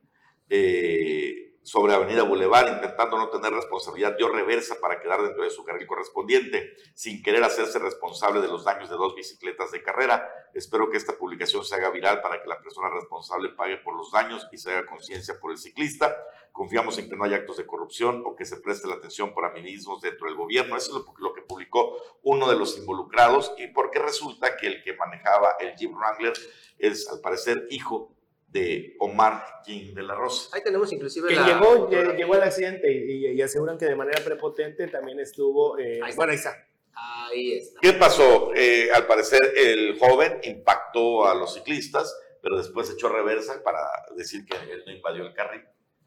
eh, 0.54 1.56
sobre 1.62 1.94
Avenida 1.94 2.24
Boulevard, 2.24 2.74
intentando 2.74 3.16
no 3.16 3.30
tener 3.30 3.54
responsabilidad, 3.54 4.18
dio 4.18 4.28
reversa 4.28 4.74
para 4.82 5.00
quedar 5.00 5.22
dentro 5.22 5.44
de 5.44 5.48
su 5.48 5.64
carril 5.64 5.86
correspondiente, 5.86 6.76
sin 6.94 7.22
querer 7.22 7.42
hacerse 7.42 7.78
responsable 7.78 8.42
de 8.42 8.48
los 8.48 8.62
daños 8.62 8.90
de 8.90 8.96
dos 8.96 9.14
bicicletas 9.14 9.70
de 9.70 9.82
carrera. 9.82 10.28
Espero 10.52 10.90
que 10.90 10.98
esta 10.98 11.16
publicación 11.16 11.64
se 11.64 11.76
haga 11.76 11.88
viral 11.88 12.20
para 12.20 12.42
que 12.42 12.48
la 12.48 12.60
persona 12.60 12.90
responsable 12.90 13.48
pague 13.50 13.78
por 13.78 13.96
los 13.96 14.12
daños 14.12 14.46
y 14.52 14.58
se 14.58 14.72
haga 14.72 14.84
conciencia 14.84 15.40
por 15.40 15.52
el 15.52 15.56
ciclista. 15.56 16.14
Confiamos 16.52 16.98
en 16.98 17.08
que 17.08 17.16
no 17.16 17.24
haya 17.24 17.36
actos 17.36 17.56
de 17.56 17.64
corrupción 17.64 18.22
o 18.26 18.36
que 18.36 18.44
se 18.44 18.58
preste 18.58 18.88
la 18.88 18.96
atención 18.96 19.32
por 19.32 19.46
amiguismos 19.46 20.02
dentro 20.02 20.26
del 20.26 20.36
gobierno. 20.36 20.76
Eso 20.76 20.98
es 20.98 21.04
lo 21.18 21.32
que 21.32 21.40
publicó 21.40 21.96
uno 22.24 22.50
de 22.50 22.58
los 22.58 22.76
involucrados 22.76 23.54
y 23.56 23.68
porque 23.68 24.00
resulta 24.00 24.58
que 24.58 24.66
el 24.66 24.82
que 24.82 24.94
manejaba 24.96 25.56
el 25.60 25.74
Jeep 25.76 25.94
Wrangler 25.94 26.34
es, 26.78 27.08
al 27.08 27.20
parecer, 27.20 27.66
hijo 27.70 28.14
de 28.52 28.96
Omar 28.98 29.62
King 29.64 29.94
de 29.94 30.02
la 30.02 30.14
Rosa. 30.14 30.50
Ahí 30.54 30.62
tenemos 30.62 30.92
inclusive 30.92 31.28
que 31.28 31.34
llegó, 31.34 31.88
llegó 31.88 32.34
el 32.34 32.42
accidente 32.42 32.92
y, 32.92 33.40
aseguran 33.40 33.78
que 33.78 33.86
de 33.86 33.96
manera 33.96 34.22
prepotente 34.22 34.86
también 34.88 35.18
estuvo... 35.18 35.78
Eh, 35.78 36.00
ahí 36.02 36.14
bueno, 36.14 36.32
ahí 36.32 36.36
está. 36.36 36.68
Ahí 36.94 37.52
está. 37.54 37.80
¿Qué 37.80 37.94
pasó? 37.94 38.52
Eh, 38.54 38.90
al 38.92 39.06
parecer 39.06 39.40
el 39.56 39.98
joven 39.98 40.38
impactó 40.42 41.26
a 41.26 41.34
los 41.34 41.54
ciclistas, 41.54 42.14
pero 42.42 42.58
después 42.58 42.90
echó 42.90 43.08
reversa 43.08 43.62
para 43.64 43.80
decir 44.16 44.44
que 44.44 44.54
él 44.70 44.82
no 44.86 44.92
invadió 44.92 45.24
el 45.24 45.32
carril. 45.32 45.64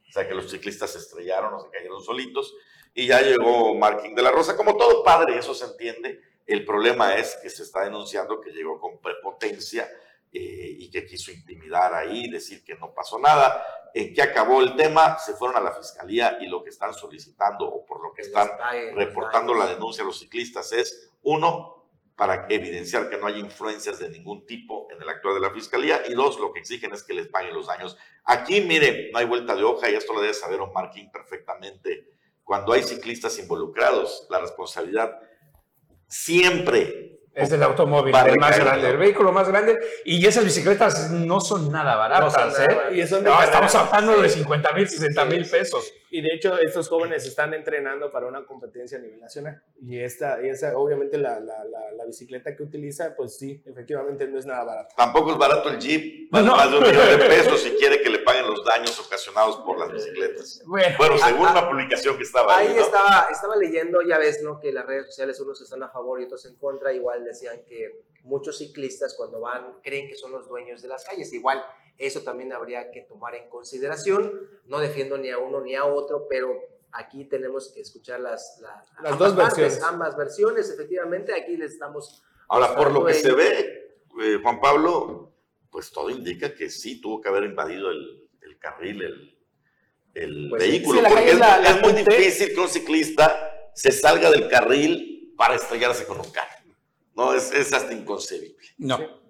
O 0.07 0.11
sea, 0.11 0.27
que 0.27 0.35
los 0.35 0.49
ciclistas 0.49 0.91
se 0.91 0.99
estrellaron 0.99 1.53
o 1.55 1.59
se 1.59 1.71
cayeron 1.71 2.01
solitos. 2.03 2.55
Y 2.93 3.07
ya 3.07 3.21
llegó 3.21 3.71
Omar 3.71 4.01
King 4.01 4.13
de 4.13 4.21
la 4.21 4.31
Rosa. 4.31 4.55
Como 4.55 4.77
todo 4.77 5.03
padre, 5.03 5.37
eso 5.37 5.53
se 5.55 5.65
entiende. 5.65 6.21
El 6.45 6.63
problema 6.63 7.17
es 7.17 7.37
que 7.41 7.49
se 7.49 7.63
está 7.63 7.83
denunciando 7.83 8.39
que 8.39 8.51
llegó 8.51 8.79
con 8.79 9.01
prepotencia 9.01 9.89
eh, 10.37 10.75
y 10.79 10.89
que 10.89 11.05
quiso 11.05 11.31
intimidar 11.31 11.93
ahí, 11.93 12.29
decir 12.29 12.61
que 12.61 12.75
no 12.75 12.93
pasó 12.93 13.17
nada. 13.17 13.65
En 13.93 14.13
que 14.13 14.21
acabó 14.21 14.61
el 14.61 14.75
tema, 14.75 15.17
se 15.17 15.33
fueron 15.33 15.55
a 15.55 15.61
la 15.61 15.71
fiscalía 15.71 16.37
y 16.41 16.47
lo 16.47 16.61
que 16.61 16.71
están 16.71 16.93
solicitando 16.93 17.65
o 17.65 17.85
por 17.85 18.03
lo 18.03 18.11
que 18.11 18.23
están 18.23 18.49
reportando 18.95 19.53
la 19.53 19.65
denuncia 19.65 20.03
a 20.03 20.07
los 20.07 20.19
ciclistas 20.19 20.73
es, 20.73 21.09
uno, 21.23 21.87
para 22.17 22.47
evidenciar 22.49 23.09
que 23.09 23.15
no 23.17 23.27
hay 23.27 23.39
influencias 23.39 23.97
de 23.99 24.09
ningún 24.09 24.45
tipo 24.45 24.89
en 24.91 25.01
el 25.01 25.07
actual 25.07 25.35
de 25.35 25.39
la 25.39 25.51
fiscalía 25.51 26.01
y 26.05 26.13
dos, 26.13 26.37
lo 26.37 26.51
que 26.51 26.59
exigen 26.59 26.93
es 26.93 27.03
que 27.03 27.13
les 27.13 27.29
paguen 27.29 27.53
los 27.53 27.67
daños. 27.67 27.97
Aquí, 28.25 28.59
mire, 28.59 29.11
no 29.13 29.19
hay 29.19 29.25
vuelta 29.25 29.55
de 29.55 29.63
hoja 29.63 29.89
y 29.89 29.95
esto 29.95 30.11
lo 30.11 30.19
debe 30.19 30.33
saber 30.33 30.59
Omar 30.59 30.91
King 30.91 31.07
perfectamente. 31.13 32.09
Cuando 32.43 32.73
hay 32.73 32.83
ciclistas 32.83 33.39
involucrados, 33.39 34.27
la 34.29 34.39
responsabilidad 34.39 35.17
siempre 36.09 37.14
es 37.35 37.51
el 37.51 37.61
automóvil, 37.63 38.15
el 38.15 38.39
más 38.39 38.57
grande, 38.57 38.89
el 38.89 38.97
vehículo 38.97 39.31
más 39.33 39.49
grande. 39.49 39.77
Y 40.05 40.25
esas 40.25 40.45
bicicletas 40.45 41.11
no 41.11 41.41
son 41.41 41.69
nada 41.69 41.95
baratas. 41.95 42.59
¿eh? 42.61 42.95
Y 42.95 43.01
estamos 43.01 43.75
hablando 43.75 44.21
de 44.21 44.29
50 44.29 44.71
mil, 44.71 44.87
60 44.87 45.25
mil 45.25 45.45
pesos. 45.45 45.91
Y 46.15 46.21
de 46.21 46.33
hecho, 46.33 46.57
estos 46.57 46.87
jóvenes 46.87 47.25
están 47.25 47.53
entrenando 47.53 48.09
para 48.09 48.25
una 48.25 48.45
competencia 48.45 48.97
a 48.97 49.01
nivel 49.01 49.19
nacional. 49.19 49.61
Y 49.81 49.99
esta, 49.99 50.41
y 50.41 50.47
esa, 50.47 50.77
obviamente, 50.77 51.17
la, 51.17 51.41
la, 51.41 51.65
la, 51.65 52.05
bicicleta 52.05 52.55
que 52.55 52.63
utiliza, 52.63 53.17
pues 53.17 53.37
sí, 53.37 53.61
efectivamente 53.65 54.25
no 54.25 54.39
es 54.39 54.45
nada 54.45 54.63
barato. 54.63 54.95
Tampoco 54.95 55.33
es 55.33 55.37
barato 55.37 55.67
el 55.67 55.77
Jeep, 55.77 56.31
más, 56.31 56.45
más 56.45 56.71
de 56.71 56.77
un 56.77 56.83
millón 56.85 57.19
de 57.19 57.25
pesos 57.27 57.59
si 57.59 57.71
quiere 57.71 58.01
que 58.01 58.09
le 58.09 58.19
paguen 58.19 58.47
los 58.47 58.63
daños 58.63 58.97
ocasionados 58.97 59.57
por 59.57 59.77
las 59.77 59.91
bicicletas. 59.91 60.63
Bueno, 60.65 61.17
según 61.17 61.49
una 61.49 61.69
publicación 61.69 62.15
que 62.15 62.23
estaba 62.23 62.59
ahí. 62.59 62.67
Ahí 62.67 62.77
estaba, 62.77 63.27
estaba 63.29 63.57
leyendo, 63.57 64.01
ya 64.01 64.17
ves, 64.17 64.41
¿no? 64.41 64.61
Que 64.61 64.71
las 64.71 64.85
redes 64.85 65.07
sociales 65.07 65.37
unos 65.41 65.59
están 65.59 65.83
a 65.83 65.89
favor 65.89 66.21
y 66.21 66.23
otros 66.23 66.45
en 66.45 66.55
contra. 66.55 66.93
Igual 66.93 67.25
decían 67.25 67.59
que 67.67 68.05
muchos 68.23 68.57
ciclistas 68.57 69.15
cuando 69.15 69.41
van 69.41 69.81
creen 69.83 70.07
que 70.07 70.15
son 70.15 70.31
los 70.31 70.47
dueños 70.47 70.81
de 70.81 70.87
las 70.87 71.03
calles. 71.03 71.33
Igual 71.33 71.61
eso 71.97 72.21
también 72.21 72.53
habría 72.53 72.91
que 72.91 73.01
tomar 73.01 73.35
en 73.35 73.49
consideración. 73.49 74.31
No 74.65 74.79
defiendo 74.79 75.17
ni 75.17 75.29
a 75.29 75.37
uno 75.37 75.61
ni 75.61 75.75
a 75.75 75.85
otro, 75.85 76.27
pero 76.29 76.59
aquí 76.91 77.25
tenemos 77.25 77.71
que 77.73 77.81
escuchar 77.81 78.19
las, 78.19 78.61
las 79.01 79.17
dos 79.17 79.35
versiones. 79.35 79.81
Ambas 79.83 80.15
versiones, 80.17 80.69
efectivamente, 80.69 81.33
aquí 81.33 81.57
les 81.57 81.73
estamos... 81.73 82.23
Ahora, 82.47 82.75
por 82.75 82.91
lo 82.91 83.05
que 83.05 83.13
se 83.13 83.33
ve, 83.33 83.97
eh, 84.21 84.39
Juan 84.41 84.59
Pablo, 84.59 85.33
pues 85.69 85.91
todo 85.91 86.09
indica 86.09 86.53
que 86.53 86.69
sí 86.69 87.01
tuvo 87.01 87.21
que 87.21 87.29
haber 87.29 87.43
invadido 87.43 87.89
el, 87.89 88.29
el 88.41 88.59
carril, 88.59 89.01
el, 89.01 89.37
el 90.13 90.49
pues 90.49 90.63
vehículo, 90.63 91.01
porque 91.07 91.31
es, 91.31 91.81
muy 91.81 91.93
difícil 91.93 92.53
que 92.53 92.59
un 92.59 92.69
ciclista 92.69 93.71
se 93.73 93.91
salga 93.91 94.31
del 94.31 94.47
carril 94.47 95.33
para 95.35 95.55
estrellarse 95.55 96.05
con 96.05 96.19
un 96.19 96.31
carro. 96.31 96.55
No, 97.15 97.33
es, 97.33 97.51
es 97.51 97.73
hasta 97.73 97.93
inconcebible. 97.93 98.57
No. 98.77 99.24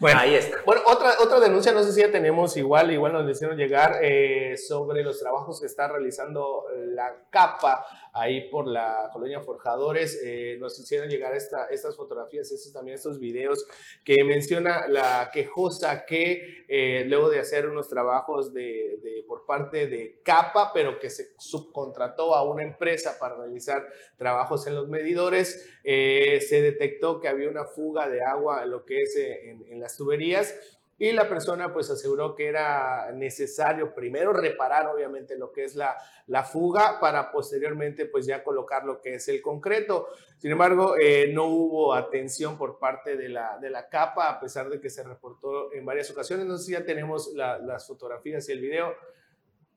Bueno, 0.00 0.20
ahí 0.20 0.34
está. 0.34 0.56
Bueno, 0.64 0.80
otra, 0.86 1.12
otra 1.22 1.40
denuncia, 1.40 1.72
no 1.72 1.82
sé 1.82 1.92
si 1.92 2.00
ya 2.00 2.10
tenemos 2.10 2.56
igual, 2.56 2.90
igual 2.90 3.12
nos 3.12 3.30
hicieron 3.30 3.56
llegar 3.58 3.98
eh, 4.02 4.56
sobre 4.56 5.04
los 5.04 5.20
trabajos 5.20 5.60
que 5.60 5.66
está 5.66 5.88
realizando 5.88 6.64
la 6.94 7.14
capa 7.28 7.84
ahí 8.12 8.48
por 8.50 8.66
la 8.66 9.08
colonia 9.12 9.40
Forjadores. 9.40 10.20
Eh, 10.24 10.56
nos 10.58 10.78
hicieron 10.78 11.08
llegar 11.08 11.34
esta, 11.34 11.66
estas 11.66 11.96
fotografías, 11.96 12.50
estos, 12.50 12.72
también 12.72 12.96
estos 12.96 13.18
videos 13.18 13.66
que 14.04 14.24
menciona 14.24 14.88
la 14.88 15.30
quejosa 15.32 16.04
que 16.06 16.64
eh, 16.68 17.04
luego 17.06 17.30
de 17.30 17.40
hacer 17.40 17.68
unos 17.68 17.88
trabajos 17.88 18.52
de, 18.52 19.24
por 19.26 19.46
parte 19.46 19.86
de 19.86 20.20
capa, 20.24 20.72
pero 20.72 20.98
que 20.98 21.10
se 21.10 21.34
subcontrató 21.38 22.34
a 22.34 22.42
una 22.42 22.64
empresa 22.64 23.16
para 23.18 23.36
realizar 23.36 23.86
trabajos 24.16 24.66
en 24.66 24.74
los 24.74 24.88
medidores, 24.88 25.68
se 25.82 26.62
detectó 26.62 27.20
que 27.20 27.28
había 27.28 27.48
una 27.48 27.64
fuga 27.64 28.08
de 28.08 28.22
agua, 28.22 28.64
lo 28.66 28.84
que 28.84 28.98
es 28.98 29.16
en, 29.16 29.64
en 29.68 29.80
la 29.80 29.88
tuberías 29.96 30.79
y 31.00 31.12
la 31.12 31.26
persona 31.30 31.72
pues 31.72 31.88
aseguró 31.88 32.34
que 32.34 32.46
era 32.46 33.10
necesario 33.12 33.94
primero 33.94 34.34
reparar 34.34 34.86
obviamente 34.86 35.34
lo 35.34 35.50
que 35.50 35.64
es 35.64 35.74
la, 35.74 35.96
la 36.26 36.44
fuga 36.44 37.00
para 37.00 37.32
posteriormente 37.32 38.04
pues 38.04 38.26
ya 38.26 38.44
colocar 38.44 38.84
lo 38.84 39.00
que 39.00 39.14
es 39.14 39.26
el 39.28 39.40
concreto. 39.40 40.08
Sin 40.36 40.50
embargo, 40.50 40.96
eh, 41.00 41.32
no 41.32 41.46
hubo 41.46 41.94
atención 41.94 42.58
por 42.58 42.78
parte 42.78 43.16
de 43.16 43.30
la, 43.30 43.56
de 43.56 43.70
la 43.70 43.88
capa 43.88 44.28
a 44.28 44.38
pesar 44.38 44.68
de 44.68 44.78
que 44.78 44.90
se 44.90 45.02
reportó 45.02 45.72
en 45.72 45.86
varias 45.86 46.10
ocasiones. 46.10 46.44
No 46.44 46.58
sé 46.58 46.66
si 46.66 46.72
ya 46.72 46.84
tenemos 46.84 47.32
las 47.32 47.86
fotografías 47.86 48.46
y 48.50 48.52
el 48.52 48.60
video. 48.60 48.94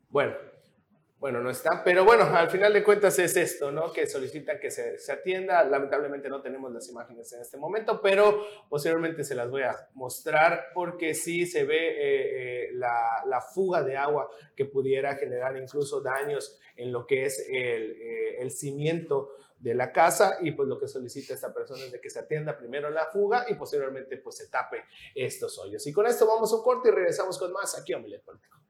Bueno, 0.10 0.36
bueno, 1.24 1.40
no 1.40 1.52
está, 1.52 1.82
pero 1.86 2.04
bueno, 2.04 2.26
al 2.26 2.50
final 2.50 2.74
de 2.74 2.84
cuentas 2.84 3.18
es 3.18 3.38
esto, 3.38 3.72
¿no? 3.72 3.94
Que 3.94 4.08
solicitan 4.08 4.60
que 4.60 4.70
se, 4.70 5.00
se, 5.00 5.14
atienda. 5.14 5.64
Lamentablemente 5.64 6.28
no 6.28 6.42
tenemos 6.42 6.70
las 6.74 6.90
imágenes 6.90 7.32
en 7.32 7.40
este 7.40 7.56
momento, 7.56 8.02
pero 8.02 8.46
posteriormente 8.68 9.24
se 9.24 9.34
las 9.34 9.50
voy 9.50 9.62
a 9.62 9.88
mostrar 9.94 10.66
porque 10.74 11.14
sí 11.14 11.46
se 11.46 11.64
ve 11.64 11.78
eh, 11.78 12.66
eh, 12.66 12.70
la, 12.74 13.24
la, 13.26 13.40
fuga 13.40 13.84
de 13.84 13.96
agua 13.96 14.30
que 14.54 14.66
pudiera 14.66 15.16
generar 15.16 15.56
incluso 15.56 16.02
daños 16.02 16.60
en 16.76 16.92
lo 16.92 17.08
que 17.08 17.24
es 17.24 17.48
el, 17.50 17.92
eh, 17.92 18.42
el 18.42 18.52
cimiento 18.52 19.30
de 19.60 19.76
la 19.76 19.94
casa 19.94 20.40
y 20.42 20.52
pues 20.52 20.68
lo 20.68 20.78
que 20.78 20.90
solicita 20.90 21.36
esta 21.36 21.54
persona 21.54 21.86
es 21.86 21.92
de 21.94 22.02
que 22.02 22.10
se 22.10 22.20
atienda 22.20 22.58
primero 22.58 22.90
la 22.90 23.06
fuga 23.06 23.46
y 23.48 23.54
posteriormente 23.54 24.18
pues 24.18 24.36
se 24.36 24.50
tape 24.50 24.84
estos 25.16 25.58
hoyos. 25.58 25.88
Y 25.88 25.94
con 25.94 26.06
esto 26.06 26.28
vamos 26.28 26.52
a 26.52 26.58
un 26.58 26.64
corte 26.64 26.90
y 26.90 26.92
regresamos 26.92 27.40
con 27.40 27.54
más 27.54 27.80
aquí 27.80 27.94
a 27.94 28.02
Político. 28.02 28.63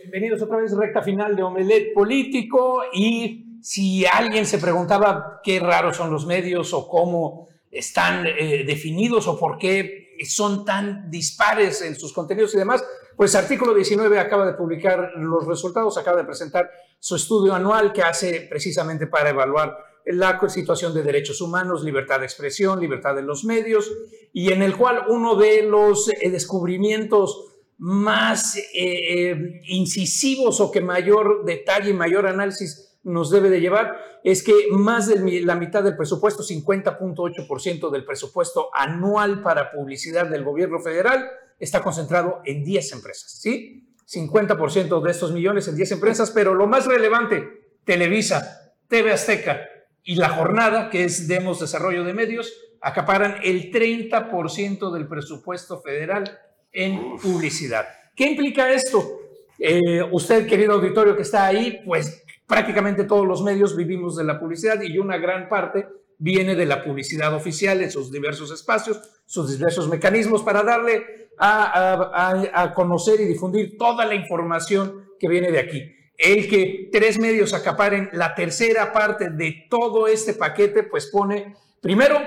Bienvenidos 0.00 0.40
otra 0.40 0.56
vez, 0.56 0.74
recta 0.74 1.02
final 1.02 1.36
de 1.36 1.42
Omelet 1.42 1.92
Político. 1.92 2.80
Y 2.90 3.60
si 3.60 4.06
alguien 4.06 4.46
se 4.46 4.56
preguntaba 4.56 5.42
qué 5.44 5.60
raros 5.60 5.98
son 5.98 6.10
los 6.10 6.24
medios 6.24 6.72
o 6.72 6.88
cómo 6.88 7.48
están 7.70 8.26
eh, 8.26 8.64
definidos 8.66 9.28
o 9.28 9.38
por 9.38 9.58
qué 9.58 10.16
son 10.26 10.64
tan 10.64 11.10
dispares 11.10 11.82
en 11.82 11.96
sus 11.96 12.14
contenidos 12.14 12.54
y 12.54 12.58
demás, 12.58 12.82
pues 13.14 13.34
Artículo 13.34 13.74
19 13.74 14.18
acaba 14.18 14.46
de 14.46 14.54
publicar 14.54 15.12
los 15.16 15.46
resultados, 15.46 15.98
acaba 15.98 16.16
de 16.16 16.24
presentar 16.24 16.70
su 16.98 17.16
estudio 17.16 17.52
anual 17.52 17.92
que 17.92 18.02
hace 18.02 18.46
precisamente 18.48 19.06
para 19.06 19.28
evaluar 19.28 19.76
la 20.06 20.40
situación 20.48 20.94
de 20.94 21.02
derechos 21.02 21.42
humanos, 21.42 21.84
libertad 21.84 22.20
de 22.20 22.24
expresión, 22.24 22.80
libertad 22.80 23.14
de 23.14 23.22
los 23.22 23.44
medios, 23.44 23.92
y 24.32 24.50
en 24.50 24.62
el 24.62 24.78
cual 24.78 25.04
uno 25.08 25.34
de 25.36 25.62
los 25.64 26.08
eh, 26.08 26.30
descubrimientos 26.30 27.49
más 27.80 28.56
eh, 28.56 28.62
eh, 28.74 29.60
incisivos 29.68 30.60
o 30.60 30.70
que 30.70 30.82
mayor 30.82 31.46
detalle 31.46 31.90
y 31.90 31.94
mayor 31.94 32.26
análisis 32.26 32.98
nos 33.04 33.30
debe 33.30 33.48
de 33.48 33.62
llevar 33.62 33.96
es 34.22 34.42
que 34.42 34.52
más 34.72 35.06
de 35.06 35.40
la 35.40 35.54
mitad 35.54 35.82
del 35.82 35.96
presupuesto, 35.96 36.42
50.8% 36.42 37.90
del 37.90 38.04
presupuesto 38.04 38.68
anual 38.74 39.40
para 39.42 39.72
publicidad 39.72 40.26
del 40.26 40.44
gobierno 40.44 40.78
federal, 40.80 41.26
está 41.58 41.80
concentrado 41.80 42.42
en 42.44 42.64
10 42.64 42.92
empresas, 42.92 43.40
¿sí? 43.40 43.88
50% 44.06 45.02
de 45.02 45.10
estos 45.10 45.32
millones 45.32 45.66
en 45.68 45.76
10 45.76 45.92
empresas, 45.92 46.30
pero 46.32 46.52
lo 46.52 46.66
más 46.66 46.84
relevante, 46.84 47.78
Televisa, 47.84 48.74
TV 48.88 49.12
Azteca 49.12 49.62
y 50.02 50.16
La 50.16 50.28
Jornada, 50.28 50.90
que 50.90 51.04
es 51.04 51.28
Demos 51.28 51.60
Desarrollo 51.60 52.04
de 52.04 52.12
Medios, 52.12 52.52
acaparan 52.82 53.36
el 53.42 53.70
30% 53.70 54.92
del 54.92 55.08
presupuesto 55.08 55.80
federal 55.80 56.38
en 56.72 57.16
publicidad. 57.16 57.86
¿Qué 58.14 58.24
implica 58.24 58.70
esto? 58.72 59.20
Eh, 59.58 60.02
usted, 60.10 60.46
querido 60.46 60.72
auditorio 60.74 61.16
que 61.16 61.22
está 61.22 61.46
ahí, 61.46 61.80
pues 61.84 62.24
prácticamente 62.46 63.04
todos 63.04 63.26
los 63.26 63.42
medios 63.42 63.76
vivimos 63.76 64.16
de 64.16 64.24
la 64.24 64.40
publicidad 64.40 64.80
y 64.82 64.98
una 64.98 65.18
gran 65.18 65.48
parte 65.48 65.86
viene 66.18 66.54
de 66.54 66.66
la 66.66 66.82
publicidad 66.82 67.34
oficial 67.34 67.80
en 67.82 67.90
sus 67.90 68.10
diversos 68.10 68.50
espacios, 68.50 69.00
sus 69.24 69.50
diversos 69.50 69.88
mecanismos 69.88 70.42
para 70.42 70.62
darle 70.62 71.30
a, 71.38 72.52
a, 72.52 72.74
conocer 72.74 73.20
y 73.20 73.24
difundir 73.24 73.78
toda 73.78 74.04
la 74.04 74.14
información 74.14 75.06
que 75.18 75.28
viene 75.28 75.50
de 75.50 75.58
aquí. 75.58 75.96
El 76.18 76.48
que 76.48 76.90
tres 76.92 77.18
medios 77.18 77.54
acaparen 77.54 78.10
la 78.12 78.34
tercera 78.34 78.92
parte 78.92 79.30
de 79.30 79.66
todo 79.70 80.06
este 80.06 80.34
paquete, 80.34 80.82
pues 80.82 81.06
pone, 81.06 81.54
primero, 81.80 82.18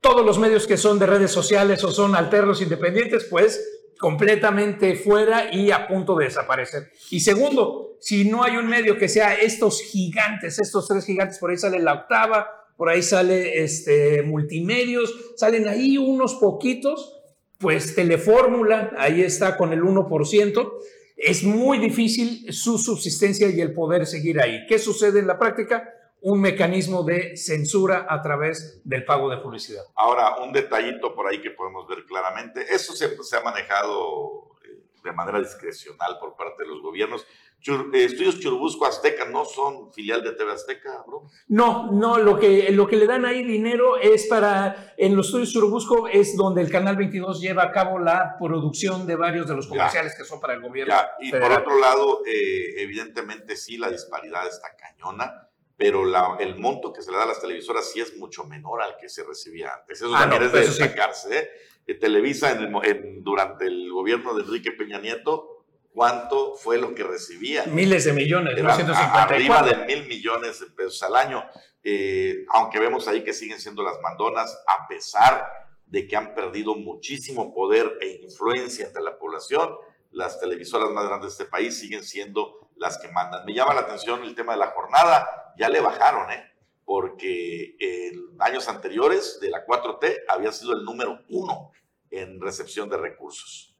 todos 0.00 0.24
los 0.24 0.38
medios 0.38 0.66
que 0.66 0.78
son 0.78 0.98
de 0.98 1.06
redes 1.06 1.30
sociales 1.30 1.84
o 1.84 1.90
son 1.90 2.16
alternos 2.16 2.62
independientes, 2.62 3.24
pues 3.24 3.73
completamente 4.04 4.96
fuera 4.96 5.48
y 5.50 5.70
a 5.70 5.88
punto 5.88 6.14
de 6.14 6.26
desaparecer. 6.26 6.90
Y 7.10 7.20
segundo, 7.20 7.96
si 8.00 8.28
no 8.28 8.44
hay 8.44 8.58
un 8.58 8.66
medio 8.66 8.98
que 8.98 9.08
sea 9.08 9.32
estos 9.32 9.80
gigantes, 9.80 10.58
estos 10.58 10.86
tres 10.86 11.06
gigantes, 11.06 11.38
por 11.38 11.50
ahí 11.50 11.56
sale 11.56 11.78
la 11.78 11.94
octava, 11.94 12.50
por 12.76 12.90
ahí 12.90 13.02
sale 13.02 13.64
este, 13.64 14.20
multimedios, 14.20 15.10
salen 15.36 15.66
ahí 15.68 15.96
unos 15.96 16.34
poquitos, 16.34 17.18
pues 17.56 17.94
Telefórmula, 17.94 18.92
ahí 18.98 19.22
está 19.22 19.56
con 19.56 19.72
el 19.72 19.80
1%, 19.80 20.72
es 21.16 21.42
muy 21.42 21.78
difícil 21.78 22.52
su 22.52 22.76
subsistencia 22.76 23.48
y 23.48 23.58
el 23.62 23.72
poder 23.72 24.04
seguir 24.04 24.38
ahí. 24.38 24.66
¿Qué 24.68 24.78
sucede 24.78 25.20
en 25.20 25.26
la 25.26 25.38
práctica? 25.38 25.88
Un 26.24 26.40
mecanismo 26.40 27.02
de 27.02 27.36
censura 27.36 28.06
a 28.08 28.22
través 28.22 28.80
del 28.82 29.04
pago 29.04 29.28
de 29.28 29.36
publicidad. 29.36 29.82
Ahora, 29.94 30.36
un 30.42 30.54
detallito 30.54 31.14
por 31.14 31.26
ahí 31.26 31.42
que 31.42 31.50
podemos 31.50 31.86
ver 31.86 32.06
claramente, 32.06 32.64
eso 32.70 32.94
se, 32.94 33.22
se 33.22 33.36
ha 33.36 33.42
manejado 33.42 34.56
eh, 34.64 34.84
de 35.04 35.12
manera 35.12 35.38
discrecional 35.38 36.16
por 36.18 36.34
parte 36.34 36.62
de 36.62 36.70
los 36.70 36.80
gobiernos. 36.80 37.26
Eh, 37.66 38.04
estudios 38.04 38.40
Churubusco 38.40 38.86
Azteca 38.86 39.26
no 39.26 39.44
son 39.44 39.92
filial 39.92 40.22
de 40.22 40.32
TV 40.32 40.52
Azteca, 40.52 41.04
bro. 41.06 41.24
No, 41.48 41.92
no, 41.92 42.18
lo 42.18 42.38
que, 42.38 42.72
lo 42.72 42.86
que 42.86 42.96
le 42.96 43.06
dan 43.06 43.26
ahí 43.26 43.44
dinero 43.44 43.98
es 43.98 44.26
para, 44.26 44.94
en 44.96 45.16
los 45.16 45.26
estudios 45.26 45.52
Churubusco 45.52 46.08
es 46.08 46.38
donde 46.38 46.62
el 46.62 46.70
Canal 46.70 46.96
22 46.96 47.38
lleva 47.38 47.64
a 47.64 47.70
cabo 47.70 47.98
la 47.98 48.36
producción 48.40 49.06
de 49.06 49.16
varios 49.16 49.46
de 49.46 49.56
los 49.56 49.66
comerciales 49.66 50.14
que 50.16 50.24
son 50.24 50.40
para 50.40 50.54
el 50.54 50.62
gobierno. 50.62 50.94
Y 51.20 51.30
por 51.30 51.52
otro 51.52 51.78
lado, 51.78 52.22
eh, 52.26 52.82
evidentemente 52.82 53.56
sí, 53.56 53.76
la 53.76 53.90
disparidad 53.90 54.46
está 54.46 54.74
cañona 54.74 55.50
pero 55.76 56.04
la, 56.04 56.36
el 56.38 56.56
monto 56.56 56.92
que 56.92 57.02
se 57.02 57.10
le 57.10 57.16
da 57.16 57.24
a 57.24 57.26
las 57.26 57.40
televisoras 57.40 57.90
sí 57.90 58.00
es 58.00 58.16
mucho 58.16 58.44
menor 58.44 58.82
al 58.82 58.96
que 58.96 59.08
se 59.08 59.24
recibía 59.24 59.72
antes. 59.74 60.00
Eso 60.00 60.14
ah, 60.14 60.20
también 60.20 60.44
es 60.44 60.52
de 60.52 60.60
destacarse. 60.60 61.38
¿eh? 61.38 61.50
Eh, 61.86 61.94
Televisa 61.94 62.52
en 62.52 63.24
durante 63.24 63.66
el 63.66 63.90
gobierno 63.90 64.34
de 64.34 64.44
Enrique 64.44 64.72
Peña 64.72 65.00
Nieto, 65.00 65.64
¿cuánto 65.92 66.54
fue 66.54 66.78
lo 66.78 66.94
que 66.94 67.02
recibía? 67.02 67.64
Miles 67.66 68.04
de 68.04 68.12
millones, 68.12 68.56
Era, 68.56 68.74
Arriba 68.74 69.62
de 69.62 69.84
mil 69.86 70.06
millones 70.06 70.60
de 70.60 70.66
pesos 70.66 71.02
al 71.02 71.16
año. 71.16 71.44
Eh, 71.82 72.46
aunque 72.50 72.78
vemos 72.78 73.08
ahí 73.08 73.24
que 73.24 73.32
siguen 73.32 73.60
siendo 73.60 73.82
las 73.82 74.00
mandonas, 74.00 74.56
a 74.68 74.86
pesar 74.88 75.46
de 75.86 76.06
que 76.06 76.16
han 76.16 76.34
perdido 76.34 76.74
muchísimo 76.76 77.52
poder 77.52 77.98
e 78.00 78.20
influencia 78.22 78.86
entre 78.86 79.02
la 79.02 79.18
población, 79.18 79.76
las 80.10 80.40
televisoras 80.40 80.90
más 80.90 81.06
grandes 81.06 81.36
de 81.36 81.44
este 81.44 81.50
país 81.50 81.78
siguen 81.78 82.04
siendo 82.04 82.63
las 82.76 82.98
que 82.98 83.08
mandan. 83.08 83.44
Me 83.44 83.54
llama 83.54 83.74
la 83.74 83.82
atención 83.82 84.22
el 84.22 84.34
tema 84.34 84.52
de 84.52 84.58
la 84.58 84.68
jornada, 84.68 85.54
ya 85.56 85.68
le 85.68 85.80
bajaron, 85.80 86.30
¿eh? 86.30 86.54
porque 86.84 87.76
en 87.78 88.36
años 88.40 88.68
anteriores 88.68 89.38
de 89.40 89.50
la 89.50 89.64
4T 89.66 90.24
había 90.28 90.52
sido 90.52 90.72
el 90.74 90.84
número 90.84 91.20
uno 91.30 91.70
en 92.10 92.40
recepción 92.40 92.88
de 92.88 92.96
recursos. 92.96 93.74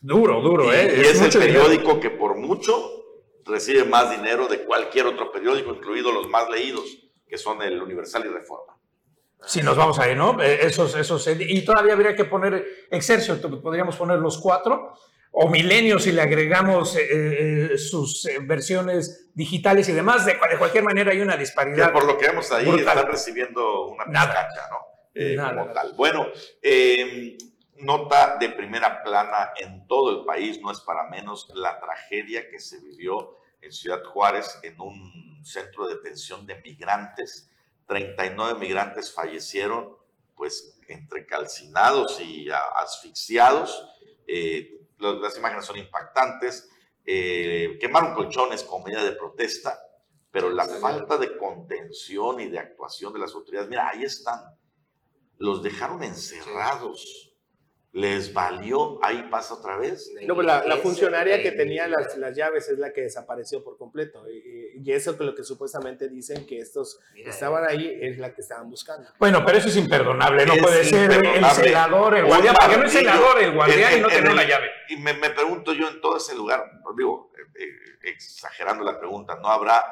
Duro, 0.00 0.40
duro, 0.40 0.72
¿eh? 0.72 0.94
Y 0.96 1.00
es, 1.00 1.20
el 1.20 1.40
periódico 1.40 2.00
que 2.00 2.10
por 2.10 2.36
mucho 2.36 2.72
recibe 3.44 3.84
más 3.84 4.10
dinero 4.10 4.46
de 4.46 4.64
cualquier 4.64 5.06
otro 5.06 5.32
periódico, 5.32 5.72
incluidos 5.72 6.14
los 6.14 6.28
más 6.28 6.48
leídos, 6.48 6.84
que 7.26 7.36
son 7.36 7.62
el 7.62 7.82
Universal 7.82 8.24
y 8.26 8.28
Reforma. 8.28 8.78
Si 9.44 9.62
nos 9.62 9.76
vamos 9.76 9.98
ahí, 9.98 10.14
¿no? 10.14 10.40
Eh, 10.40 10.66
esos, 10.66 10.94
esos, 10.96 11.26
y 11.28 11.64
todavía 11.64 11.92
habría 11.92 12.16
que 12.16 12.24
poner 12.24 12.86
Excelsior, 12.90 13.40
podríamos 13.60 13.96
poner 13.96 14.18
los 14.18 14.38
cuatro, 14.38 14.94
o 15.32 15.48
Milenio 15.48 15.98
si 15.98 16.12
le 16.12 16.22
agregamos 16.22 16.96
eh, 16.96 17.72
eh, 17.72 17.78
sus 17.78 18.26
eh, 18.26 18.38
versiones 18.40 19.30
digitales 19.34 19.88
y 19.88 19.92
demás. 19.92 20.26
De, 20.26 20.38
cualquier 20.38 20.84
manera 20.84 21.12
hay 21.12 21.20
una 21.20 21.36
disparidad. 21.36 21.92
por 21.92 22.04
lo 22.04 22.18
que 22.18 22.26
vemos 22.28 22.50
ahí 22.52 22.68
están 22.68 23.06
recibiendo 23.06 23.86
una 23.86 24.04
pizcacha, 24.04 24.68
¿no? 24.70 24.88
como 25.54 25.72
tal. 25.72 25.94
Bueno, 25.94 26.26
em, 26.62 27.36
nota 27.78 28.36
de 28.38 28.50
primera 28.50 29.02
plana 29.02 29.52
en 29.58 29.86
todo 29.86 30.20
el 30.20 30.24
país, 30.24 30.60
no 30.60 30.70
es 30.70 30.80
para 30.80 31.08
menos 31.08 31.48
la 31.54 31.78
tragedia 31.80 32.48
que 32.48 32.60
se 32.60 32.80
vivió 32.80 33.36
en 33.60 33.72
Ciudad 33.72 34.02
Juárez 34.04 34.58
en 34.62 34.80
un 34.80 35.40
centro 35.44 35.86
de 35.86 35.96
detención 35.96 36.46
de 36.46 36.60
migrantes. 36.62 37.50
39 37.86 38.58
migrantes 38.58 39.12
fallecieron, 39.12 39.96
pues 40.36 40.78
entre 40.88 41.26
calcinados 41.26 42.20
y 42.20 42.48
asfixiados. 42.76 43.88
Eh, 44.26 44.77
las 44.98 45.36
imágenes 45.36 45.64
son 45.64 45.78
impactantes. 45.78 46.70
Eh, 47.04 47.78
quemaron 47.80 48.14
colchones 48.14 48.62
como 48.62 48.84
medida 48.84 49.02
de 49.04 49.12
protesta, 49.12 49.78
pero 50.30 50.50
la 50.50 50.66
falta 50.66 51.16
de 51.16 51.36
contención 51.36 52.40
y 52.40 52.48
de 52.48 52.58
actuación 52.58 53.12
de 53.12 53.18
las 53.18 53.34
autoridades, 53.34 53.68
mira, 53.68 53.88
ahí 53.88 54.04
están, 54.04 54.40
los 55.38 55.62
dejaron 55.62 56.02
encerrados 56.02 57.27
les 57.92 58.32
valió, 58.34 58.98
ahí 59.02 59.28
pasa 59.30 59.54
otra 59.54 59.76
vez. 59.76 60.12
No, 60.26 60.34
pues 60.34 60.46
la, 60.46 60.76
funcionaria 60.76 61.42
que 61.42 61.52
tenía 61.52 61.88
las, 61.88 62.16
las, 62.18 62.36
llaves 62.36 62.68
es 62.68 62.78
la 62.78 62.92
que 62.92 63.02
desapareció 63.02 63.64
por 63.64 63.78
completo. 63.78 64.24
Y, 64.30 64.82
y 64.82 64.92
eso 64.92 65.16
que 65.16 65.24
lo 65.24 65.34
que 65.34 65.42
supuestamente 65.42 66.08
dicen 66.08 66.46
que 66.46 66.58
estos 66.58 67.00
estaban 67.16 67.64
ahí 67.66 67.98
es 68.00 68.18
la 68.18 68.34
que 68.34 68.42
estaban 68.42 68.68
buscando. 68.70 69.08
Bueno, 69.18 69.42
pero 69.44 69.58
eso 69.58 69.68
es 69.68 69.76
imperdonable. 69.76 70.44
No 70.44 70.56
puede 70.56 70.84
ser 70.84 71.10
el 71.12 71.44
celador, 71.46 72.16
el 72.16 72.26
guardián. 72.26 72.54
¿Por 72.54 72.70
qué 72.70 72.76
no 72.76 72.84
es 72.84 72.92
celador, 72.92 73.42
el 73.42 73.54
guardián 73.54 73.98
y 73.98 74.00
no 74.00 74.08
tiene 74.08 74.34
la 74.34 74.44
llave? 74.44 74.68
Y 74.90 74.96
me, 74.96 75.14
me, 75.14 75.30
pregunto 75.30 75.72
yo 75.72 75.88
en 75.88 76.00
todo 76.00 76.18
ese 76.18 76.34
lugar, 76.34 76.64
digo, 76.96 77.32
eh, 77.36 77.64
eh, 77.64 78.10
exagerando 78.10 78.84
la 78.84 78.98
pregunta, 78.98 79.36
¿no 79.36 79.48
habrá, 79.48 79.82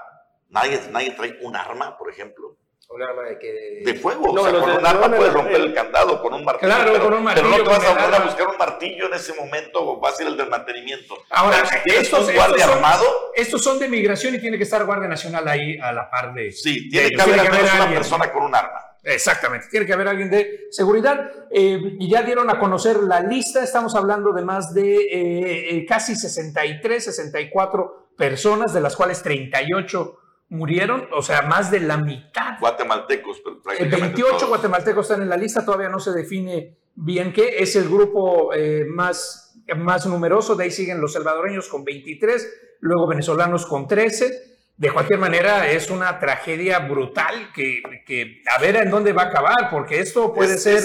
nadie, 0.48 0.80
nadie 0.90 1.12
trae 1.12 1.38
un 1.42 1.56
arma, 1.56 1.96
por 1.96 2.10
ejemplo? 2.10 2.56
Un 2.88 3.02
arma 3.02 3.22
de 3.22 3.38
que... 3.38 3.82
De 3.84 3.94
fuego. 3.94 4.32
No, 4.32 4.42
o 4.42 4.50
sea, 4.50 4.60
con 4.60 4.70
un 4.70 4.86
arma 4.86 5.16
puedes 5.16 5.32
romper 5.32 5.56
el, 5.56 5.74
candado, 5.74 6.22
con 6.22 6.32
un 6.34 6.44
martillo. 6.44 6.72
Claro, 6.72 6.92
pero, 6.92 7.04
con 7.04 7.14
un 7.14 7.24
martillo. 7.24 7.48
Pero 7.50 7.64
no 7.64 7.70
te 7.70 7.76
vas 7.76 7.84
a, 7.84 8.16
a 8.16 8.24
buscar 8.24 8.46
un 8.48 8.56
martillo 8.56 9.06
en 9.06 9.14
ese 9.14 9.34
momento, 9.34 9.80
o 9.80 10.00
vas 10.00 10.18
a 10.18 10.22
ir 10.22 10.28
al 10.28 10.36
del 10.36 10.48
mantenimiento. 10.48 11.16
Ahora, 11.30 11.64
pero 11.68 11.82
si 11.84 11.90
estos, 12.00 12.28
un 12.28 12.34
guardia 12.34 12.56
estos 12.56 12.62
son, 12.62 12.84
armado... 12.84 13.04
Estos 13.34 13.64
son 13.64 13.78
de 13.80 13.88
migración 13.88 14.36
y 14.36 14.38
tiene 14.38 14.56
que 14.56 14.62
estar 14.62 14.84
Guardia 14.84 15.08
Nacional 15.08 15.48
ahí 15.48 15.76
a 15.78 15.92
la 15.92 16.08
par 16.08 16.32
de... 16.32 16.52
Sí, 16.52 16.88
tiene 16.88 17.10
que 17.10 17.20
haber 17.20 17.50
menos 17.50 17.74
una 17.74 17.88
persona 17.88 18.32
con 18.32 18.44
un 18.44 18.54
arma. 18.54 18.96
Exactamente, 19.02 19.68
tiene 19.70 19.86
que 19.86 19.92
haber 19.92 20.08
alguien 20.08 20.30
de 20.30 20.66
seguridad. 20.70 21.30
Eh, 21.50 21.96
y 21.98 22.10
ya 22.10 22.22
dieron 22.22 22.50
a 22.50 22.58
conocer 22.58 22.98
la 23.04 23.20
lista, 23.20 23.62
estamos 23.62 23.94
hablando 23.94 24.32
de 24.32 24.44
más 24.44 24.74
de 24.74 24.96
eh, 24.96 25.76
eh 25.76 25.86
casi 25.86 26.16
63, 26.16 27.04
64 27.04 28.10
personas, 28.16 28.72
de 28.72 28.80
las 28.80 28.96
cuales 28.96 29.22
38 29.22 30.18
murieron, 30.48 31.08
o 31.12 31.22
sea, 31.22 31.42
más 31.42 31.70
de 31.70 31.80
la 31.80 31.96
mitad. 31.96 32.58
Guatemaltecos, 32.60 33.42
pero 33.44 33.90
28 33.90 34.48
guatemaltecos 34.48 35.06
están 35.06 35.22
en 35.22 35.28
la 35.28 35.36
lista, 35.36 35.64
todavía 35.64 35.88
no 35.88 35.98
se 35.98 36.12
define 36.12 36.76
bien 36.94 37.32
qué, 37.32 37.56
es 37.58 37.76
el 37.76 37.88
grupo 37.88 38.54
eh, 38.54 38.84
más, 38.88 39.60
más 39.76 40.06
numeroso, 40.06 40.54
de 40.54 40.64
ahí 40.64 40.70
siguen 40.70 41.00
los 41.00 41.12
salvadoreños 41.12 41.68
con 41.68 41.84
23, 41.84 42.78
luego 42.80 43.06
venezolanos 43.06 43.66
con 43.66 43.86
13 43.86 44.55
de 44.78 44.90
cualquier 44.90 45.18
manera, 45.18 45.70
es 45.70 45.90
una 45.90 46.18
tragedia 46.18 46.80
brutal 46.80 47.50
que, 47.54 47.82
que, 48.04 48.42
a 48.54 48.60
ver 48.60 48.76
en 48.76 48.90
dónde 48.90 49.14
va 49.14 49.22
a 49.22 49.26
acabar, 49.26 49.70
porque 49.70 50.00
esto 50.00 50.34
puede 50.34 50.58
ser 50.58 50.82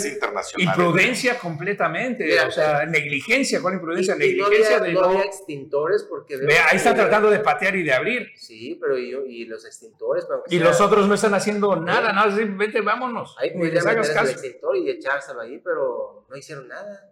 imprudencia 0.57 1.37
completamente, 1.37 2.39
o 2.39 2.51
sea, 2.51 2.85
negligencia, 2.85 3.61
¿cuál 3.61 3.75
imprudencia? 3.75 4.15
negligencia 4.15 4.77
no 4.79 4.83
había, 4.85 4.87
de 4.87 4.93
no, 4.93 5.21
extintores 5.21 6.03
porque... 6.03 6.35
ahí 6.35 6.77
están 6.77 6.95
tratando 6.95 7.29
de 7.29 7.39
patear 7.39 7.75
y 7.75 7.83
de 7.83 7.93
abrir. 7.93 8.31
Sí, 8.37 8.77
pero 8.79 8.97
y, 8.97 9.13
y 9.27 9.45
los 9.45 9.65
extintores... 9.65 10.25
y 10.47 10.59
los 10.59 10.79
otros 10.79 11.07
no 11.07 11.15
están 11.15 11.33
haciendo 11.33 11.75
nada, 11.75 12.13
nada, 12.13 12.33
simplemente 12.33 12.79
vámonos. 12.79 13.35
Ahí 13.39 13.51
hagas 13.77 14.09
caso. 14.11 14.29
el 14.29 14.31
extintor 14.31 14.77
y 14.77 14.89
echárselo 14.89 15.41
ahí, 15.41 15.59
pero 15.63 16.25
no 16.29 16.37
hicieron 16.37 16.67
nada. 16.69 17.09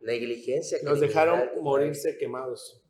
Negligencia. 0.00 0.78
Nos 0.82 0.98
dejaron 0.98 1.50
morirse 1.60 2.16
quemados. 2.16 2.81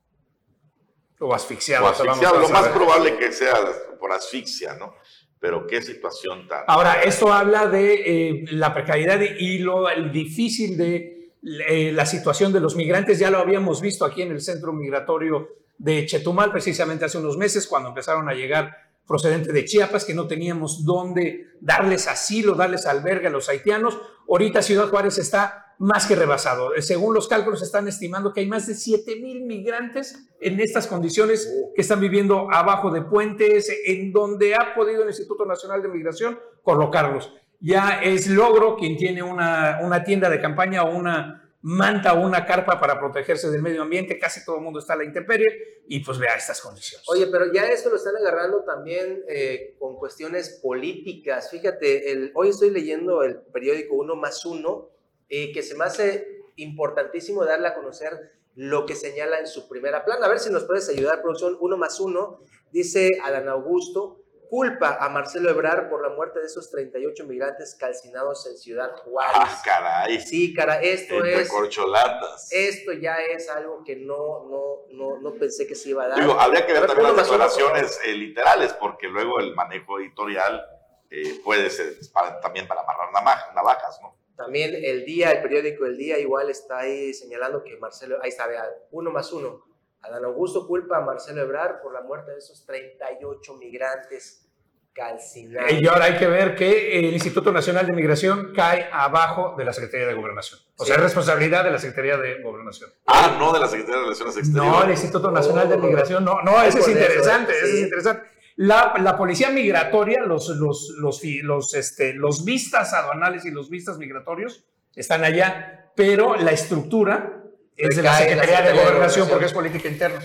O 1.23 1.35
asfixiado. 1.35 1.93
lo 2.41 2.49
más 2.49 2.69
probable 2.69 3.17
que 3.17 3.33
sea 3.33 3.55
por 3.99 4.13
asfixia, 4.13 4.75
¿no? 4.75 4.95
Pero 5.39 5.67
qué 5.67 5.83
situación 5.83 6.47
tan... 6.47 6.65
Ahora, 6.67 7.03
esto 7.03 7.33
habla 7.33 7.67
de 7.67 7.95
eh, 7.95 8.45
la 8.51 8.73
precariedad 8.75 9.21
y 9.21 9.59
lo 9.59 9.87
difícil 10.13 10.77
de 10.77 11.33
eh, 11.69 11.91
la 11.93 12.07
situación 12.07 12.53
de 12.53 12.61
los 12.61 12.77
migrantes. 12.77 13.19
Ya 13.19 13.31
lo 13.31 13.39
habíamos 13.39 13.81
visto 13.81 14.05
aquí 14.05 14.23
en 14.23 14.33
el 14.33 14.41
centro 14.41 14.73
migratorio 14.73 15.49
de 15.79 16.07
Chetumal, 16.07 16.53
precisamente 16.53 17.05
hace 17.05 17.19
unos 17.19 17.37
meses, 17.37 17.67
cuando 17.67 17.89
empezaron 17.89 18.29
a 18.29 18.35
llegar 18.35 18.92
procedentes 19.07 19.53
de 19.53 19.65
Chiapas, 19.65 20.05
que 20.05 20.15
no 20.15 20.27
teníamos 20.27 20.85
dónde 20.85 21.47
darles 21.61 22.09
asilo, 22.09 22.55
darles 22.55 22.87
albergue 22.87 23.29
a 23.29 23.31
los 23.31 23.49
haitianos. 23.49 23.99
Ahorita 24.29 24.63
Ciudad 24.63 24.89
Juárez 24.89 25.19
está 25.19 25.75
más 25.79 26.07
que 26.07 26.15
rebasado. 26.15 26.75
Eh, 26.75 26.83
según 26.83 27.13
los 27.13 27.27
cálculos, 27.27 27.61
están 27.61 27.89
estimando 27.89 28.33
que 28.33 28.41
hay 28.41 28.47
más 28.47 28.67
de 28.67 28.75
7 28.75 29.17
mil 29.17 29.45
migrantes 29.45 30.29
en 30.41 30.61
estas 30.61 30.87
condiciones 30.87 31.53
que 31.75 31.83
están 31.83 32.01
viviendo 32.01 32.47
abajo 32.53 32.91
de 32.91 33.03
puentes, 33.03 33.69
en 33.87 34.13
donde 34.13 34.55
ha 34.55 34.75
podido 34.75 35.03
el 35.03 35.09
Instituto 35.09 35.45
Nacional 35.45 35.83
de 35.83 35.89
Migración 35.89 36.39
colocarlos. 36.63 37.33
Ya 37.61 38.01
es 38.03 38.29
logro 38.29 38.77
quien 38.77 38.97
tiene 38.97 39.23
una, 39.23 39.81
una 39.83 40.05
tienda 40.05 40.31
de 40.31 40.41
campaña 40.41 40.85
o 40.85 40.97
una 40.97 41.42
manta 41.63 42.15
o 42.15 42.27
una 42.27 42.45
carpa 42.45 42.79
para 42.81 42.99
protegerse 42.99 43.51
del 43.51 43.63
medio 43.63 43.83
ambiente, 43.83 44.19
casi 44.19 44.45
todo 44.45 44.57
el 44.57 44.63
mundo 44.63 44.81
está 44.81 44.95
a 44.95 44.97
la 44.97 45.05
intemperie 45.05 45.83
y 45.87 46.01
pues 46.01 46.19
vea 46.19 46.35
estas 46.35 46.61
condiciones. 46.61 47.09
Oye, 47.09 47.29
pero 47.29 47.53
ya 47.53 47.69
esto 47.69 47.91
lo 47.91 47.97
están 47.97 48.17
agarrando 48.17 48.65
también 48.65 49.25
eh, 49.29 49.77
con 49.79 49.97
cuestiones 49.97 50.61
políticas. 50.63 51.51
Fíjate, 51.51 52.33
hoy 52.35 52.49
estoy 52.49 52.71
leyendo 52.71 53.23
el 53.23 53.41
periódico 53.41 53.95
Uno 53.95 54.17
más 54.17 54.45
Uno 54.45 54.91
eh, 55.29 55.53
que 55.53 55.63
se 55.63 55.77
me 55.77 55.85
hace 55.85 56.27
importantísimo 56.57 57.45
darle 57.45 57.69
a 57.69 57.75
conocer 57.75 58.33
lo 58.55 58.85
que 58.85 58.95
señala 58.95 59.39
en 59.39 59.47
su 59.47 59.69
primera 59.69 60.05
plana. 60.05 60.27
A 60.27 60.29
ver 60.29 60.41
si 60.41 60.51
nos 60.51 60.65
puedes 60.65 60.89
ayudar, 60.89 61.23
producción. 61.23 61.57
Uno 61.61 61.77
más 61.77 62.01
uno, 62.01 62.41
dice 62.71 63.09
Adán 63.23 63.49
Augusto, 63.49 64.22
culpa 64.53 64.99
a 65.01 65.09
Marcelo 65.09 65.49
Ebrar 65.49 65.89
por 65.89 66.03
la 66.03 66.11
muerte 66.11 66.41
de 66.41 66.45
esos 66.45 66.71
38 66.71 67.25
migrantes 67.25 67.75
calcinados 67.75 68.47
en 68.47 68.59
Ciudad 68.59 68.95
Juárez. 68.97 69.33
Ah, 69.35 69.63
caray. 69.65 70.21
Sí, 70.21 70.53
cara, 70.53 70.79
esto 70.83 71.25
es... 71.25 71.49
corcholatas. 71.49 72.53
Esto 72.53 72.93
ya 72.93 73.17
es 73.17 73.49
algo 73.49 73.83
que 73.83 73.97
no, 73.97 74.45
no, 74.51 74.89
no, 74.91 75.19
no 75.23 75.35
pensé 75.37 75.67
que 75.67 75.75
se 75.75 75.89
iba 75.89 76.05
a 76.05 76.09
dar. 76.09 76.21
Digo, 76.21 76.39
habría 76.39 76.67
que 76.67 76.75
ver, 76.75 76.87
también 76.87 77.17
las 77.17 77.31
declaraciones 77.31 77.99
eh, 78.05 78.13
literales, 78.13 78.75
porque 78.75 79.09
luego 79.09 79.41
el 79.41 79.55
manejo 79.55 79.99
editorial 79.99 80.63
eh, 81.09 81.41
puede 81.43 81.71
ser 81.71 81.95
también 82.43 82.69
para 82.69 82.83
amarrar 82.83 83.11
navajas, 83.55 84.01
¿no? 84.03 84.19
También 84.37 84.75
el 84.75 85.07
día, 85.07 85.33
el 85.33 85.41
periódico 85.41 85.87
El 85.87 85.97
Día 85.97 86.19
igual 86.19 86.51
está 86.51 86.81
ahí 86.81 87.15
señalando 87.15 87.65
que 87.65 87.79
Marcelo, 87.79 88.19
ahí 88.21 88.29
está, 88.29 88.47
vea, 88.47 88.69
uno 88.91 89.11
más 89.11 89.33
uno. 89.33 89.72
Adán 90.03 90.25
Augusto 90.25 90.67
culpa 90.67 90.99
a 90.99 91.01
Marcelo 91.01 91.43
Ebrar 91.43 91.81
por 91.81 91.93
la 91.93 92.03
muerte 92.03 92.33
de 92.33 92.39
esos 92.39 92.67
38 92.67 93.55
migrantes 93.55 94.49
calcinados. 94.93 95.73
Y 95.73 95.87
ahora 95.87 96.07
hay 96.07 96.19
que 96.19 96.27
ver 96.27 96.55
que 96.55 96.99
el 96.99 97.13
Instituto 97.15 97.53
Nacional 97.53 97.87
de 97.87 97.95
Migración 97.95 98.53
cae 98.55 98.89
abajo 98.93 99.55
de 99.57 99.65
la 99.65 99.73
Secretaría 99.73 100.09
de 100.09 100.15
Gobernación. 100.15 100.61
O 100.77 100.85
sea, 100.85 100.97
es 100.97 101.03
responsabilidad 101.03 101.65
de 101.65 101.71
la 101.71 101.79
Secretaría 101.79 102.19
de 102.19 102.43
Gobernación. 102.43 102.91
Ah, 103.07 103.37
no 103.39 103.53
de 103.53 103.61
la 103.61 103.69
Secretaría 103.69 103.97
de 103.97 104.03
Relaciones 104.03 104.37
Exteriores. 104.37 104.73
No, 104.73 104.85
el 104.85 104.91
Instituto 104.91 105.31
Nacional 105.31 105.69
de 105.69 105.77
Migración, 105.79 106.25
no, 106.25 106.43
no, 106.43 106.63
ese 106.63 106.81
es 106.81 106.89
interesante, 106.89 107.53
ese 107.53 107.79
es 107.79 107.83
interesante. 107.85 108.29
La, 108.57 108.95
la, 108.99 109.17
policía 109.17 109.51
migratoria, 109.51 110.21
los, 110.25 110.49
los, 110.51 110.95
los, 110.99 111.25
los, 111.25 111.75
este, 111.75 112.13
los 112.13 112.45
vistas 112.45 112.93
aduanales 112.93 113.47
y 113.47 113.51
los 113.51 113.71
vistas 113.71 113.97
migratorios 113.97 114.67
están 114.95 115.25
allá, 115.25 115.91
pero 115.97 116.37
la 116.37 116.51
estructura 116.51 117.42
es 117.77 117.97
de 117.97 118.03
la 118.03 118.19
Secretaría, 118.19 118.63
de, 118.63 118.73
Gobernación 118.73 119.29
porque 119.29 119.47
es 119.47 119.53
política 119.53 119.89
interna. 119.89 120.21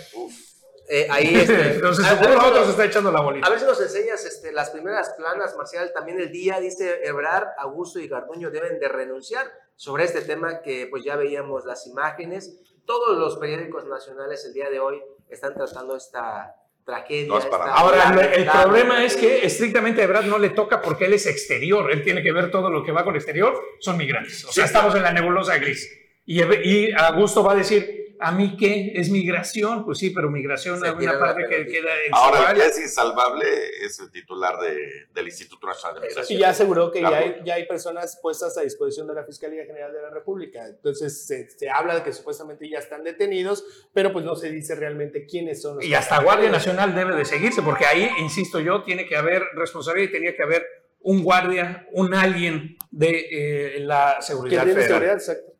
Eh, 0.89 1.07
ahí 1.09 1.35
este, 1.39 1.75
Entonces, 1.75 2.05
a, 2.05 2.11
a 2.11 2.69
está 2.69 2.85
echando 2.85 3.11
la 3.11 3.21
bolita. 3.21 3.45
A 3.45 3.49
ver 3.49 3.59
si 3.59 3.65
nos 3.65 3.81
enseñas 3.81 4.23
este, 4.25 4.51
las 4.51 4.69
primeras 4.69 5.13
planas, 5.17 5.55
Marcial. 5.55 5.91
También 5.93 6.19
el 6.19 6.31
día 6.31 6.59
dice 6.59 7.01
Ebrar, 7.03 7.53
Augusto 7.57 7.99
y 7.99 8.07
Garduño 8.07 8.51
deben 8.51 8.79
de 8.79 8.87
renunciar 8.87 9.51
sobre 9.75 10.05
este 10.05 10.21
tema 10.21 10.61
que 10.61 10.87
pues 10.89 11.03
ya 11.03 11.15
veíamos 11.15 11.65
las 11.65 11.87
imágenes. 11.87 12.59
Todos 12.85 13.17
los 13.17 13.37
periódicos 13.37 13.85
nacionales 13.85 14.45
el 14.45 14.53
día 14.53 14.69
de 14.69 14.79
hoy 14.79 15.01
están 15.29 15.53
tratando 15.53 15.97
esta, 15.97 16.55
tragedia. 16.87 17.33
Ahora, 17.73 18.15
el 18.33 18.49
problema 18.49 19.03
es 19.03 19.15
que 19.15 19.45
estrictamente 19.45 20.01
a 20.01 20.05
Ebrard 20.05 20.25
no 20.25 20.39
le 20.39 20.49
toca 20.51 20.81
porque 20.81 21.05
él 21.05 21.13
es 21.13 21.27
exterior, 21.27 21.91
él 21.91 22.01
tiene 22.01 22.23
que 22.23 22.31
ver 22.31 22.49
todo 22.49 22.71
lo 22.71 22.83
que 22.83 22.93
va 22.93 23.03
con 23.03 23.15
exterior, 23.15 23.61
son 23.79 23.97
migrantes. 23.97 24.45
O 24.45 24.51
sea, 24.51 24.65
estamos 24.65 24.95
en 24.95 25.03
la 25.03 25.11
nebulosa 25.11 25.57
gris. 25.57 26.06
Y, 26.27 26.43
y 26.43 26.91
Augusto 26.91 27.43
va 27.43 27.53
a 27.53 27.55
decir, 27.55 27.97
¿A 28.19 28.31
mí 28.31 28.57
qué? 28.57 28.93
¿Es 28.95 29.09
migración? 29.09 29.85
Pues 29.85 29.99
sí, 29.99 30.09
pero 30.09 30.29
migración 30.29 30.83
es 30.83 30.91
una 30.91 31.19
parte 31.19 31.43
que 31.47 31.65
queda 31.67 31.89
en 32.05 32.13
Ahora, 32.13 32.51
el 32.51 32.57
que 32.57 32.65
es 32.65 32.79
insalvable 32.79 33.45
es 33.81 33.99
el 33.99 34.11
titular 34.11 34.57
de, 34.59 35.07
del 35.13 35.27
Instituto 35.27 35.67
Nacional 35.67 36.01
de 36.01 36.07
Migración. 36.07 36.37
Y 36.37 36.41
ya 36.41 36.49
aseguró 36.49 36.91
que 36.91 37.01
ya 37.01 37.15
hay, 37.15 37.35
ya 37.45 37.55
hay, 37.55 37.67
personas 37.67 38.17
puestas 38.21 38.57
a 38.57 38.61
disposición 38.61 39.07
de 39.07 39.13
la 39.13 39.23
Fiscalía 39.23 39.65
General 39.65 39.93
de 39.93 40.01
la 40.01 40.09
República. 40.09 40.65
Entonces, 40.65 41.27
se, 41.27 41.49
se, 41.49 41.69
habla 41.69 41.95
de 41.95 42.03
que 42.03 42.13
supuestamente 42.13 42.67
ya 42.67 42.79
están 42.79 43.03
detenidos, 43.03 43.63
pero 43.93 44.11
pues 44.11 44.25
no 44.25 44.35
se 44.35 44.49
dice 44.49 44.75
realmente 44.75 45.25
quiénes 45.25 45.61
son. 45.61 45.75
Los 45.75 45.85
y 45.85 45.93
hasta 45.93 46.21
Guardia 46.21 46.49
Nacional 46.49 46.95
debe 46.95 47.15
de 47.15 47.25
seguirse, 47.25 47.61
porque 47.61 47.85
ahí, 47.85 48.09
insisto 48.19 48.59
yo, 48.59 48.81
tiene 48.83 49.05
que 49.05 49.15
haber 49.15 49.43
responsabilidad 49.53 50.09
y 50.09 50.11
tenía 50.11 50.35
que 50.35 50.43
haber 50.43 50.65
un 51.01 51.23
guardia, 51.23 51.87
un 51.91 52.15
alguien 52.15 52.77
de 52.89 53.75
eh, 53.75 53.79
la 53.81 54.21
seguridad 54.21 54.63
federal. 54.63 54.87
Seguridad, 54.87 55.13
exacto. 55.13 55.56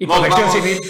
Y 0.00 0.06
protección 0.06 0.50
civil. 0.50 0.80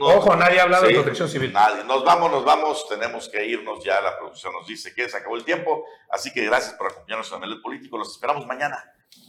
Ojo, 0.00 0.36
nadie 0.36 0.60
ha 0.60 0.62
hablado 0.62 0.86
de 0.86 0.94
protección 0.94 1.28
civil. 1.28 1.52
Nadie. 1.52 1.82
Nos 1.82 2.04
vamos, 2.04 2.30
nos 2.30 2.44
vamos. 2.44 2.88
Tenemos 2.88 3.28
que 3.28 3.44
irnos 3.44 3.82
ya. 3.84 4.00
La 4.00 4.16
producción 4.16 4.52
nos 4.52 4.68
dice 4.68 4.94
que 4.94 5.08
se 5.08 5.16
acabó 5.16 5.34
el 5.34 5.44
tiempo. 5.44 5.84
Así 6.08 6.32
que 6.32 6.44
gracias 6.44 6.74
por 6.74 6.86
acompañarnos 6.86 7.32
en 7.32 7.42
el 7.42 7.60
político. 7.60 7.98
Los 7.98 8.12
esperamos 8.12 8.46
mañana 8.46 8.82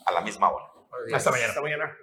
a 0.06 0.12
la 0.12 0.22
misma 0.22 0.52
hora. 0.52 0.68
Hasta 1.16 1.32
mañana. 1.32 1.49
Hasta 1.49 1.62
mañana. 1.62 1.97